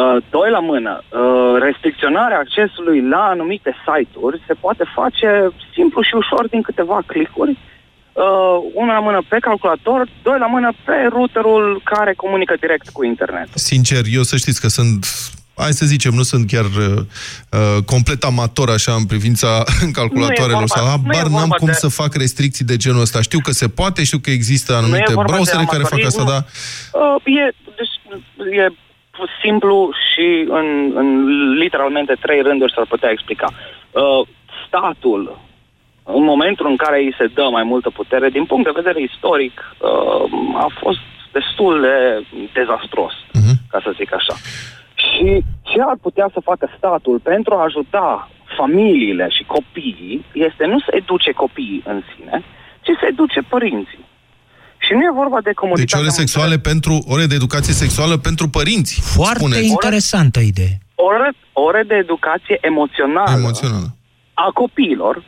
Uh, 0.00 0.16
doi 0.30 0.50
la 0.50 0.58
mână, 0.58 0.92
uh, 1.02 1.54
restricționarea 1.66 2.38
accesului 2.38 3.08
la 3.08 3.22
anumite 3.34 3.72
site-uri 3.86 4.42
se 4.46 4.54
poate 4.64 4.84
face 4.94 5.28
simplu 5.74 6.02
și 6.02 6.14
ușor 6.14 6.48
din 6.48 6.62
câteva 6.62 6.98
clicuri. 7.06 7.58
Uh, 8.12 8.56
una 8.74 8.92
la 8.92 9.00
mână 9.00 9.20
pe 9.28 9.38
calculator, 9.40 10.08
doi 10.22 10.38
la 10.38 10.46
mână 10.46 10.70
pe 10.84 10.92
routerul 11.08 11.80
care 11.84 12.12
comunică 12.14 12.54
direct 12.60 12.88
cu 12.88 13.04
internet. 13.04 13.48
Sincer, 13.54 14.02
eu 14.12 14.22
să 14.22 14.36
știți 14.36 14.60
că 14.60 14.68
sunt 14.68 15.06
hai 15.56 15.72
să 15.72 15.86
zicem, 15.86 16.14
nu 16.14 16.22
sunt 16.22 16.46
chiar 16.50 16.64
uh, 16.64 16.98
uh, 17.50 17.82
complet 17.84 18.24
amator 18.24 18.70
așa 18.70 18.92
în 18.92 19.04
privința 19.04 19.64
calculatoarelor 19.98 20.64
vorba- 20.64 20.74
sau 20.76 20.84
nu 20.84 20.90
e 20.90 21.16
habar 21.16 21.22
n-am 21.30 21.38
vorba 21.38 21.54
cum 21.56 21.66
de- 21.66 21.72
să 21.72 21.88
fac 21.88 22.14
restricții 22.14 22.64
de 22.64 22.76
genul 22.76 23.00
ăsta. 23.00 23.20
Știu 23.20 23.38
că 23.38 23.50
se 23.50 23.68
poate, 23.68 24.04
știu 24.04 24.18
că 24.18 24.30
există 24.30 24.74
anumite 24.76 25.12
vorba 25.12 25.22
de 25.22 25.32
browsere 25.32 25.64
care 25.64 25.82
fac 25.82 26.04
asta, 26.04 26.20
amatorism. 26.20 26.24
dar 26.32 26.46
Uh, 26.92 27.22
e, 27.24 27.54
deci, 27.78 27.94
e 28.62 28.66
simplu 29.42 29.90
și 30.12 30.44
în, 30.48 30.92
în 30.94 31.08
literalmente 31.54 32.14
trei 32.20 32.40
rânduri 32.42 32.72
s-ar 32.72 32.86
putea 32.88 33.10
explica. 33.10 33.48
Uh, 33.90 34.26
statul, 34.66 35.38
în 36.04 36.22
momentul 36.24 36.66
în 36.66 36.76
care 36.76 36.98
îi 36.98 37.14
se 37.18 37.26
dă 37.26 37.48
mai 37.50 37.62
multă 37.62 37.90
putere, 37.90 38.28
din 38.28 38.44
punct 38.44 38.64
de 38.64 38.80
vedere 38.80 39.00
istoric, 39.02 39.74
uh, 39.78 40.24
a 40.54 40.66
fost 40.80 40.98
destul 41.32 41.80
de 41.80 42.24
dezastros, 42.52 43.12
Mhm. 43.34 43.54
ca 43.70 43.80
să 43.84 43.90
zic 43.96 44.14
așa. 44.14 44.34
Și 44.94 45.42
ce 45.62 45.80
ar 45.80 45.96
putea 46.02 46.28
să 46.32 46.40
facă 46.40 46.70
statul 46.76 47.18
pentru 47.18 47.54
a 47.54 47.62
ajuta 47.62 48.30
familiile 48.56 49.28
și 49.30 49.44
copiii 49.44 50.24
este 50.32 50.64
nu 50.66 50.78
să 50.78 50.90
educe 50.90 51.32
copiii 51.32 51.82
în 51.86 52.02
sine, 52.14 52.42
ci 52.80 52.90
să 53.00 53.06
educe 53.08 53.40
părinții. 53.48 54.04
Și 54.84 54.92
nu 54.92 55.02
e 55.02 55.10
vorba 55.22 55.40
de 55.40 55.52
comoditate. 55.52 55.84
Deci 55.92 56.00
ore 56.00 56.08
sexuale 56.22 56.56
pentru, 56.58 56.94
ore 57.14 57.26
de 57.26 57.34
educație 57.34 57.72
sexuală 57.72 58.16
pentru 58.16 58.48
părinți. 58.48 59.00
Foarte 59.16 59.38
spuneți. 59.38 59.66
interesantă 59.76 60.40
idee. 60.40 60.74
Ore, 60.94 61.30
ore 61.52 61.82
de 61.86 61.94
educație 61.94 62.58
emoțională, 62.60 63.36
Emoțională. 63.38 63.88
a 64.34 64.48
copiilor 64.54 65.24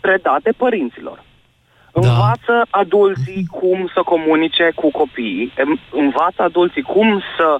predate 0.00 0.50
părinților. 0.56 1.24
Da. 1.92 2.00
Învață 2.00 2.54
adulții 2.70 3.46
cum 3.50 3.90
să 3.94 4.00
comunice 4.04 4.72
cu 4.74 4.90
copiii, 4.90 5.52
em- 5.62 5.90
învață 5.92 6.42
adulții 6.42 6.82
cum 6.82 7.22
să 7.36 7.56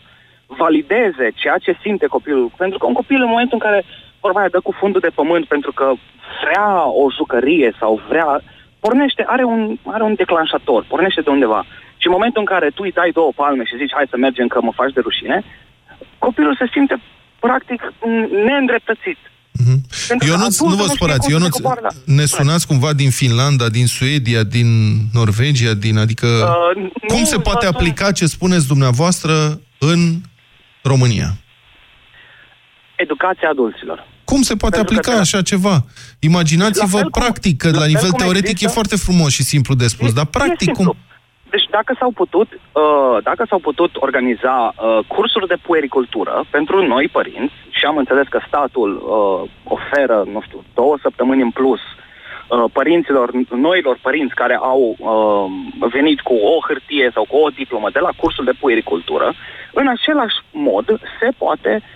valideze 0.46 1.26
ceea 1.35 1.59
ce 1.59 1.79
simte 1.83 2.07
copilul. 2.07 2.52
Pentru 2.57 2.79
că 2.79 2.87
un 2.87 2.92
copil 2.92 3.20
în 3.22 3.29
momentul 3.29 3.59
în 3.61 3.66
care 3.70 3.85
vorba 4.20 4.38
aia 4.40 4.48
dă 4.48 4.61
cu 4.61 4.72
fundul 4.81 5.00
de 5.00 5.16
pământ 5.20 5.44
pentru 5.46 5.72
că 5.72 5.92
vrea 6.44 6.70
o 7.02 7.11
jucărie 7.16 7.74
sau 7.81 8.00
vrea... 8.09 8.40
Pornește, 8.87 9.22
are 9.35 9.44
un, 9.44 9.61
are 9.96 10.03
un 10.09 10.14
declanșator, 10.14 10.81
pornește 10.92 11.20
de 11.20 11.31
undeva. 11.37 11.61
Și 12.01 12.07
în 12.07 12.12
momentul 12.16 12.40
în 12.44 12.51
care 12.55 12.68
tu 12.75 12.83
îi 12.85 12.96
dai 13.01 13.11
două 13.18 13.31
palme 13.40 13.64
și 13.64 13.77
zici 13.83 13.94
hai 13.96 14.07
să 14.12 14.16
mergem 14.16 14.46
că 14.46 14.59
mă 14.62 14.72
faci 14.81 14.92
de 14.96 15.01
rușine, 15.07 15.38
copilul 16.18 16.57
se 16.61 16.66
simte 16.75 16.96
practic 17.38 17.81
neîndreptățit. 18.46 19.20
Pentru 20.09 20.27
că 20.27 20.33
Eu 20.33 20.37
nu, 20.38 20.44
adultul 20.44 20.68
nu 20.68 20.75
vă 20.83 20.83
știe 20.83 20.94
spărați, 20.99 21.25
cum 21.27 21.33
eu 21.35 21.38
să 21.38 21.44
nu 21.44 21.51
se 21.51 21.57
coboară, 21.61 21.81
da. 21.83 22.12
ne 22.18 22.25
sunați 22.25 22.66
cumva 22.66 22.92
din 22.92 23.11
Finlanda, 23.11 23.66
din 23.68 23.87
Suedia, 23.87 24.42
din 24.57 24.68
Norvegia, 25.12 25.75
din 25.75 25.96
adică 25.99 26.27
Uh, 26.27 26.90
cum 27.09 27.18
nu, 27.18 27.25
se 27.25 27.38
poate 27.38 27.66
vă- 27.66 27.72
aplica 27.72 28.12
ce 28.12 28.27
spuneți 28.27 28.66
dumneavoastră 28.66 29.33
în 29.79 30.01
România? 30.83 31.29
Educația 32.96 33.49
adulților. 33.49 34.07
Cum 34.30 34.40
se 34.42 34.56
poate 34.62 34.76
Pentru 34.76 34.94
că 34.94 35.00
aplica 35.00 35.14
te- 35.16 35.24
așa 35.26 35.40
ceva? 35.52 35.76
Imaginați-vă 36.30 36.96
La 36.96 37.02
fel 37.02 37.10
cum- 37.10 37.20
practic, 37.22 37.54
că 37.62 37.68
la 37.68 37.72
la 37.72 37.78
fel 37.80 37.92
nivel 37.92 38.10
cum 38.10 38.18
teoretic 38.22 38.50
există- 38.50 38.70
e 38.70 38.76
foarte 38.78 38.96
frumos 38.96 39.30
și 39.38 39.42
simplu 39.52 39.74
de 39.74 39.86
spus, 39.94 40.12
dar 40.18 40.26
practic 40.38 40.68
e 40.68 40.72
cum... 40.78 40.84
simplu. 40.84 41.04
Deci 41.50 41.66
dacă 41.70 41.96
s-au 41.98 42.10
putut, 42.10 42.48
uh, 42.52 43.16
dacă 43.22 43.42
s-au 43.48 43.58
putut 43.58 43.92
organiza 44.06 44.56
uh, 44.74 44.98
cursuri 45.14 45.46
de 45.52 45.58
puericultură 45.66 46.44
pentru 46.50 46.86
noi 46.86 47.08
părinți 47.08 47.54
și 47.70 47.84
am 47.84 47.96
înțeles 47.96 48.26
că 48.28 48.40
statul 48.46 48.90
uh, 48.96 49.50
oferă, 49.76 50.18
nu 50.32 50.40
știu, 50.46 50.64
două 50.74 50.94
săptămâni 51.02 51.42
în 51.42 51.50
plus 51.50 51.80
uh, 51.80 52.64
părinților, 52.72 53.30
noilor 53.50 53.98
părinți 54.02 54.34
care 54.34 54.54
au 54.54 54.82
uh, 54.98 55.88
venit 55.96 56.20
cu 56.20 56.34
o 56.34 56.56
hârtie 56.66 57.10
sau 57.14 57.24
cu 57.30 57.36
o 57.36 57.48
diplomă 57.48 57.88
de 57.92 57.98
la 57.98 58.10
cursul 58.16 58.44
de 58.44 58.58
puericultură, 58.60 59.34
în 59.72 59.86
același 59.88 60.36
mod 60.50 60.86
se 61.20 61.28
poate 61.38 61.72
Uh, 61.82 61.95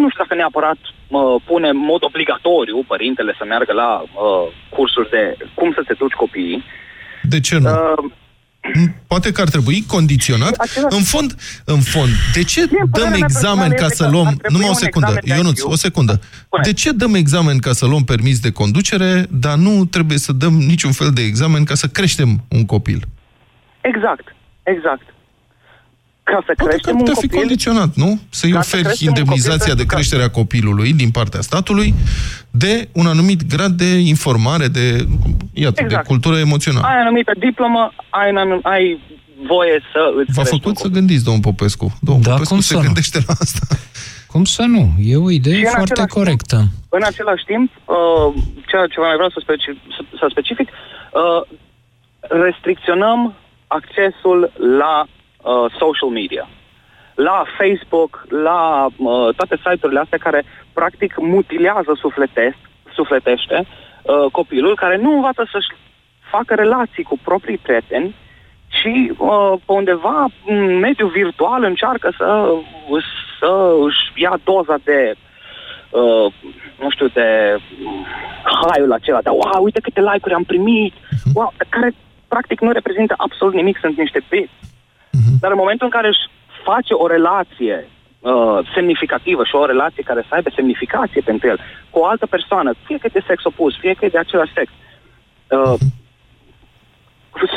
nu 0.00 0.06
știu 0.08 0.22
dacă 0.24 0.34
neapărat 0.34 0.78
uh, 1.08 1.42
pune 1.44 1.68
în 1.68 1.76
mod 1.76 2.02
obligatoriu 2.04 2.84
părintele 2.86 3.34
să 3.38 3.44
meargă 3.44 3.72
la 3.72 3.90
uh, 4.02 4.46
cursuri 4.74 5.10
de 5.10 5.36
cum 5.54 5.72
să 5.76 5.82
te 5.86 5.94
duci 5.98 6.12
copiii. 6.12 6.64
De 7.22 7.40
ce 7.40 7.58
nu? 7.58 7.68
Uh, 7.70 8.10
Poate 9.06 9.32
că 9.32 9.40
ar 9.40 9.48
trebui 9.48 9.84
condiționat. 9.86 10.54
Același- 10.56 10.96
În 10.96 11.02
fond, 11.02 11.34
în 11.64 11.80
fond, 11.80 12.10
de 12.34 12.42
ce 12.44 12.66
dăm 12.66 12.88
părerea 12.90 13.10
mea 13.10 13.18
examen 13.22 13.70
personală 13.70 13.74
ca 13.74 13.84
este 13.84 13.96
să 13.96 14.04
că 14.04 14.10
luăm... 14.10 14.26
ar 14.26 14.32
trebui 14.34 14.52
Numai 14.56 14.66
o 14.66 14.76
un 14.76 14.82
secundă, 14.84 15.06
examen 15.06 15.28
de 15.36 15.40
Ionuț, 15.42 15.58
IQ. 15.60 15.68
o 15.68 15.74
secundă. 15.76 16.20
Spune. 16.44 16.62
De 16.62 16.72
ce 16.72 16.90
dăm 16.92 17.14
examen 17.14 17.58
ca 17.58 17.72
să 17.72 17.86
luăm 17.86 18.04
permis 18.04 18.40
de 18.40 18.50
conducere, 18.52 19.26
dar 19.30 19.56
nu 19.56 19.84
trebuie 19.84 20.18
să 20.18 20.32
dăm 20.32 20.52
niciun 20.52 20.92
fel 20.92 21.10
de 21.10 21.22
examen 21.22 21.64
ca 21.64 21.74
să 21.74 21.86
creștem 21.86 22.28
un 22.48 22.66
copil? 22.66 23.00
Exact, 23.80 24.34
exact. 24.62 25.02
Ca 26.22 26.42
să 26.46 26.52
Poate 26.52 26.54
că 26.56 26.62
ar 26.62 26.68
creștem 26.68 26.92
un 26.94 26.98
putea 26.98 27.14
fi 27.14 27.26
copil... 27.28 27.38
condiționat, 27.38 27.94
nu? 27.94 28.20
Să-i 28.30 28.50
Ca 28.50 28.60
să 28.60 28.66
oferi 28.68 28.82
creștem 28.84 29.08
un 29.08 29.14
indemnizația 29.16 29.58
copil 29.58 29.74
de 29.74 29.76
pentru 29.76 29.86
că- 29.86 29.94
creștere 29.94 30.22
a 30.22 30.30
copilului 30.30 30.92
din 30.92 31.10
partea 31.10 31.40
statului 31.40 31.94
de 32.50 32.88
un 32.92 33.06
anumit 33.06 33.46
grad 33.54 33.72
de 33.72 33.90
informare, 33.98 34.66
de, 34.66 35.06
iată, 35.52 35.74
de 35.74 35.82
Exact. 35.82 36.06
cultură 36.06 36.38
emoțională. 36.38 36.86
Ai 36.86 37.00
anumită 37.00 37.32
diplomă, 37.38 37.92
ai, 38.10 38.30
un 38.30 38.36
anum, 38.36 38.60
ai 38.62 39.00
voie 39.46 39.80
să 39.92 40.00
îți 40.18 40.32
V-a 40.32 40.42
crești 40.42 40.50
făcut 40.56 40.76
un 40.76 40.82
să 40.84 40.88
gândiți, 40.88 41.24
domnul 41.24 41.42
Popescu. 41.42 41.86
Domnul 42.00 42.22
Da, 42.24 42.30
Popescu 42.30 42.52
cum 42.52 42.62
se 42.62 42.72
să 42.72 42.78
nu? 42.78 42.82
gândește 42.86 43.18
la 43.26 43.34
asta. 43.38 43.66
Cum 44.26 44.44
să 44.44 44.62
nu? 44.62 44.92
E 45.00 45.16
o 45.16 45.30
idee 45.30 45.54
Și 45.54 45.64
în 45.64 45.70
foarte 45.70 45.92
același 45.92 46.12
corectă. 46.14 46.56
În 46.88 47.02
același 47.10 47.44
timp, 47.44 47.70
uh, 47.84 48.42
ceea 48.70 48.86
ce 48.92 49.00
mai 49.00 49.14
vreau 49.14 49.30
să, 49.30 49.38
speci- 49.44 49.78
să, 49.96 50.00
să 50.18 50.26
specific, 50.30 50.68
uh, 50.68 51.40
restricționăm 52.44 53.34
accesul 53.66 54.52
la 54.82 54.94
uh, 55.42 55.72
social 55.78 56.08
media. 56.08 56.48
La 57.14 57.44
Facebook, 57.58 58.24
la 58.28 58.86
uh, 58.96 59.34
toate 59.36 59.56
site-urile 59.56 60.00
astea 60.00 60.18
care 60.18 60.44
practic 60.72 61.14
mutilează 61.18 61.92
sufletesc, 62.00 62.56
sufletește 62.94 63.66
uh, 64.02 64.30
copilul, 64.32 64.74
care 64.76 64.96
nu 64.96 65.14
învață 65.14 65.48
să-și 65.52 65.68
facă 66.30 66.54
relații 66.54 67.02
cu 67.02 67.18
proprii 67.22 67.58
prieteni, 67.58 68.14
și 68.80 69.12
uh, 69.18 69.52
pe 69.64 69.72
undeva 69.72 70.26
în 70.46 70.78
mediul 70.78 71.10
virtual 71.10 71.62
încearcă 71.62 72.12
să, 72.16 72.54
să 73.38 73.74
își 73.86 74.22
ia 74.22 74.38
doza 74.44 74.76
de 74.84 75.14
uh, 75.90 76.32
nu 76.80 76.90
știu, 76.90 77.08
de 77.08 77.58
haiul 78.62 78.92
acela, 78.92 79.22
de 79.22 79.28
wow, 79.28 79.64
uite 79.64 79.80
câte 79.80 80.00
like-uri 80.00 80.34
am 80.34 80.44
primit, 80.44 80.94
wow, 81.34 81.52
care 81.68 81.94
practic 82.28 82.60
nu 82.60 82.70
reprezintă 82.72 83.14
absolut 83.16 83.54
nimic, 83.54 83.78
sunt 83.80 83.96
niște 83.96 84.20
bits. 84.28 84.52
Dar 85.42 85.50
în 85.50 85.62
momentul 85.62 85.86
în 85.86 85.96
care 85.96 86.08
își 86.08 86.24
face 86.68 86.92
o 87.04 87.06
relație 87.16 87.76
uh, 87.86 88.58
semnificativă 88.74 89.42
și 89.44 89.54
o 89.54 89.66
relație 89.72 90.02
care 90.10 90.22
să 90.28 90.34
aibă 90.34 90.50
semnificație 90.54 91.22
pentru 91.30 91.46
el 91.52 91.58
cu 91.90 91.98
o 91.98 92.06
altă 92.06 92.26
persoană, 92.26 92.70
fie 92.86 92.98
că 92.98 93.06
e 93.06 93.18
de 93.18 93.24
sex 93.30 93.44
opus, 93.44 93.72
fie 93.82 93.94
că 93.94 94.04
e 94.04 94.16
de 94.16 94.24
același 94.24 94.52
sex, 94.58 94.68
uh, 95.56 95.78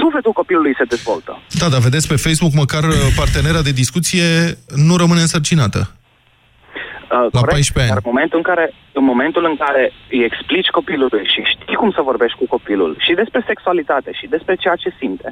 sufletul 0.01 0.31
copilului 0.41 0.75
se 0.77 0.83
dezvoltă. 0.83 1.31
Da, 1.59 1.67
dar 1.69 1.81
vedeți, 1.87 2.07
pe 2.07 2.23
Facebook 2.27 2.53
măcar 2.63 2.83
uh, 2.83 3.13
partenera 3.21 3.61
de 3.61 3.79
discuție 3.83 4.27
nu 4.87 4.95
rămâne 5.01 5.21
însărcinată. 5.25 5.81
Uh, 7.15 7.27
La 7.35 7.39
corect? 7.41 7.57
14 7.59 7.79
ani. 7.83 7.93
Dar 7.93 8.01
în 8.03 8.11
momentul 8.11 8.37
în 8.41 8.47
care, 8.51 8.65
în 8.99 9.05
momentul 9.11 9.43
în 9.51 9.55
care 9.63 9.83
îi 10.13 10.23
explici 10.29 10.75
copilului 10.77 11.23
și 11.33 11.41
știi 11.53 11.79
cum 11.81 11.91
să 11.91 12.09
vorbești 12.11 12.37
cu 12.37 12.45
copilul 12.55 12.91
și 13.05 13.13
despre 13.21 13.43
sexualitate 13.49 14.11
și 14.19 14.25
despre 14.35 14.55
ceea 14.55 14.75
ce 14.83 14.89
simte, 14.99 15.29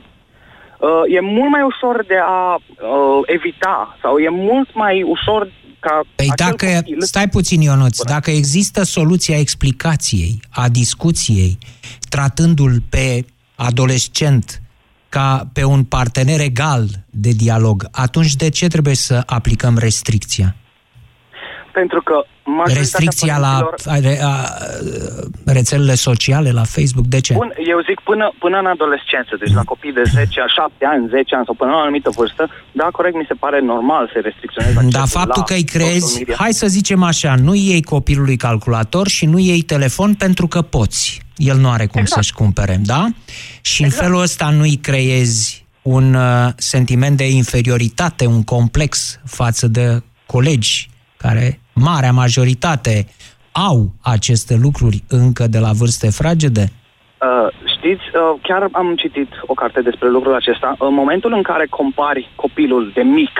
uh, 0.83 1.15
e 1.17 1.19
mult 1.19 1.49
mai 1.49 1.63
ușor 1.71 2.05
de 2.07 2.17
a 2.21 2.55
uh, 2.55 3.21
evita 3.25 3.97
sau 4.01 4.17
e 4.17 4.29
mult 4.29 4.69
mai 4.73 5.03
ușor 5.03 5.51
ca 5.79 6.01
Păi 6.15 6.27
acel 6.31 6.47
dacă, 6.49 6.65
copil... 6.75 7.01
stai 7.01 7.27
puțin 7.27 7.61
Ionuț, 7.61 8.03
dacă 8.03 8.29
există 8.31 8.83
soluția 8.83 9.37
explicației, 9.37 10.39
a 10.49 10.69
discuției, 10.69 11.57
tratându-l 12.09 12.75
pe 12.89 13.25
adolescent 13.55 14.61
ca 15.09 15.47
pe 15.53 15.63
un 15.63 15.83
partener 15.83 16.39
egal 16.39 16.83
de 17.09 17.29
dialog, 17.29 17.87
atunci 17.91 18.35
de 18.35 18.49
ce 18.49 18.67
trebuie 18.67 18.95
să 18.95 19.23
aplicăm 19.25 19.77
restricția? 19.77 20.55
Pentru 21.71 22.01
că 22.01 22.15
majoritatea 22.15 22.32
Restricția 22.65 23.37
la 23.37 23.69
părinților- 23.85 24.21
a, 24.21 24.27
a, 24.27 24.57
rețelele 25.45 25.95
sociale, 25.95 26.51
la 26.51 26.63
Facebook, 26.63 27.05
de 27.05 27.19
ce? 27.19 27.33
Bun, 27.33 27.53
eu 27.71 27.79
zic 27.89 27.99
până, 28.03 28.33
până 28.39 28.57
în 28.57 28.65
adolescență, 28.65 29.35
deci 29.39 29.53
la 29.53 29.63
copii 29.63 29.93
de 29.93 30.01
10, 30.13 30.43
7 30.55 30.85
ani, 30.93 31.07
10 31.09 31.35
ani 31.35 31.45
sau 31.45 31.53
până 31.53 31.71
la 31.71 31.77
o 31.77 31.79
anumită 31.79 32.09
vârstă, 32.15 32.49
da, 32.71 32.83
corect, 32.91 33.15
mi 33.15 33.25
se 33.27 33.33
pare 33.33 33.59
normal 33.61 34.09
să 34.13 34.19
restricționezi 34.23 34.77
accesul 34.77 34.99
Dar 34.99 35.07
faptul 35.07 35.43
la 35.45 35.49
că 35.49 35.53
îi 35.53 35.65
social 35.67 35.87
crezi, 35.89 36.17
media. 36.17 36.35
hai 36.37 36.53
să 36.53 36.67
zicem 36.67 37.03
așa, 37.03 37.35
nu 37.35 37.53
iei 37.53 37.81
copilului 37.83 38.37
calculator 38.37 39.07
și 39.07 39.25
nu 39.25 39.37
iei 39.39 39.61
telefon 39.61 40.13
pentru 40.13 40.47
că 40.47 40.61
poți. 40.61 41.21
El 41.35 41.57
nu 41.57 41.69
are 41.69 41.85
cum 41.85 41.99
Exact. 42.01 42.23
să-și 42.23 42.33
cumpere, 42.33 42.79
da? 42.83 43.07
Și 43.61 43.83
în 43.83 43.89
felul 43.89 44.21
ăsta 44.21 44.49
nu 44.49 44.61
îi 44.61 44.75
creezi 44.75 45.65
un 45.81 46.13
uh, 46.13 46.49
sentiment 46.55 47.17
de 47.17 47.29
inferioritate, 47.29 48.25
un 48.25 48.43
complex 48.43 49.19
față 49.25 49.67
de 49.67 50.03
colegi 50.25 50.89
care, 51.17 51.59
marea 51.73 52.11
majoritate, 52.11 53.07
au 53.51 53.91
aceste 54.01 54.55
lucruri 54.61 55.03
încă 55.09 55.47
de 55.47 55.59
la 55.59 55.71
vârste 55.71 56.09
fragede? 56.09 56.65
Uh, 57.23 57.47
știți, 57.75 58.05
uh, 58.13 58.39
chiar 58.41 58.67
am 58.71 58.95
citit 58.95 59.29
o 59.45 59.53
carte 59.53 59.81
despre 59.81 60.09
lucrul 60.09 60.35
acesta. 60.35 60.75
În 60.79 60.93
momentul 60.93 61.33
în 61.33 61.41
care 61.41 61.65
compari 61.69 62.31
copilul 62.35 62.91
de 62.93 63.01
mic, 63.01 63.35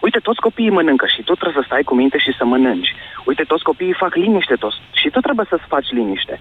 uite, 0.00 0.18
toți 0.18 0.40
copiii 0.40 0.76
mănâncă 0.78 1.06
și 1.14 1.22
tu 1.22 1.32
trebuie 1.34 1.58
să 1.60 1.66
stai 1.66 1.82
cu 1.82 1.94
minte 1.94 2.18
și 2.18 2.36
să 2.38 2.44
mănânci. 2.44 2.94
Uite, 3.24 3.42
toți 3.42 3.62
copiii 3.62 4.00
fac 4.02 4.14
liniște 4.14 4.54
toți 4.54 4.76
și 4.92 5.08
tu 5.10 5.20
trebuie 5.20 5.46
să-ți 5.48 5.70
faci 5.74 5.88
liniște. 5.90 6.40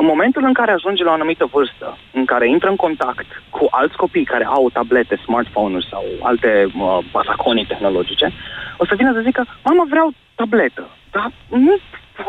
În 0.00 0.04
momentul 0.04 0.44
în 0.44 0.52
care 0.52 0.72
ajunge 0.72 1.04
la 1.04 1.10
o 1.10 1.12
anumită 1.12 1.44
vârstă, 1.44 1.98
în 2.12 2.24
care 2.24 2.48
intră 2.48 2.68
în 2.68 2.76
contact 2.76 3.26
cu 3.50 3.66
alți 3.70 3.96
copii 3.96 4.24
care 4.24 4.44
au 4.44 4.70
tablete, 4.72 5.16
smartphone-uri 5.24 5.88
sau 5.90 6.04
alte 6.22 6.66
uh, 6.66 6.98
bazaconii 7.12 7.66
tehnologice, 7.66 8.32
o 8.76 8.86
să 8.86 8.94
vină 8.94 9.12
să 9.12 9.20
zică, 9.20 9.46
mama, 9.64 9.84
vreau 9.88 10.12
tabletă, 10.34 10.88
dar 11.10 11.32
nu, 11.48 11.76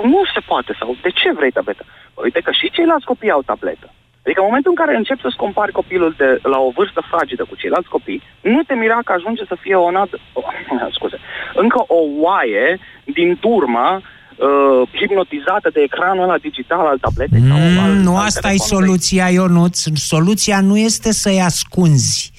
nu 0.03 0.21
se 0.34 0.39
poate, 0.39 0.75
sau 0.80 0.95
de 1.01 1.10
ce 1.10 1.32
vrei 1.32 1.51
tabletă? 1.51 1.84
Păi 2.13 2.23
Uite 2.23 2.39
că 2.39 2.51
și 2.51 2.71
ceilalți 2.71 3.06
copii 3.06 3.32
au 3.32 3.41
tabletă. 3.41 3.88
Adică 4.23 4.41
în 4.41 4.47
momentul 4.47 4.71
în 4.71 4.82
care 4.86 4.95
începi 4.95 5.21
să-ți 5.21 5.43
compari 5.43 5.71
copilul 5.71 6.13
de 6.17 6.39
la 6.43 6.60
o 6.60 6.69
vârstă 6.69 7.01
fragedă 7.10 7.43
cu 7.43 7.56
ceilalți 7.56 7.89
copii, 7.89 8.21
nu 8.41 8.62
te 8.63 8.73
mira 8.73 8.99
că 9.06 9.12
ajunge 9.12 9.45
să 9.45 9.56
fie 9.60 9.75
o 9.75 9.91
nad... 9.91 10.10
oh, 10.34 10.45
scuze, 10.97 11.17
încă 11.53 11.84
o 11.88 11.99
oaie 12.19 12.80
din 13.03 13.38
turma 13.39 14.01
uh, 14.38 14.89
hipnotizată 15.00 15.69
de 15.73 15.82
ecranul 15.82 16.23
ăla 16.23 16.38
digital 16.38 16.86
al 16.86 16.97
tabletei? 16.97 17.39
Mm, 17.39 17.47
sau 17.47 17.84
al, 17.84 17.93
nu 17.93 18.17
al 18.17 18.26
asta 18.26 18.52
e 18.52 18.58
soluția, 18.58 19.30
Ionuț. 19.30 19.84
Soluția 19.93 20.62
nu 20.62 20.78
este 20.78 21.12
să-i 21.12 21.41
ascunzi 21.41 22.32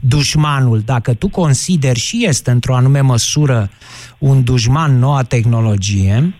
dușmanul. 0.00 0.82
Dacă 0.84 1.14
tu 1.14 1.28
consideri 1.28 1.98
și 1.98 2.26
este 2.26 2.50
într-o 2.50 2.74
anume 2.74 3.00
măsură 3.00 3.70
un 4.18 4.44
dușman 4.44 4.98
noua 4.98 5.22
tehnologie, 5.22 6.34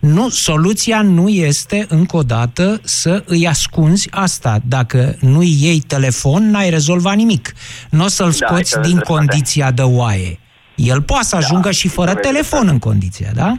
nu, 0.00 0.28
soluția 0.28 1.02
nu 1.02 1.28
este, 1.28 1.86
încă 1.88 2.16
o 2.16 2.22
dată, 2.22 2.80
să 2.82 3.22
îi 3.26 3.48
ascunzi 3.48 4.08
asta. 4.10 4.60
Dacă 4.64 5.16
nu 5.20 5.42
iei 5.42 5.80
telefon, 5.80 6.50
n-ai 6.50 6.70
rezolvat 6.70 7.16
nimic. 7.16 7.52
Nu 7.90 8.04
o 8.04 8.08
să-l 8.08 8.34
da, 8.38 8.46
scoți 8.46 8.74
da, 8.74 8.80
din 8.80 8.98
condiția 8.98 9.70
de 9.70 9.82
oaie. 9.82 10.38
El 10.74 11.02
poate 11.02 11.24
să 11.24 11.36
da, 11.36 11.42
ajungă 11.46 11.68
da, 11.68 11.70
și 11.70 11.88
fără 11.88 12.14
telefon 12.14 12.68
în 12.68 12.78
condiția, 12.78 13.30
da? 13.34 13.58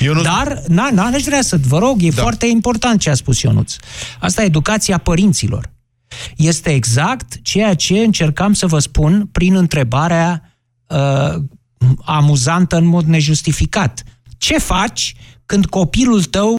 Ionuț... 0.00 0.24
Dar, 0.24 0.62
na, 0.68 0.90
na, 0.92 1.04
aș 1.04 1.22
vrea 1.22 1.42
să 1.42 1.58
vă 1.66 1.78
rog, 1.78 2.02
e 2.02 2.08
da. 2.08 2.22
foarte 2.22 2.46
important 2.46 3.00
ce 3.00 3.10
a 3.10 3.14
spus 3.14 3.40
Ionuț. 3.40 3.76
Asta 4.18 4.42
e 4.42 4.44
educația 4.44 4.98
părinților. 4.98 5.70
Este 6.36 6.70
exact 6.70 7.42
ceea 7.42 7.74
ce 7.74 7.98
încercam 7.98 8.52
să 8.52 8.66
vă 8.66 8.78
spun 8.78 9.28
prin 9.32 9.54
întrebarea 9.54 10.56
uh, 10.86 11.42
amuzantă 12.04 12.76
în 12.76 12.84
mod 12.84 13.04
nejustificat. 13.04 14.02
Ce 14.38 14.58
faci 14.58 15.14
când 15.46 15.66
copilul 15.66 16.24
tău 16.24 16.56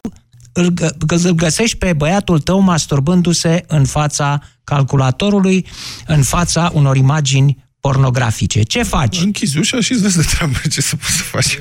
îl, 0.52 0.74
îl 1.06 1.30
găsești 1.30 1.76
pe 1.76 1.92
băiatul 1.92 2.38
tău 2.38 2.60
masturbându-se 2.60 3.64
în 3.66 3.84
fața 3.84 4.42
calculatorului, 4.64 5.66
în 6.06 6.22
fața 6.22 6.70
unor 6.74 6.96
imagini 6.96 7.64
pornografice. 7.80 8.62
Ce 8.62 8.82
faci? 8.82 9.20
Închizi 9.20 9.58
ușa 9.58 9.80
și 9.80 9.92
îți 9.92 10.16
de 10.16 10.22
treabă 10.22 10.58
ce 10.70 10.80
să 10.80 10.96
poți 10.96 11.16
să 11.16 11.22
faci. 11.22 11.58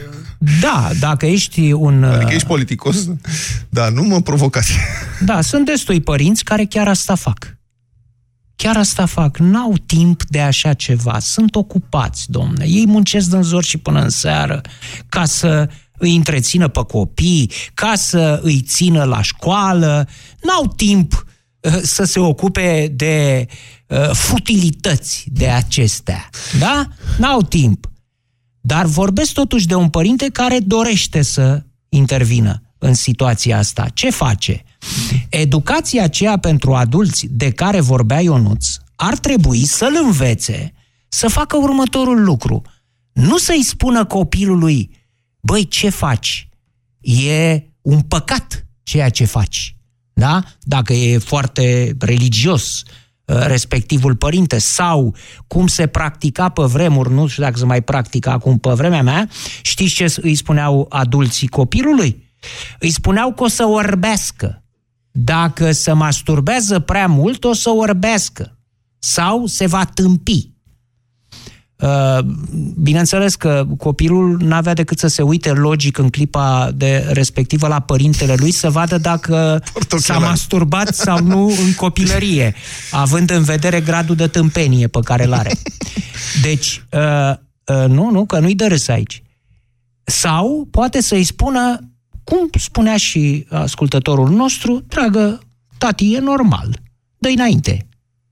Da, 0.62 0.90
dacă 1.00 1.26
ești 1.26 1.72
un... 1.72 2.04
Adică 2.04 2.34
ești 2.34 2.48
politicos, 2.48 3.08
da, 3.70 3.90
nu 3.90 4.04
mă 4.04 4.22
provocați. 4.22 4.72
Da, 5.26 5.42
sunt 5.42 5.66
destui 5.66 6.02
părinți 6.02 6.44
care 6.44 6.66
chiar 6.66 6.88
asta 6.88 7.16
fac. 7.16 7.58
Chiar 8.56 8.78
asta 8.78 9.06
fac. 9.06 9.38
N-au 9.38 9.76
timp 9.86 10.24
de 10.24 10.42
așa 10.42 10.74
ceva. 10.74 11.20
Sunt 11.20 11.56
ocupați, 11.56 12.32
domne. 12.32 12.66
Ei 12.68 12.88
muncesc 12.88 13.30
din 13.30 13.42
zor 13.42 13.64
și 13.64 13.78
până 13.78 14.02
în 14.02 14.10
seară 14.10 14.62
ca 15.10 15.26
să 15.26 15.70
îi 15.98 16.16
întrețină 16.16 16.68
pe 16.68 16.84
copii, 16.88 17.52
ca 17.74 17.96
să 17.96 18.40
îi 18.44 18.62
țină 18.62 19.04
la 19.04 19.22
școală. 19.22 20.08
N-au 20.42 20.68
timp 20.68 21.26
uh, 21.60 21.80
să 21.82 22.04
se 22.04 22.20
ocupe 22.20 22.92
de 22.96 23.48
uh, 23.88 24.10
futilități 24.14 25.26
de 25.28 25.48
acestea. 25.48 26.30
Da? 26.60 26.88
N-au 27.18 27.42
timp. 27.42 27.91
Dar 28.62 28.86
vorbesc 28.86 29.34
totuși 29.34 29.68
de 29.68 29.76
un 29.76 29.90
părinte 29.90 30.30
care 30.30 30.60
dorește 30.60 31.22
să 31.22 31.64
intervină 31.90 32.62
în 32.78 32.94
situația 32.94 33.58
asta. 33.58 33.88
Ce 33.94 34.10
face? 34.10 34.64
Educația 35.30 36.04
aceea 36.04 36.38
pentru 36.38 36.74
adulți 36.74 37.28
de 37.30 37.52
care 37.52 37.80
vorbea 37.80 38.22
Ionuț 38.22 38.68
ar 38.96 39.18
trebui 39.18 39.66
să-l 39.66 40.00
învețe 40.04 40.74
să 41.08 41.28
facă 41.28 41.58
următorul 41.58 42.24
lucru. 42.24 42.62
Nu 43.12 43.38
să-i 43.38 43.64
spună 43.64 44.06
copilului, 44.06 44.90
băi, 45.40 45.68
ce 45.68 45.90
faci? 45.90 46.50
E 47.00 47.64
un 47.82 48.02
păcat 48.02 48.66
ceea 48.84 49.10
ce 49.10 49.26
faci. 49.26 49.76
Da? 50.14 50.44
Dacă 50.62 50.94
e 50.94 51.18
foarte 51.18 51.96
religios, 52.00 52.82
uh, 52.82 53.01
respectivul 53.40 54.16
părinte 54.16 54.58
sau 54.58 55.16
cum 55.48 55.68
se 55.68 55.88
practica 55.88 56.50
pe 56.50 56.64
vremuri, 56.64 57.14
nu 57.14 57.28
știu 57.28 57.44
dacă 57.44 57.58
se 57.58 57.66
mai 57.66 57.82
practica 57.82 58.32
acum 58.32 58.58
pe 58.58 58.70
vremea 58.70 59.04
mea, 59.04 59.30
știți 59.62 59.94
ce 59.94 60.14
îi 60.22 60.36
spuneau 60.36 60.86
adulții 60.90 61.48
copilului? 61.48 62.30
Îi 62.80 62.92
spuneau 62.92 63.34
că 63.34 63.44
o 63.44 63.48
să 63.48 63.66
orbească. 63.66 64.64
Dacă 65.12 65.72
se 65.72 65.92
masturbează 65.92 66.80
prea 66.80 67.08
mult, 67.08 67.44
o 67.44 67.54
să 67.54 67.70
orbească. 67.70 68.58
Sau 69.00 69.46
se 69.46 69.66
va 69.66 69.86
tâmpi. 69.86 70.51
Uh, 71.82 72.20
bineînțeles 72.76 73.36
că 73.36 73.66
copilul 73.78 74.38
n-avea 74.42 74.74
decât 74.74 75.00
să 75.00 75.08
se 75.08 75.22
uite 75.22 75.52
logic 75.52 75.98
în 75.98 76.10
clipa 76.10 76.72
de 76.76 77.10
respectivă 77.10 77.68
la 77.68 77.80
părintele 77.80 78.36
lui 78.38 78.52
să 78.52 78.70
vadă 78.70 78.98
dacă 78.98 79.64
s-a 79.98 80.18
masturbat 80.18 80.96
sau 80.96 81.20
nu 81.20 81.46
în 81.48 81.74
copilărie, 81.76 82.56
având 82.92 83.30
în 83.30 83.44
vedere 83.44 83.82
gradul 83.82 84.16
de 84.16 84.28
tâmpenie 84.28 84.88
pe 84.88 85.00
care 85.04 85.26
îl 85.26 85.34
are. 85.34 85.52
Deci, 86.42 86.84
uh, 86.92 87.36
uh, 87.66 87.90
nu, 87.90 88.10
nu, 88.10 88.26
că 88.26 88.40
nu-i 88.40 88.56
dă 88.56 88.68
râs 88.68 88.88
aici. 88.88 89.24
Sau 90.04 90.68
poate 90.72 91.02
să-i 91.02 91.24
spună, 91.24 91.80
cum 92.24 92.50
spunea 92.60 92.98
și 92.98 93.46
ascultătorul 93.50 94.30
nostru, 94.30 94.84
dragă, 94.88 95.40
tati, 95.78 96.14
e 96.14 96.20
normal, 96.20 96.80
dă 97.18 97.28
înainte 97.28 97.86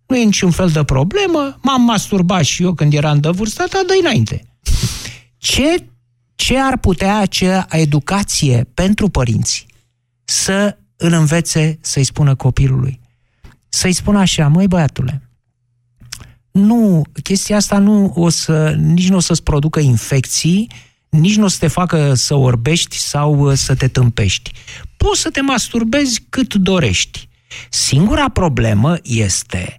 nu 0.09 0.17
e 0.17 0.23
niciun 0.23 0.51
fel 0.51 0.69
de 0.69 0.83
problemă, 0.83 1.57
m-am 1.61 1.81
masturbat 1.81 2.43
și 2.43 2.63
eu 2.63 2.73
când 2.73 2.93
eram 2.93 3.19
de 3.19 3.29
vârsta 3.29 3.65
ta, 3.69 3.81
dă 3.87 3.93
înainte. 4.01 4.45
Ce, 5.37 5.89
ce 6.35 6.59
ar 6.59 6.77
putea 6.77 7.17
acea 7.17 7.65
educație 7.69 8.69
pentru 8.73 9.09
părinți 9.09 9.65
să 10.23 10.77
îl 10.95 11.13
învețe 11.13 11.77
să-i 11.81 12.03
spună 12.03 12.35
copilului? 12.35 12.99
Să-i 13.69 13.91
spună 13.91 14.19
așa, 14.19 14.47
măi 14.47 14.67
băiatule, 14.67 15.29
nu, 16.51 17.01
chestia 17.23 17.55
asta 17.55 17.77
nu 17.77 18.13
o 18.15 18.29
să, 18.29 18.69
nici 18.69 19.09
nu 19.09 19.15
o 19.15 19.19
să-ți 19.19 19.43
producă 19.43 19.79
infecții, 19.79 20.71
nici 21.09 21.35
nu 21.35 21.43
o 21.43 21.47
să 21.47 21.57
te 21.59 21.67
facă 21.67 22.13
să 22.13 22.35
orbești 22.35 22.97
sau 22.97 23.55
să 23.55 23.75
te 23.75 23.87
tâmpești. 23.87 24.51
Poți 24.97 25.21
să 25.21 25.29
te 25.29 25.41
masturbezi 25.41 26.21
cât 26.29 26.53
dorești. 26.53 27.27
Singura 27.69 28.29
problemă 28.29 28.97
este 29.03 29.78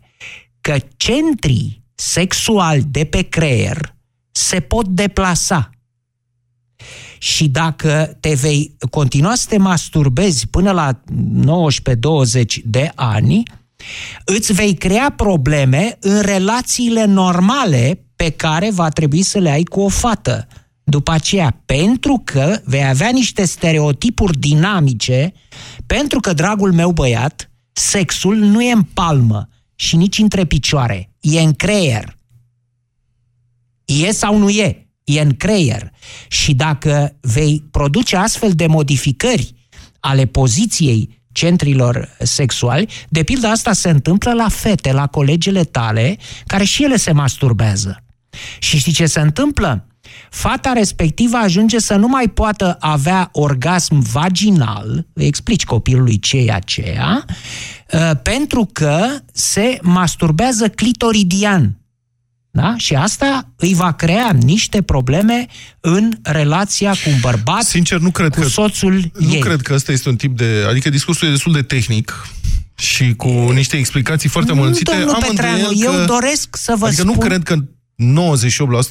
că 0.70 0.86
centrii 0.96 1.82
sexuali 1.94 2.82
de 2.82 3.04
pe 3.04 3.22
creier 3.22 3.94
se 4.30 4.60
pot 4.60 4.86
deplasa. 4.86 5.70
Și 7.18 7.48
dacă 7.48 8.16
te 8.20 8.34
vei 8.34 8.76
continua 8.90 9.34
să 9.34 9.46
te 9.48 9.58
masturbezi 9.58 10.46
până 10.46 10.70
la 10.70 11.00
19-20 12.40 12.42
de 12.64 12.92
ani, 12.94 13.42
îți 14.24 14.52
vei 14.52 14.74
crea 14.74 15.12
probleme 15.16 15.96
în 16.00 16.20
relațiile 16.20 17.04
normale 17.04 18.04
pe 18.16 18.30
care 18.30 18.70
va 18.70 18.88
trebui 18.88 19.22
să 19.22 19.38
le 19.38 19.50
ai 19.50 19.62
cu 19.62 19.80
o 19.80 19.88
fată. 19.88 20.46
După 20.84 21.12
aceea, 21.12 21.62
pentru 21.66 22.22
că 22.24 22.60
vei 22.64 22.84
avea 22.84 23.10
niște 23.10 23.44
stereotipuri 23.44 24.38
dinamice, 24.38 25.32
pentru 25.86 26.20
că, 26.20 26.32
dragul 26.32 26.72
meu 26.72 26.92
băiat, 26.92 27.50
sexul 27.72 28.36
nu 28.36 28.62
e 28.62 28.72
în 28.72 28.82
palmă, 28.82 29.48
și 29.80 29.96
nici 29.96 30.18
între 30.18 30.44
picioare. 30.44 31.10
E 31.20 31.40
în 31.40 31.52
creier. 31.52 32.18
E 33.84 34.12
sau 34.12 34.38
nu 34.38 34.48
e? 34.48 34.88
E 35.04 35.20
în 35.20 35.36
creier. 35.36 35.90
Și 36.28 36.54
dacă 36.54 37.16
vei 37.20 37.64
produce 37.70 38.16
astfel 38.16 38.52
de 38.52 38.66
modificări 38.66 39.54
ale 40.00 40.26
poziției 40.26 41.22
centrilor 41.32 42.16
sexuali, 42.18 42.88
de 43.08 43.22
pildă 43.22 43.46
asta 43.46 43.72
se 43.72 43.90
întâmplă 43.90 44.32
la 44.32 44.48
fete, 44.48 44.92
la 44.92 45.06
colegele 45.06 45.64
tale, 45.64 46.18
care 46.46 46.64
și 46.64 46.84
ele 46.84 46.96
se 46.96 47.12
masturbează. 47.12 48.04
Și 48.58 48.78
știi 48.78 48.92
ce 48.92 49.06
se 49.06 49.20
întâmplă? 49.20 49.86
Fata 50.30 50.72
respectivă 50.72 51.36
ajunge 51.36 51.78
să 51.78 51.94
nu 51.94 52.06
mai 52.08 52.28
poată 52.28 52.76
avea 52.80 53.28
orgasm 53.32 53.98
vaginal, 54.12 55.06
îi 55.12 55.26
explici 55.26 55.64
copilului 55.64 56.18
ce 56.18 56.36
e 56.36 56.52
aceea, 56.52 57.24
Uh, 57.92 58.10
pentru 58.22 58.68
că 58.72 59.06
se 59.32 59.78
masturbează 59.82 60.68
clitoridian. 60.68 61.78
Da? 62.50 62.74
Și 62.76 62.94
asta 62.94 63.52
îi 63.56 63.74
va 63.74 63.92
crea 63.92 64.30
niște 64.42 64.82
probleme 64.82 65.46
în 65.80 66.18
relația 66.22 66.90
cu 66.90 67.10
un 67.10 67.18
bărbat, 67.20 67.62
Sincer, 67.62 67.98
nu 67.98 68.10
cred 68.10 68.34
cu 68.34 68.40
că, 68.40 68.46
soțul 68.46 69.10
Nu 69.18 69.32
ei. 69.32 69.38
cred 69.40 69.60
că 69.60 69.74
ăsta 69.74 69.92
este 69.92 70.08
un 70.08 70.16
tip 70.16 70.36
de... 70.36 70.64
Adică 70.68 70.88
discursul 70.88 71.28
e 71.28 71.30
destul 71.30 71.52
de 71.52 71.62
tehnic 71.62 72.28
și 72.74 73.14
cu 73.14 73.28
niște 73.28 73.76
explicații 73.76 74.28
foarte 74.28 74.50
amănunțite. 74.50 74.90
Domnul 74.90 75.14
Am 75.14 75.20
Petreanu, 75.20 75.56
îndoiel 75.56 75.84
eu 75.84 75.92
că, 75.92 76.04
doresc 76.04 76.56
să 76.56 76.74
vă 76.78 76.86
adică 76.86 77.02
spun... 77.02 77.14
nu 77.14 77.20
cred 77.20 77.42
că 77.42 77.56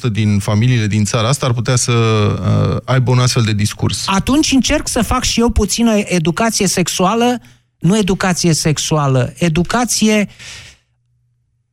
98% 0.08 0.10
din 0.12 0.38
familiile 0.38 0.86
din 0.86 1.04
țara 1.04 1.28
asta 1.28 1.46
ar 1.46 1.52
putea 1.52 1.76
să 1.76 1.92
uh, 1.92 2.76
aibă 2.84 3.10
un 3.10 3.18
astfel 3.18 3.42
de 3.42 3.52
discurs. 3.52 4.04
Atunci 4.06 4.52
încerc 4.52 4.88
să 4.88 5.02
fac 5.02 5.22
și 5.22 5.40
eu 5.40 5.50
puțină 5.50 5.96
educație 5.96 6.66
sexuală 6.66 7.40
nu 7.80 7.96
educație 7.96 8.52
sexuală, 8.52 9.32
educație 9.38 10.28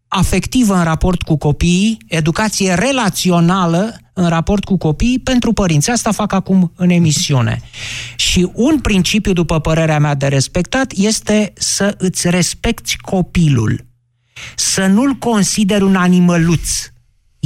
afectivă 0.08 0.74
în 0.76 0.84
raport 0.84 1.22
cu 1.22 1.38
copiii, 1.38 1.98
educație 2.08 2.74
relațională 2.74 3.98
în 4.14 4.28
raport 4.28 4.64
cu 4.64 4.78
copiii 4.78 5.20
pentru 5.20 5.54
părinți. 5.54 5.90
Asta 5.90 6.12
fac 6.12 6.34
acum 6.34 6.72
în 6.76 6.90
emisiune. 6.90 7.62
Și 8.16 8.50
un 8.54 8.80
principiu, 8.80 9.34
după 9.34 9.60
părerea 9.60 10.00
mea, 10.00 10.16
de 10.16 10.28
respectat 10.28 10.92
este 10.96 11.54
să 11.56 11.96
îți 11.98 12.30
respecti 12.30 12.98
copilul. 12.98 13.86
Să 14.56 14.86
nu-l 14.86 15.14
consideri 15.14 15.84
un 15.84 15.96
animăluț, 15.96 16.70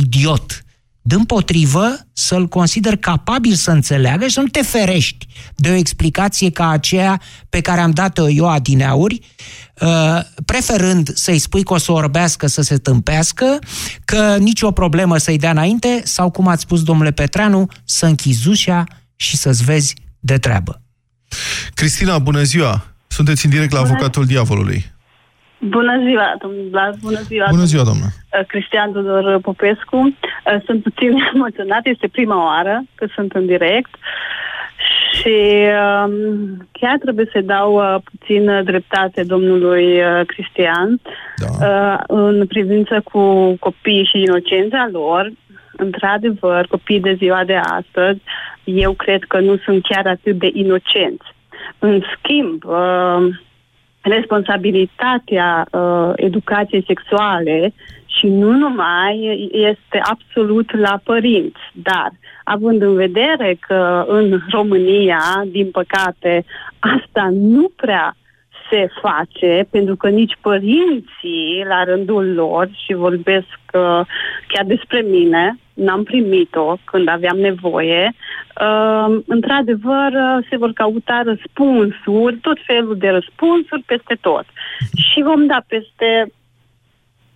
idiot, 0.04 0.64
Dând 1.04 1.26
potrivă, 1.26 1.96
să-l 2.14 2.48
consider 2.48 2.96
capabil 2.96 3.54
să 3.54 3.72
înțeleagă 3.72 4.26
și 4.26 4.34
să 4.34 4.40
nu 4.40 4.48
te 4.48 4.62
ferești 4.62 5.28
de 5.56 5.70
o 5.70 5.74
explicație 5.74 6.50
ca 6.50 6.70
aceea 6.70 7.22
pe 7.50 7.62
care 7.62 7.82
am 7.82 7.92
dat-o 7.92 8.30
eu 8.30 8.50
adineauri, 8.50 9.20
uh, 9.80 10.20
preferând 10.46 11.14
să-i 11.14 11.40
spui 11.40 11.64
că 11.64 11.74
o 11.74 11.78
să 11.78 11.92
orbească 11.92 12.48
să 12.48 12.62
se 12.62 12.78
tâmpească, 12.78 13.60
că 14.06 14.38
nicio 14.40 14.72
problemă 14.72 15.18
să-i 15.18 15.38
dea 15.38 15.52
înainte, 15.52 16.02
sau, 16.06 16.32
cum 16.32 16.48
ați 16.48 16.62
spus, 16.62 16.84
domnule 16.84 17.12
Petreanu, 17.12 17.68
să 17.86 18.06
închizi 18.06 18.48
ușa 18.48 18.84
și 19.16 19.38
să-ți 19.38 19.64
vezi 19.64 19.94
de 20.20 20.38
treabă. 20.38 20.82
Cristina, 21.74 22.20
bună 22.20 22.44
ziua! 22.44 22.86
Sunteți 23.08 23.46
în 23.46 23.52
direct 23.52 23.72
la 23.72 23.80
bună. 23.82 23.92
Avocatul 23.92 24.26
Diavolului. 24.26 24.92
Bună 25.62 26.00
ziua, 26.04 26.36
domnul 26.42 26.68
Blas, 26.70 26.96
bună 27.00 27.20
ziua. 27.20 27.48
Bună 27.50 27.64
ziua, 27.64 27.84
doamnă. 27.84 28.06
Uh, 28.06 28.46
Cristian 28.48 28.92
Tudor 28.92 29.40
Popescu. 29.42 29.98
Uh, 29.98 30.62
sunt 30.66 30.84
puțin 30.84 31.12
emoționat, 31.34 31.86
este 31.86 32.08
prima 32.08 32.46
oară 32.46 32.84
că 32.96 33.08
sunt 33.16 33.32
în 33.32 33.46
direct 33.46 33.96
și 35.12 35.68
um, 36.06 36.68
chiar 36.72 36.98
trebuie 36.98 37.30
să 37.32 37.42
dau 37.42 37.74
uh, 37.74 37.96
puțin 38.04 38.64
dreptate 38.64 39.24
domnului 39.24 40.00
uh, 40.00 40.26
Cristian 40.26 41.02
da. 41.36 41.68
uh, 41.68 42.00
în 42.08 42.48
privință 42.48 43.02
cu 43.12 43.56
copiii 43.60 44.06
și 44.06 44.22
inocența 44.22 44.90
lor. 44.92 45.32
Într-adevăr, 45.72 46.68
copiii 46.68 47.00
de 47.00 47.14
ziua 47.14 47.44
de 47.44 47.56
astăzi, 47.56 48.20
eu 48.64 48.94
cred 48.94 49.24
că 49.24 49.40
nu 49.40 49.58
sunt 49.58 49.84
chiar 49.84 50.08
atât 50.08 50.38
de 50.38 50.50
inocenți. 50.54 51.26
În 51.80 52.02
schimb, 52.14 52.64
uh, 52.66 53.36
responsabilitatea 54.02 55.68
uh, 55.72 56.12
educației 56.16 56.84
sexuale 56.88 57.74
și 58.06 58.28
nu 58.28 58.52
numai 58.52 59.50
este 59.52 60.02
absolut 60.04 60.76
la 60.78 61.00
părinți, 61.04 61.62
dar 61.74 62.12
având 62.44 62.82
în 62.82 62.96
vedere 62.96 63.58
că 63.68 64.06
în 64.08 64.40
România, 64.50 65.22
din 65.46 65.72
păcate, 65.72 66.46
asta 66.80 67.30
nu 67.32 67.72
prea 67.76 68.16
se 68.72 68.88
face, 69.02 69.68
pentru 69.70 69.96
că 69.96 70.10
nici 70.10 70.38
părinții, 70.42 71.64
la 71.68 71.84
rândul 71.84 72.34
lor, 72.34 72.70
și 72.86 72.94
vorbesc 72.94 73.60
uh, 73.74 74.02
chiar 74.48 74.66
despre 74.66 75.02
mine, 75.02 75.58
n-am 75.86 76.04
primit-o 76.04 76.76
când 76.84 77.08
aveam 77.08 77.38
nevoie, 77.38 78.14
uh, 78.62 79.22
într-adevăr 79.28 80.12
uh, 80.14 80.46
se 80.50 80.58
vor 80.58 80.72
căuta 80.74 81.22
răspunsuri, 81.26 82.36
tot 82.36 82.58
felul 82.66 82.98
de 82.98 83.10
răspunsuri 83.10 83.84
peste 83.86 84.18
tot. 84.22 84.46
Și 84.96 85.22
vom 85.22 85.46
da 85.46 85.64
peste 85.68 86.32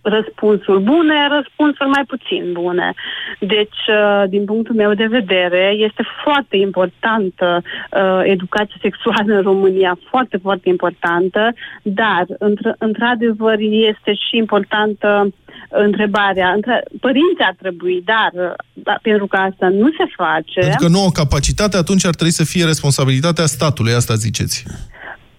răspunsuri 0.08 0.82
bune, 0.82 1.28
răspunsuri 1.28 1.88
mai 1.88 2.04
puțin 2.06 2.52
bune. 2.52 2.94
Deci, 3.40 3.82
uh, 3.88 4.24
din 4.28 4.44
punctul 4.44 4.74
meu 4.74 4.94
de 4.94 5.06
vedere, 5.06 5.74
este 5.76 6.02
foarte 6.24 6.56
importantă 6.56 7.62
uh, 7.62 8.20
educația 8.22 8.76
sexuală 8.80 9.34
în 9.34 9.42
România, 9.42 9.98
foarte, 10.08 10.36
foarte 10.36 10.68
importantă, 10.68 11.52
dar, 11.82 12.24
într- 12.28 12.78
într-adevăr, 12.78 13.58
este 13.60 14.14
și 14.14 14.36
importantă 14.36 15.28
întrebarea. 15.70 16.48
Între... 16.54 16.82
Părinții 17.00 17.44
ar 17.46 17.56
trebui, 17.58 18.02
dar, 18.04 18.56
dar 18.72 18.98
pentru 19.02 19.26
că 19.26 19.36
asta 19.36 19.68
nu 19.68 19.88
se 19.98 20.04
face... 20.16 20.60
Pentru 20.60 20.86
că 20.86 20.88
nu 20.88 21.02
au 21.02 21.10
capacitate, 21.10 21.76
atunci 21.76 22.06
ar 22.06 22.14
trebui 22.14 22.32
să 22.32 22.44
fie 22.44 22.64
responsabilitatea 22.64 23.46
statului, 23.46 23.92
asta 23.92 24.14
ziceți. 24.14 24.64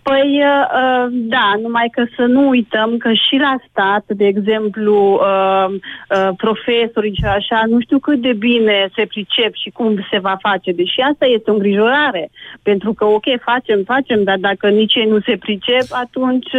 Păi, 0.09 0.31
uh, 0.53 1.05
da, 1.35 1.47
numai 1.61 1.87
că 1.95 2.03
să 2.15 2.23
nu 2.35 2.47
uităm 2.47 2.97
că 2.97 3.09
și 3.25 3.35
la 3.47 3.55
stat, 3.69 4.05
de 4.07 4.25
exemplu, 4.25 4.95
uh, 5.13 5.69
uh, 5.73 6.29
profesorii 6.43 7.19
și 7.19 7.25
așa, 7.37 7.59
nu 7.73 7.77
știu 7.85 7.99
cât 7.99 8.19
de 8.21 8.33
bine 8.33 8.77
se 8.95 9.05
pricep 9.05 9.51
și 9.63 9.69
cum 9.77 10.07
se 10.11 10.19
va 10.19 10.35
face. 10.47 10.71
Deși 10.71 10.99
asta 11.11 11.25
este 11.25 11.49
o 11.49 11.53
îngrijorare. 11.53 12.29
Pentru 12.61 12.93
că, 12.93 13.05
ok, 13.05 13.27
facem, 13.49 13.79
facem, 13.93 14.23
dar 14.23 14.37
dacă 14.49 14.67
nici 14.69 14.95
ei 14.95 15.09
nu 15.13 15.19
se 15.27 15.35
pricep, 15.45 15.85
atunci 15.89 16.51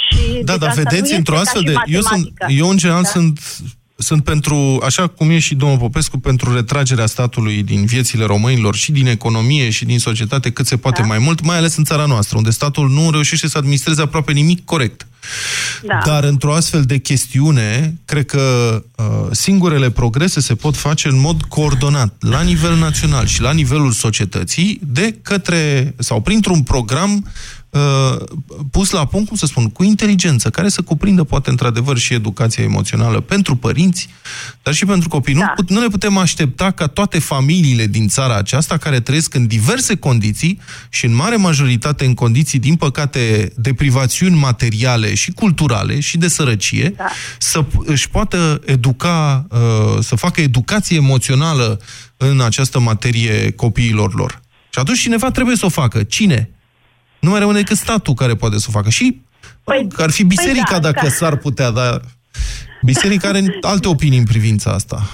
și... 0.00 0.44
Da, 0.44 0.56
dar 0.56 0.72
vedeți, 0.82 1.16
într-o 1.16 1.36
astfel 1.36 1.62
de... 1.64 1.74
Eu, 1.84 2.00
sunt, 2.00 2.24
eu, 2.60 2.68
în 2.68 2.76
general, 2.76 3.02
da? 3.02 3.08
sunt 3.08 3.32
sunt 4.00 4.24
pentru, 4.24 4.80
așa 4.84 5.06
cum 5.06 5.30
e 5.30 5.38
și 5.38 5.54
domnul 5.54 5.78
Popescu, 5.78 6.18
pentru 6.18 6.54
retragerea 6.54 7.06
statului 7.06 7.62
din 7.62 7.84
viețile 7.84 8.24
românilor 8.24 8.74
și 8.74 8.92
din 8.92 9.06
economie 9.06 9.70
și 9.70 9.84
din 9.84 9.98
societate 9.98 10.50
cât 10.50 10.66
se 10.66 10.76
poate 10.76 11.00
da. 11.00 11.06
mai 11.06 11.18
mult, 11.18 11.44
mai 11.44 11.56
ales 11.56 11.76
în 11.76 11.84
țara 11.84 12.04
noastră, 12.04 12.36
unde 12.36 12.50
statul 12.50 12.90
nu 12.90 13.10
reușește 13.10 13.48
să 13.48 13.58
administreze 13.58 14.02
aproape 14.02 14.32
nimic 14.32 14.64
corect. 14.64 15.06
Da. 15.82 16.00
Dar 16.04 16.24
într-o 16.24 16.54
astfel 16.54 16.82
de 16.82 16.98
chestiune, 16.98 17.94
cred 18.04 18.26
că 18.26 18.40
uh, 18.96 19.04
singurele 19.30 19.90
progrese 19.90 20.40
se 20.40 20.54
pot 20.54 20.76
face 20.76 21.08
în 21.08 21.20
mod 21.20 21.42
coordonat, 21.42 22.14
la 22.20 22.40
nivel 22.40 22.76
național 22.76 23.26
și 23.26 23.40
la 23.40 23.52
nivelul 23.52 23.90
societății, 23.90 24.80
de 24.82 25.14
către, 25.22 25.94
sau 25.98 26.20
printr-un 26.20 26.62
program 26.62 27.24
Uh, 27.70 28.16
pus 28.70 28.90
la 28.90 29.04
punct, 29.04 29.28
cum 29.28 29.36
să 29.36 29.46
spun, 29.46 29.68
cu 29.68 29.82
inteligență, 29.82 30.50
care 30.50 30.68
să 30.68 30.82
cuprindă 30.82 31.24
poate 31.24 31.50
într-adevăr 31.50 31.98
și 31.98 32.14
educația 32.14 32.64
emoțională 32.64 33.20
pentru 33.20 33.56
părinți, 33.56 34.08
dar 34.62 34.74
și 34.74 34.84
pentru 34.84 35.08
copii. 35.08 35.34
Da. 35.34 35.54
Nu, 35.56 35.64
nu 35.74 35.80
ne 35.80 35.86
putem 35.86 36.16
aștepta 36.16 36.70
ca 36.70 36.86
toate 36.86 37.18
familiile 37.18 37.86
din 37.86 38.08
țara 38.08 38.36
aceasta, 38.36 38.76
care 38.76 39.00
trăiesc 39.00 39.34
în 39.34 39.46
diverse 39.46 39.96
condiții 39.96 40.60
și 40.88 41.04
în 41.04 41.14
mare 41.14 41.36
majoritate 41.36 42.04
în 42.04 42.14
condiții, 42.14 42.58
din 42.58 42.76
păcate, 42.76 43.52
de 43.56 43.74
privațiuni 43.74 44.36
materiale 44.36 45.14
și 45.14 45.30
culturale 45.30 46.00
și 46.00 46.18
de 46.18 46.28
sărăcie, 46.28 46.92
da. 46.96 47.08
să 47.38 47.64
își 47.84 48.08
poată 48.08 48.60
educa, 48.64 49.46
uh, 49.50 49.98
să 50.00 50.16
facă 50.16 50.40
educație 50.40 50.96
emoțională 50.96 51.80
în 52.16 52.40
această 52.40 52.80
materie 52.80 53.50
copiilor 53.50 54.14
lor. 54.14 54.40
Și 54.70 54.78
atunci 54.78 55.00
cineva 55.00 55.30
trebuie 55.30 55.56
să 55.56 55.66
o 55.66 55.68
facă. 55.68 56.02
Cine? 56.02 56.50
Nu 57.20 57.30
mai 57.30 57.38
rămâne 57.38 57.58
decât 57.58 57.76
statul 57.76 58.14
care 58.14 58.34
poate 58.34 58.58
să 58.58 58.66
o 58.68 58.72
facă. 58.72 58.88
Și 58.88 59.20
păi, 59.64 59.86
ar 59.96 60.10
fi 60.10 60.24
biserica 60.24 60.64
păi 60.70 60.80
da, 60.80 60.90
dacă 60.90 61.06
da. 61.06 61.12
s-ar 61.12 61.36
putea, 61.36 61.70
dar 61.70 62.00
biserica 62.82 63.28
are 63.28 63.58
alte 63.60 63.88
opinii 63.88 64.18
în 64.18 64.24
privința 64.24 64.70
asta. 64.70 65.10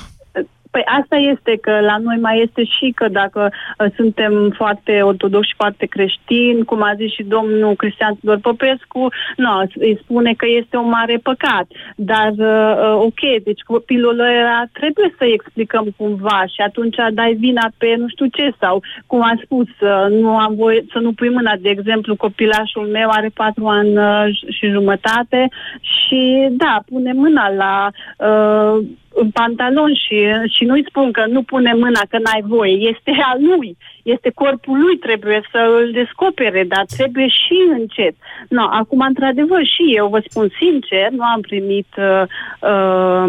Păi 0.76 0.84
asta 1.00 1.16
este 1.16 1.58
că 1.60 1.80
la 1.80 1.96
noi 1.96 2.18
mai 2.20 2.42
este 2.42 2.64
și 2.64 2.92
că 2.94 3.08
dacă 3.08 3.50
uh, 3.52 3.86
suntem 3.96 4.52
foarte 4.56 5.02
ortodoxi 5.02 5.48
și 5.48 5.54
foarte 5.56 5.86
creștini, 5.86 6.64
cum 6.64 6.82
a 6.82 6.94
zis 6.96 7.12
și 7.12 7.22
domnul 7.22 7.74
Cristian 7.74 8.14
Tudor 8.20 8.38
Popescu, 8.38 9.08
nu, 9.36 9.50
îi 9.74 9.98
spune 10.02 10.34
că 10.34 10.46
este 10.48 10.76
un 10.76 10.88
mare 10.88 11.16
păcat. 11.22 11.66
Dar, 11.96 12.32
uh, 12.36 12.72
uh 12.84 12.94
ok, 13.08 13.22
deci 13.44 13.60
copilul 13.60 14.18
ăla 14.18 14.62
trebuie 14.72 15.14
să-i 15.18 15.32
explicăm 15.32 15.94
cumva 15.96 16.44
și 16.54 16.60
atunci 16.60 16.96
dai 17.12 17.34
vina 17.34 17.68
pe 17.78 17.94
nu 17.98 18.08
știu 18.08 18.26
ce 18.26 18.54
sau, 18.60 18.82
cum 19.06 19.22
am 19.22 19.40
spus, 19.44 19.68
uh, 19.80 20.06
nu 20.10 20.36
am 20.36 20.54
voie 20.54 20.84
să 20.92 20.98
nu 20.98 21.12
pui 21.12 21.28
mâna. 21.28 21.52
De 21.60 21.68
exemplu, 21.68 22.16
copilașul 22.16 22.86
meu 22.86 23.08
are 23.10 23.30
patru 23.34 23.66
ani 23.66 23.96
uh, 23.96 24.24
și 24.56 24.66
jumătate 24.66 25.48
și, 25.80 26.48
da, 26.50 26.82
pune 26.86 27.12
mâna 27.12 27.48
la... 27.48 27.90
Uh, 28.28 28.84
în 29.22 29.30
pantalon 29.30 29.92
și, 30.04 30.16
și 30.54 30.62
nu-i 30.64 30.88
spun 30.88 31.08
că 31.12 31.22
nu 31.34 31.42
pune 31.42 31.72
mâna 31.84 32.02
că 32.10 32.18
n-ai 32.24 32.42
voie. 32.54 32.76
Este 32.92 33.12
al 33.30 33.38
lui. 33.50 33.76
Este 34.02 34.30
corpul 34.34 34.78
lui, 34.84 34.96
trebuie 35.06 35.40
să 35.52 35.60
îl 35.78 35.90
descopere, 36.00 36.62
dar 36.68 36.84
trebuie 36.96 37.28
și 37.28 37.56
încet. 37.78 38.14
No, 38.48 38.64
acum, 38.80 39.00
într-adevăr, 39.00 39.62
și 39.74 39.84
eu 40.00 40.06
vă 40.14 40.20
spun 40.28 40.46
sincer, 40.62 41.06
nu 41.10 41.24
am 41.34 41.40
primit 41.40 41.90
uh, 41.96 42.24
uh, 42.70 43.26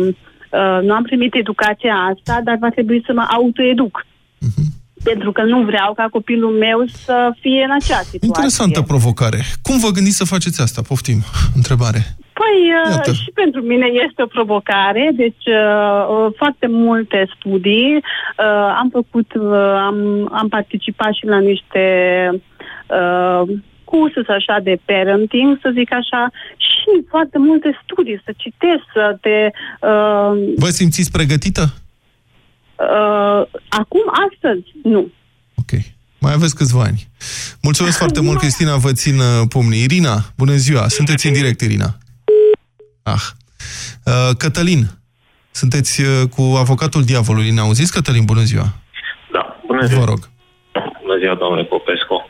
uh, 0.59 0.79
nu 0.87 0.93
am 0.93 1.03
primit 1.03 1.33
educația 1.35 1.95
asta, 2.11 2.41
dar 2.43 2.57
va 2.59 2.69
trebui 2.69 3.03
să 3.05 3.11
mă 3.13 3.25
autoeduc. 3.37 4.05
Uh-huh. 4.47 4.67
Pentru 5.03 5.31
că 5.31 5.43
nu 5.43 5.59
vreau 5.63 5.93
ca 5.93 6.07
copilul 6.11 6.53
meu 6.57 6.85
să 7.05 7.33
fie 7.39 7.63
în 7.67 7.71
acea 7.71 8.01
situație. 8.01 8.27
Interesantă 8.27 8.81
provocare. 8.81 9.39
Cum 9.61 9.79
vă 9.79 9.89
gândiți 9.89 10.17
să 10.17 10.25
faceți 10.25 10.61
asta? 10.61 10.81
Poftim. 10.81 11.19
Întrebare. 11.55 12.17
Păi 12.39 12.57
Iată. 12.91 13.11
și 13.11 13.31
pentru 13.33 13.61
mine 13.61 13.87
este 14.07 14.21
o 14.21 14.33
provocare, 14.37 15.11
deci 15.13 15.45
uh, 15.45 16.07
uh, 16.09 16.33
foarte 16.37 16.67
multe 16.67 17.27
studii. 17.35 17.95
Uh, 17.95 18.75
am 18.81 18.89
făcut, 18.91 19.33
uh, 19.33 19.73
am, 19.87 19.97
am 20.31 20.47
participat 20.49 21.13
și 21.13 21.25
la 21.25 21.39
niște 21.39 21.83
uh, 22.87 23.41
cursuri 23.83 24.27
așa 24.27 24.59
de 24.63 24.79
parenting, 24.85 25.59
să 25.61 25.69
zic 25.73 25.93
așa, 25.93 26.31
și 26.57 26.91
foarte 27.09 27.37
multe 27.37 27.79
studii, 27.83 28.21
să 28.25 28.31
citesc, 28.37 28.83
să 28.93 29.17
te... 29.21 29.37
Uh, 29.87 30.31
Vă 30.55 30.69
simțiți 30.69 31.11
pregătită? 31.11 31.63
Uh, 32.75 33.41
acum, 33.69 34.05
astăzi, 34.27 34.65
nu. 34.83 35.11
Ok. 35.61 35.71
Mai 36.19 36.33
aveți 36.33 36.55
câțiva 36.55 36.81
ani. 36.81 37.07
Mulțumesc 37.61 37.97
foarte 38.03 38.21
mult, 38.21 38.39
Cristina, 38.39 38.75
vă 38.75 38.91
țin 38.91 39.17
uh, 39.17 39.47
pumnii. 39.49 39.83
Irina, 39.83 40.15
bună 40.37 40.55
ziua! 40.55 40.87
Sunteți 40.87 41.27
în 41.27 41.33
direct, 41.33 41.61
Irina. 41.61 41.97
Ah. 43.13 43.25
Uh, 44.05 44.31
Cătălin, 44.41 44.81
sunteți 45.51 45.93
uh, 46.01 46.07
cu 46.35 46.43
avocatul 46.63 47.03
diavolului. 47.11 47.55
Ne 47.57 47.59
auziți, 47.59 47.93
Cătălin? 47.95 48.25
Bună 48.25 48.43
ziua! 48.51 48.67
Da, 49.31 49.43
bună 49.67 49.83
ziua! 49.85 49.99
Vă 50.03 50.09
rog. 50.11 50.19
Bună 51.01 51.17
ziua, 51.21 51.35
domnule 51.35 51.63
Popescu. 51.63 52.29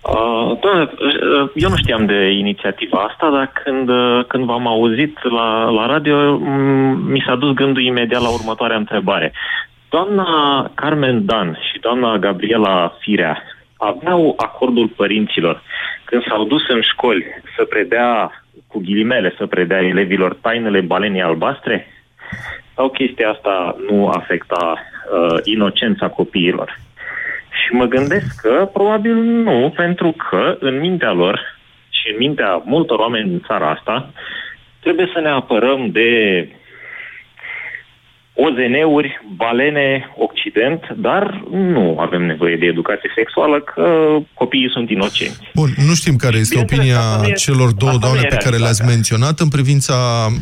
Uh, 0.00 0.58
doamne, 0.60 0.82
uh, 0.82 1.50
eu 1.54 1.68
nu 1.68 1.76
știam 1.76 2.06
de 2.06 2.30
inițiativa 2.30 2.98
asta, 3.08 3.30
dar 3.30 3.52
când, 3.64 3.88
uh, 3.88 4.24
când 4.28 4.44
v-am 4.44 4.66
auzit 4.66 5.14
la, 5.22 5.68
la 5.68 5.86
radio, 5.86 6.36
mi 7.14 7.24
s-a 7.26 7.36
dus 7.36 7.52
gândul 7.54 7.82
imediat 7.82 8.22
la 8.22 8.28
următoarea 8.28 8.76
întrebare. 8.76 9.32
Doamna 9.88 10.30
Carmen 10.74 11.24
Dan 11.24 11.58
și 11.70 11.80
doamna 11.80 12.18
Gabriela 12.18 12.96
Firea 13.00 13.42
aveau 13.76 14.34
acordul 14.36 14.88
părinților 14.88 15.62
când 16.04 16.22
s-au 16.28 16.44
dus 16.44 16.68
în 16.68 16.80
școli 16.80 17.24
să 17.56 17.64
predea, 17.64 18.42
cu 18.68 18.78
ghilimele, 18.78 19.34
să 19.38 19.46
predea 19.46 19.80
elevilor 19.80 20.34
tainele 20.34 20.80
balenii 20.80 21.20
albastre? 21.20 21.86
Sau 22.74 22.88
chestia 22.88 23.30
asta 23.30 23.76
nu 23.90 24.08
afecta 24.08 24.76
uh, 24.76 25.38
inocența 25.44 26.08
copiilor? 26.08 26.78
Și 27.50 27.74
mă 27.74 27.84
gândesc 27.84 28.40
că 28.40 28.68
probabil 28.72 29.14
nu, 29.14 29.72
pentru 29.76 30.14
că 30.28 30.56
în 30.60 30.78
mintea 30.78 31.12
lor 31.12 31.40
și 31.88 32.10
în 32.10 32.16
mintea 32.18 32.62
multor 32.64 32.98
oameni 32.98 33.28
din 33.28 33.42
țara 33.46 33.70
asta 33.70 34.10
trebuie 34.80 35.10
să 35.12 35.20
ne 35.20 35.28
apărăm 35.28 35.90
de 35.90 36.08
OZN-uri, 38.44 39.10
balene, 39.36 39.88
Occident, 40.26 40.80
dar 40.96 41.44
nu 41.50 41.98
avem 41.98 42.22
nevoie 42.26 42.56
de 42.56 42.66
educație 42.66 43.10
sexuală, 43.14 43.60
că 43.60 43.86
copiii 44.34 44.70
sunt 44.70 44.90
inocenți. 44.90 45.38
Bun, 45.54 45.70
nu 45.86 45.94
știm 45.94 46.16
care 46.16 46.38
este 46.38 46.58
opinia 46.58 47.00
celor 47.36 47.72
două 47.72 47.96
doamne 48.00 48.22
pe 48.22 48.36
care 48.36 48.56
le-ați 48.56 48.84
menționat 48.84 49.40
în 49.40 49.48
privința 49.48 49.94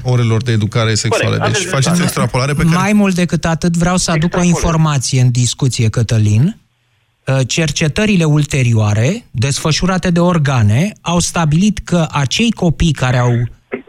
orelor 0.05 0.43
de 0.43 0.53
educare 0.53 0.95
sexuală. 0.95 1.37
Corect, 1.37 1.53
deci 1.53 1.67
faceți 1.67 2.01
o 2.01 2.03
extrapolare 2.03 2.53
pe 2.53 2.63
care... 2.63 2.77
Mai 2.77 2.93
mult 2.93 3.15
decât 3.15 3.45
atât, 3.45 3.77
vreau 3.77 3.97
să 3.97 4.11
aduc 4.11 4.37
o 4.37 4.43
informație 4.43 5.21
în 5.21 5.31
discuție, 5.31 5.89
Cătălin. 5.89 6.57
Uh, 7.27 7.39
cercetările 7.47 8.25
ulterioare, 8.25 9.25
desfășurate 9.31 10.11
de 10.11 10.21
organe, 10.21 10.93
au 11.01 11.19
stabilit 11.19 11.79
că 11.79 12.07
acei 12.11 12.51
copii 12.51 12.93
care 12.93 13.17
au 13.17 13.33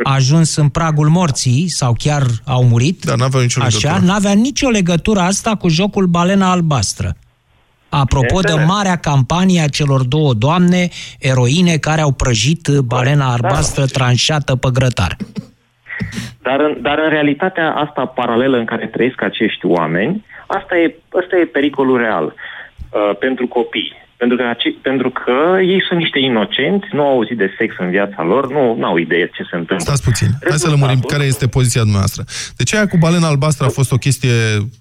ajuns 0.03 0.55
în 0.55 0.69
pragul 0.69 1.07
morții 1.07 1.67
sau 1.67 1.95
chiar 1.97 2.23
au 2.45 2.63
murit, 2.63 3.03
Dar 3.05 3.17
n-aveau 3.17 3.41
nicio 3.41 3.61
așa, 3.61 3.77
legătură. 3.87 4.11
n-avea 4.11 4.33
nicio 4.33 4.69
legătură 4.69 5.19
asta 5.19 5.55
cu 5.55 5.67
jocul 5.67 6.05
Balena 6.05 6.51
Albastră. 6.51 7.15
Apropo 7.89 8.39
de 8.39 8.53
marea 8.65 8.95
campanie 8.95 9.61
a 9.61 9.67
celor 9.67 10.03
două 10.03 10.33
doamne, 10.33 10.89
eroine, 11.19 11.77
care 11.77 12.01
au 12.01 12.11
prăjit 12.11 12.67
balena 12.85 13.31
albastră 13.31 13.85
tranșată 13.85 14.55
pe 14.55 14.69
grătar. 14.73 15.15
Dar 16.41 16.59
în, 16.59 16.77
dar 16.81 16.97
în 16.97 17.09
realitatea 17.09 17.73
asta 17.73 18.05
paralelă 18.05 18.57
în 18.57 18.65
care 18.65 18.87
trăiesc 18.87 19.21
acești 19.21 19.65
oameni, 19.65 20.25
asta 20.47 20.77
e, 20.77 20.95
asta 21.23 21.37
e 21.37 21.45
pericolul 21.45 21.97
real 21.97 22.25
uh, 22.25 23.17
pentru 23.19 23.47
copii. 23.47 23.93
Pentru 24.17 24.37
că, 24.37 24.43
ace- 24.43 24.75
pentru 24.81 25.09
că 25.09 25.61
ei 25.61 25.83
sunt 25.87 25.99
niște 25.99 26.19
inocenți, 26.19 26.87
nu 26.91 27.01
au 27.01 27.11
auzit 27.11 27.37
de 27.37 27.53
sex 27.57 27.75
în 27.77 27.89
viața 27.89 28.23
lor, 28.23 28.51
nu 28.51 28.85
au 28.85 28.97
idee 28.97 29.25
ce 29.33 29.43
se 29.49 29.55
întâmplă. 29.55 29.85
Stați 29.85 30.03
puțin. 30.03 30.27
Hai 30.49 30.57
să 30.57 30.69
lămurim 30.69 30.99
care 30.99 31.23
este 31.23 31.47
poziția 31.47 31.81
dumneavoastră. 31.81 32.23
Deci 32.57 32.73
aia 32.73 32.87
cu 32.87 32.97
balena 32.97 33.27
albastră 33.27 33.65
a 33.65 33.69
fost 33.69 33.91
o 33.91 33.95
chestie, 33.95 34.35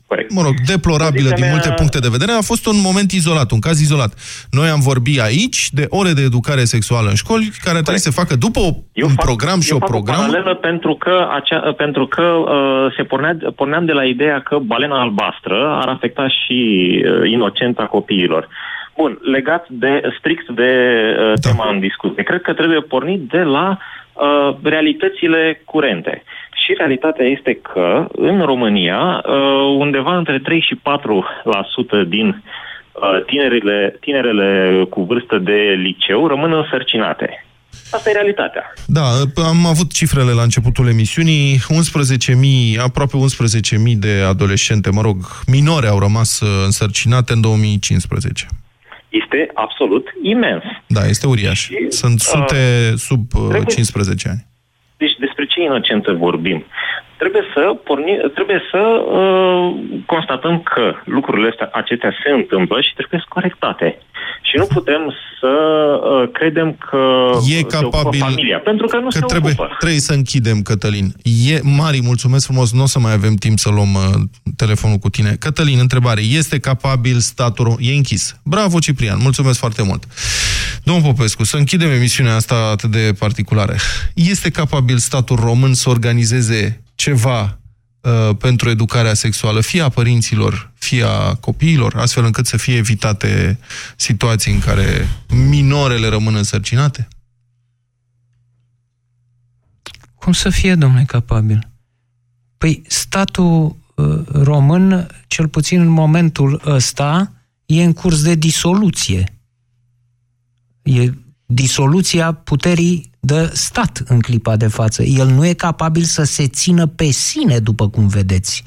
Corect. 0.06 0.32
mă 0.32 0.42
rog, 0.42 0.54
deplorabilă 0.66 1.30
din 1.34 1.44
multe 1.50 1.70
puncte 1.76 1.98
de 1.98 2.08
vedere. 2.10 2.32
A 2.32 2.40
fost 2.52 2.66
un 2.66 2.80
moment 2.88 3.12
izolat, 3.12 3.50
un 3.50 3.58
caz 3.58 3.80
izolat. 3.80 4.12
Noi 4.50 4.68
am 4.68 4.80
vorbit 4.80 5.20
aici 5.20 5.68
de 5.72 5.86
ore 5.88 6.12
de 6.12 6.22
educare 6.22 6.64
sexuală 6.64 7.08
în 7.08 7.14
școli, 7.14 7.50
care 7.64 7.78
trebuie 7.78 8.06
să 8.06 8.10
se 8.10 8.20
facă 8.20 8.34
după 8.36 8.60
un 9.08 9.14
fac, 9.16 9.24
program 9.24 9.60
și 9.60 9.70
eu 9.70 9.76
o 9.76 9.80
fac 9.80 9.88
program. 9.88 10.18
O 10.18 10.20
paralelă 10.20 10.54
pentru 10.54 10.94
că, 10.94 11.28
acea, 11.38 11.58
pentru 11.76 12.06
că 12.06 12.22
uh, 12.22 12.94
se 12.96 13.02
pornea, 13.02 13.36
porneam 13.56 13.84
de 13.84 13.92
la 13.92 14.04
ideea 14.04 14.40
că 14.40 14.58
balena 14.58 15.00
albastră 15.00 15.58
ar 15.82 15.88
afecta 15.88 16.28
și 16.28 16.60
uh, 17.04 17.30
inocența 17.30 17.84
copiilor. 17.84 18.48
Bun, 18.96 19.18
legat 19.22 19.66
de 19.68 20.02
strict 20.18 20.48
de 20.48 20.70
uh, 21.18 21.32
Da. 21.40 21.50
tema 21.50 21.70
în 21.70 21.80
discuție, 21.80 22.22
cred 22.22 22.42
că 22.42 22.52
trebuie 22.52 22.80
pornit 22.80 23.20
de 23.20 23.42
la 23.42 23.78
uh, 24.12 24.56
realitățile 24.62 25.62
curente. 25.64 26.22
Și 26.64 26.74
realitatea 26.78 27.26
este 27.26 27.54
că 27.54 28.06
în 28.12 28.40
România 28.40 29.22
uh, 29.26 29.34
undeva 29.78 30.16
între 30.16 30.38
3 30.38 30.60
și 30.60 30.80
4% 32.04 32.08
din 32.08 32.26
uh, 32.26 33.24
tinerile, 33.26 33.96
tinerele 34.00 34.84
cu 34.90 35.02
vârstă 35.02 35.38
de 35.38 35.74
liceu 35.76 36.26
rămân 36.26 36.52
însărcinate. 36.52 37.46
Asta 37.90 38.10
e 38.10 38.12
realitatea. 38.12 38.72
Da, 38.86 39.02
am 39.48 39.66
avut 39.66 39.92
cifrele 39.92 40.32
la 40.32 40.42
începutul 40.42 40.88
emisiunii. 40.88 41.58
11.000, 42.76 42.80
aproape 42.80 43.16
11.000 43.88 43.92
de 43.98 44.24
adolescente, 44.28 44.90
mă 44.90 45.00
rog, 45.00 45.16
minore 45.46 45.86
au 45.86 45.98
rămas 45.98 46.40
uh, 46.40 46.48
însărcinate 46.64 47.32
în 47.32 47.40
2015. 47.40 48.46
Este 49.22 49.50
absolut 49.54 50.06
imens. 50.22 50.62
Da, 50.86 51.00
este 51.06 51.26
uriaș. 51.26 51.68
Sunt 51.88 52.20
sute 52.20 52.92
sub 52.96 53.22
uh, 53.34 53.48
trebuie- 53.48 53.74
15 53.74 54.28
ani. 54.28 54.46
Deci 54.96 55.16
despre 55.18 55.46
ce 55.46 55.60
inocență 55.62 56.12
vorbim? 56.12 56.64
Trebuie 57.18 57.42
să, 57.54 57.76
porni, 57.84 58.18
trebuie 58.34 58.60
să 58.70 58.78
uh, 58.78 59.74
constatăm 60.06 60.60
că 60.62 60.94
lucrurile 61.04 61.48
astea, 61.48 61.68
acestea 61.72 62.12
se 62.24 62.30
întâmplă 62.30 62.80
și 62.80 62.94
trebuie 62.94 63.20
să 63.20 63.26
corectate. 63.28 63.98
Și 64.50 64.56
nu 64.56 64.66
putem 64.66 65.12
să 65.40 65.46
uh, 65.46 66.28
credem 66.32 66.72
că 66.90 66.96
E 67.48 67.56
se 67.56 67.62
capabil... 67.62 67.86
ocupă 67.98 68.16
familia, 68.16 68.58
pentru 68.58 68.86
că 68.86 68.98
nu 68.98 69.10
se 69.10 69.20
trebuie, 69.20 69.52
ocupă. 69.58 69.74
trebuie 69.78 70.00
să 70.00 70.12
închidem, 70.12 70.62
Cătălin. 70.62 71.14
E, 71.22 71.60
Mari, 71.62 72.00
mulțumesc 72.02 72.44
frumos, 72.44 72.72
nu 72.72 72.82
o 72.82 72.86
să 72.86 72.98
mai 72.98 73.12
avem 73.12 73.34
timp 73.34 73.58
să 73.58 73.70
luăm 73.70 73.94
uh, 73.94 74.02
telefonul 74.56 74.96
cu 74.96 75.10
tine. 75.10 75.36
Cătălin, 75.38 75.78
întrebare. 75.78 76.20
Este 76.20 76.58
capabil 76.58 77.18
statul... 77.18 77.66
rom- 77.66 77.80
E 77.80 77.94
închis. 77.94 78.36
Bravo, 78.42 78.78
Ciprian, 78.78 79.18
mulțumesc 79.22 79.58
foarte 79.58 79.82
mult. 79.82 80.04
Domnul 80.84 81.04
Popescu, 81.12 81.44
să 81.44 81.56
închidem 81.56 81.90
emisiunea 81.90 82.34
asta 82.34 82.54
atât 82.72 82.90
de 82.90 83.12
particulară. 83.18 83.74
Este 84.14 84.50
capabil 84.50 84.96
statul 84.96 85.36
român 85.36 85.74
să 85.74 85.88
organizeze 85.90 86.82
ceva 86.94 87.40
uh, 87.40 87.48
pentru 88.38 88.70
educarea 88.70 89.14
sexuală, 89.14 89.60
fie 89.60 89.82
a 89.82 89.88
părinților, 89.88 90.72
fie 90.74 91.04
a 91.04 91.34
copiilor, 91.34 91.96
astfel 91.96 92.24
încât 92.24 92.46
să 92.46 92.56
fie 92.56 92.76
evitate 92.76 93.58
situații 93.96 94.52
în 94.52 94.58
care 94.58 95.08
minorele 95.28 96.08
rămân 96.08 96.34
însărcinate? 96.34 97.08
Cum 100.14 100.32
să 100.32 100.50
fie, 100.50 100.74
domnule, 100.74 101.04
capabil? 101.04 101.68
Păi 102.58 102.82
statul 102.86 103.76
uh, 103.94 104.26
român, 104.32 105.06
cel 105.26 105.48
puțin 105.48 105.80
în 105.80 105.88
momentul 105.88 106.62
ăsta, 106.64 107.32
e 107.66 107.82
în 107.82 107.92
curs 107.92 108.22
de 108.22 108.34
disoluție. 108.34 109.34
E 110.82 111.12
disoluția 111.46 112.32
puterii 112.32 113.10
de 113.20 113.50
stat 113.54 114.02
în 114.06 114.20
clipa 114.20 114.56
de 114.56 114.66
față. 114.66 115.02
El 115.02 115.28
nu 115.28 115.46
e 115.46 115.52
capabil 115.52 116.02
să 116.02 116.22
se 116.22 116.46
țină 116.46 116.86
pe 116.86 117.10
sine, 117.10 117.58
după 117.58 117.88
cum 117.88 118.06
vedeți, 118.06 118.64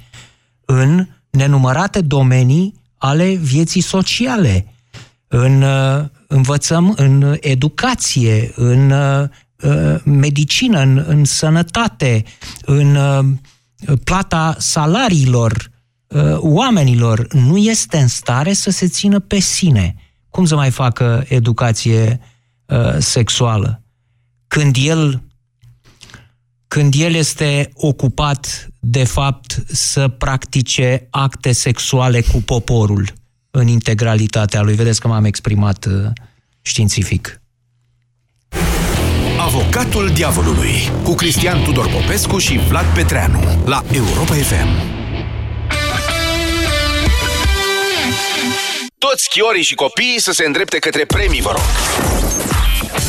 în 0.65 1.07
nenumărate 1.29 2.01
domenii 2.01 2.73
ale 2.97 3.33
vieții 3.33 3.81
sociale, 3.81 4.73
în 5.27 5.61
uh, 5.61 6.05
învățăm, 6.27 6.93
în 6.97 7.37
educație, 7.39 8.51
în 8.55 8.91
uh, 8.91 9.27
uh, 9.63 10.01
medicină, 10.03 10.79
în, 10.79 11.03
în 11.07 11.25
sănătate, 11.25 12.23
în 12.61 12.95
uh, 12.95 13.25
plata 14.03 14.55
salariilor 14.57 15.71
uh, 16.07 16.35
oamenilor, 16.37 17.33
nu 17.33 17.57
este 17.57 17.97
în 17.97 18.07
stare 18.07 18.53
să 18.53 18.69
se 18.69 18.87
țină 18.87 19.19
pe 19.19 19.39
sine. 19.39 19.95
Cum 20.29 20.45
să 20.45 20.55
mai 20.55 20.69
facă 20.69 21.25
educație 21.27 22.19
uh, 22.21 22.27
sexuală? 22.99 23.81
Când 24.47 24.75
el 24.79 25.23
când 26.69 26.93
el 26.97 27.13
este 27.13 27.69
ocupat, 27.73 28.67
de 28.79 29.03
fapt, 29.03 29.63
să 29.67 30.07
practice 30.07 31.07
acte 31.09 31.51
sexuale 31.51 32.21
cu 32.21 32.41
poporul 32.41 33.13
în 33.51 33.67
integralitatea 33.67 34.61
lui. 34.61 34.75
Vedeți 34.75 34.99
că 34.99 35.07
m-am 35.07 35.25
exprimat 35.25 35.85
uh, 35.85 35.93
științific. 36.61 37.41
Avocatul 39.39 40.09
diavolului 40.13 40.91
cu 41.03 41.13
Cristian 41.13 41.63
Tudor 41.63 41.89
Popescu 41.89 42.37
și 42.37 42.57
Vlad 42.57 42.85
Petreanu 42.93 43.63
la 43.65 43.83
Europa 43.91 44.33
FM. 44.33 44.67
Toți 48.97 49.29
chiorii 49.29 49.63
și 49.63 49.75
copiii 49.75 50.19
să 50.19 50.31
se 50.31 50.45
îndrepte 50.45 50.79
către 50.79 51.05
premii, 51.05 51.41
vă 51.41 51.51
rog. 51.51 52.38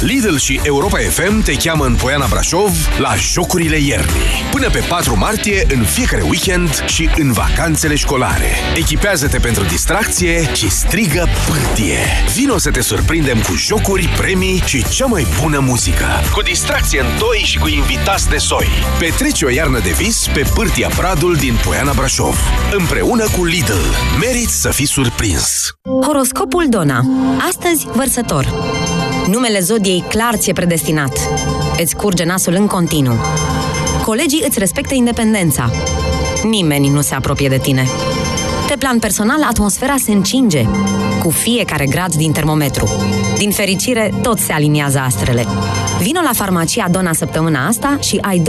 Lidl 0.00 0.36
și 0.36 0.60
Europa 0.62 0.98
FM 0.98 1.42
te 1.42 1.54
cheamă 1.54 1.84
în 1.84 1.94
Poiana 1.94 2.26
Brașov 2.30 2.70
la 2.98 3.14
Jocurile 3.14 3.76
Iernii. 3.76 4.44
Până 4.50 4.70
pe 4.70 4.84
4 4.88 5.18
martie, 5.18 5.66
în 5.68 5.84
fiecare 5.84 6.22
weekend 6.22 6.84
și 6.86 7.10
în 7.16 7.32
vacanțele 7.32 7.94
școlare. 7.94 8.50
Echipează-te 8.76 9.38
pentru 9.38 9.64
distracție 9.64 10.54
și 10.54 10.70
strigă 10.70 11.28
pârtie. 11.48 11.98
Vino 12.34 12.58
să 12.58 12.70
te 12.70 12.80
surprindem 12.80 13.40
cu 13.40 13.54
jocuri, 13.54 14.08
premii 14.16 14.62
și 14.66 14.84
cea 14.88 15.06
mai 15.06 15.26
bună 15.40 15.58
muzică. 15.58 16.06
Cu 16.32 16.42
distracție 16.42 17.00
în 17.00 17.18
toi 17.18 17.38
și 17.38 17.58
cu 17.58 17.68
invitați 17.68 18.28
de 18.28 18.36
soi. 18.36 18.68
Petreci 18.98 19.42
o 19.42 19.50
iarnă 19.50 19.78
de 19.78 19.90
vis 19.90 20.26
pe 20.34 20.44
pârtia 20.54 20.90
Bradul 20.96 21.34
din 21.34 21.58
Poiana 21.64 21.92
Brașov. 21.92 22.38
Împreună 22.72 23.24
cu 23.36 23.44
Lidl. 23.44 23.84
Meriți 24.20 24.60
să 24.60 24.68
fii 24.68 24.86
surprins. 24.86 25.70
Horoscopul 26.06 26.66
Dona. 26.68 27.00
Astăzi, 27.48 27.86
vărsător. 27.94 28.89
Numele 29.30 29.60
zodiei 29.60 30.04
clar 30.08 30.36
ți-e 30.36 30.52
predestinat. 30.52 31.18
Îți 31.78 31.96
curge 31.96 32.24
nasul 32.24 32.54
în 32.54 32.66
continuu. 32.66 33.16
Colegii 34.04 34.42
îți 34.46 34.58
respectă 34.58 34.94
independența. 34.94 35.70
Nimeni 36.42 36.88
nu 36.88 37.00
se 37.00 37.14
apropie 37.14 37.48
de 37.48 37.58
tine. 37.58 37.86
Pe 38.68 38.74
plan 38.78 38.98
personal, 38.98 39.42
atmosfera 39.42 39.94
se 39.96 40.12
încinge 40.12 40.64
cu 41.22 41.30
fiecare 41.30 41.86
grad 41.86 42.14
din 42.14 42.32
termometru. 42.32 42.88
Din 43.38 43.50
fericire, 43.50 44.14
tot 44.22 44.38
se 44.38 44.52
aliniază 44.52 44.98
astrele. 44.98 45.46
Vino 46.02 46.20
la 46.20 46.32
farmacia 46.32 46.88
Dona 46.90 47.12
săptămâna 47.12 47.66
asta 47.66 47.98
și 48.02 48.18
ai 48.20 48.42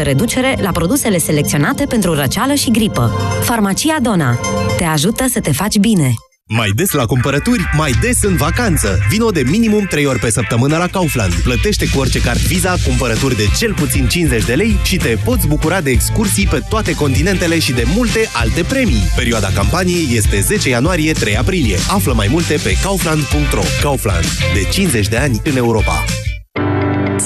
25% 0.00 0.02
reducere 0.02 0.58
la 0.60 0.70
produsele 0.70 1.18
selecționate 1.18 1.84
pentru 1.84 2.14
răceală 2.14 2.54
și 2.54 2.70
gripă. 2.70 3.12
Farmacia 3.42 3.96
Dona 4.02 4.38
te 4.76 4.84
ajută 4.84 5.24
să 5.28 5.40
te 5.40 5.52
faci 5.52 5.78
bine. 5.78 6.14
Mai 6.48 6.70
des 6.70 6.90
la 6.90 7.06
cumpărături, 7.06 7.70
mai 7.76 7.92
des 8.00 8.22
în 8.22 8.36
vacanță. 8.36 8.98
Vino 9.08 9.30
de 9.30 9.42
minimum 9.42 9.84
3 9.84 10.06
ori 10.06 10.18
pe 10.18 10.30
săptămână 10.30 10.76
la 10.76 10.86
Kaufland. 10.86 11.34
Plătește 11.34 11.88
cu 11.88 11.98
orice 11.98 12.20
card 12.20 12.38
Visa 12.38 12.74
cumpărături 12.84 13.36
de 13.36 13.46
cel 13.58 13.74
puțin 13.74 14.08
50 14.08 14.44
de 14.44 14.54
lei 14.54 14.78
și 14.84 14.96
te 14.96 15.18
poți 15.24 15.46
bucura 15.46 15.80
de 15.80 15.90
excursii 15.90 16.46
pe 16.46 16.62
toate 16.68 16.94
continentele 16.94 17.58
și 17.58 17.72
de 17.72 17.84
multe 17.94 18.28
alte 18.32 18.62
premii. 18.62 19.02
Perioada 19.16 19.48
campaniei 19.48 20.16
este 20.16 20.40
10 20.40 20.68
ianuarie-3 20.68 21.36
aprilie. 21.38 21.76
Află 21.88 22.12
mai 22.12 22.28
multe 22.30 22.56
pe 22.62 22.76
kaufland.ro. 22.82 23.62
Kaufland. 23.82 24.26
De 24.54 24.68
50 24.70 25.08
de 25.08 25.16
ani 25.16 25.40
în 25.44 25.56
Europa. 25.56 26.04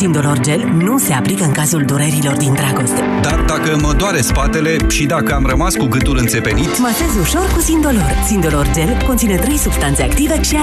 Sindolor 0.01 0.41
Gel 0.41 0.73
nu 0.79 0.99
se 0.99 1.13
aplică 1.13 1.45
în 1.45 1.53
cazul 1.53 1.83
durerilor 1.85 2.37
din 2.37 2.53
dragoste. 2.55 3.01
Dar 3.23 3.45
dacă 3.47 3.79
mă 3.81 3.93
doare 3.93 4.21
spatele 4.21 4.77
și 4.89 5.07
dacă 5.07 5.35
am 5.35 5.47
rămas 5.47 5.75
cu 5.75 5.85
gâtul 5.85 6.17
înțepenit... 6.19 6.79
Masez 6.79 7.17
ușor 7.21 7.51
cu 7.55 7.61
Sindolor. 7.61 8.13
Sindolor 8.27 8.71
Gel 8.75 9.03
conține 9.07 9.37
3 9.37 9.57
substanțe 9.57 10.03
active 10.03 10.43
și 10.43 10.57
are 10.57 10.59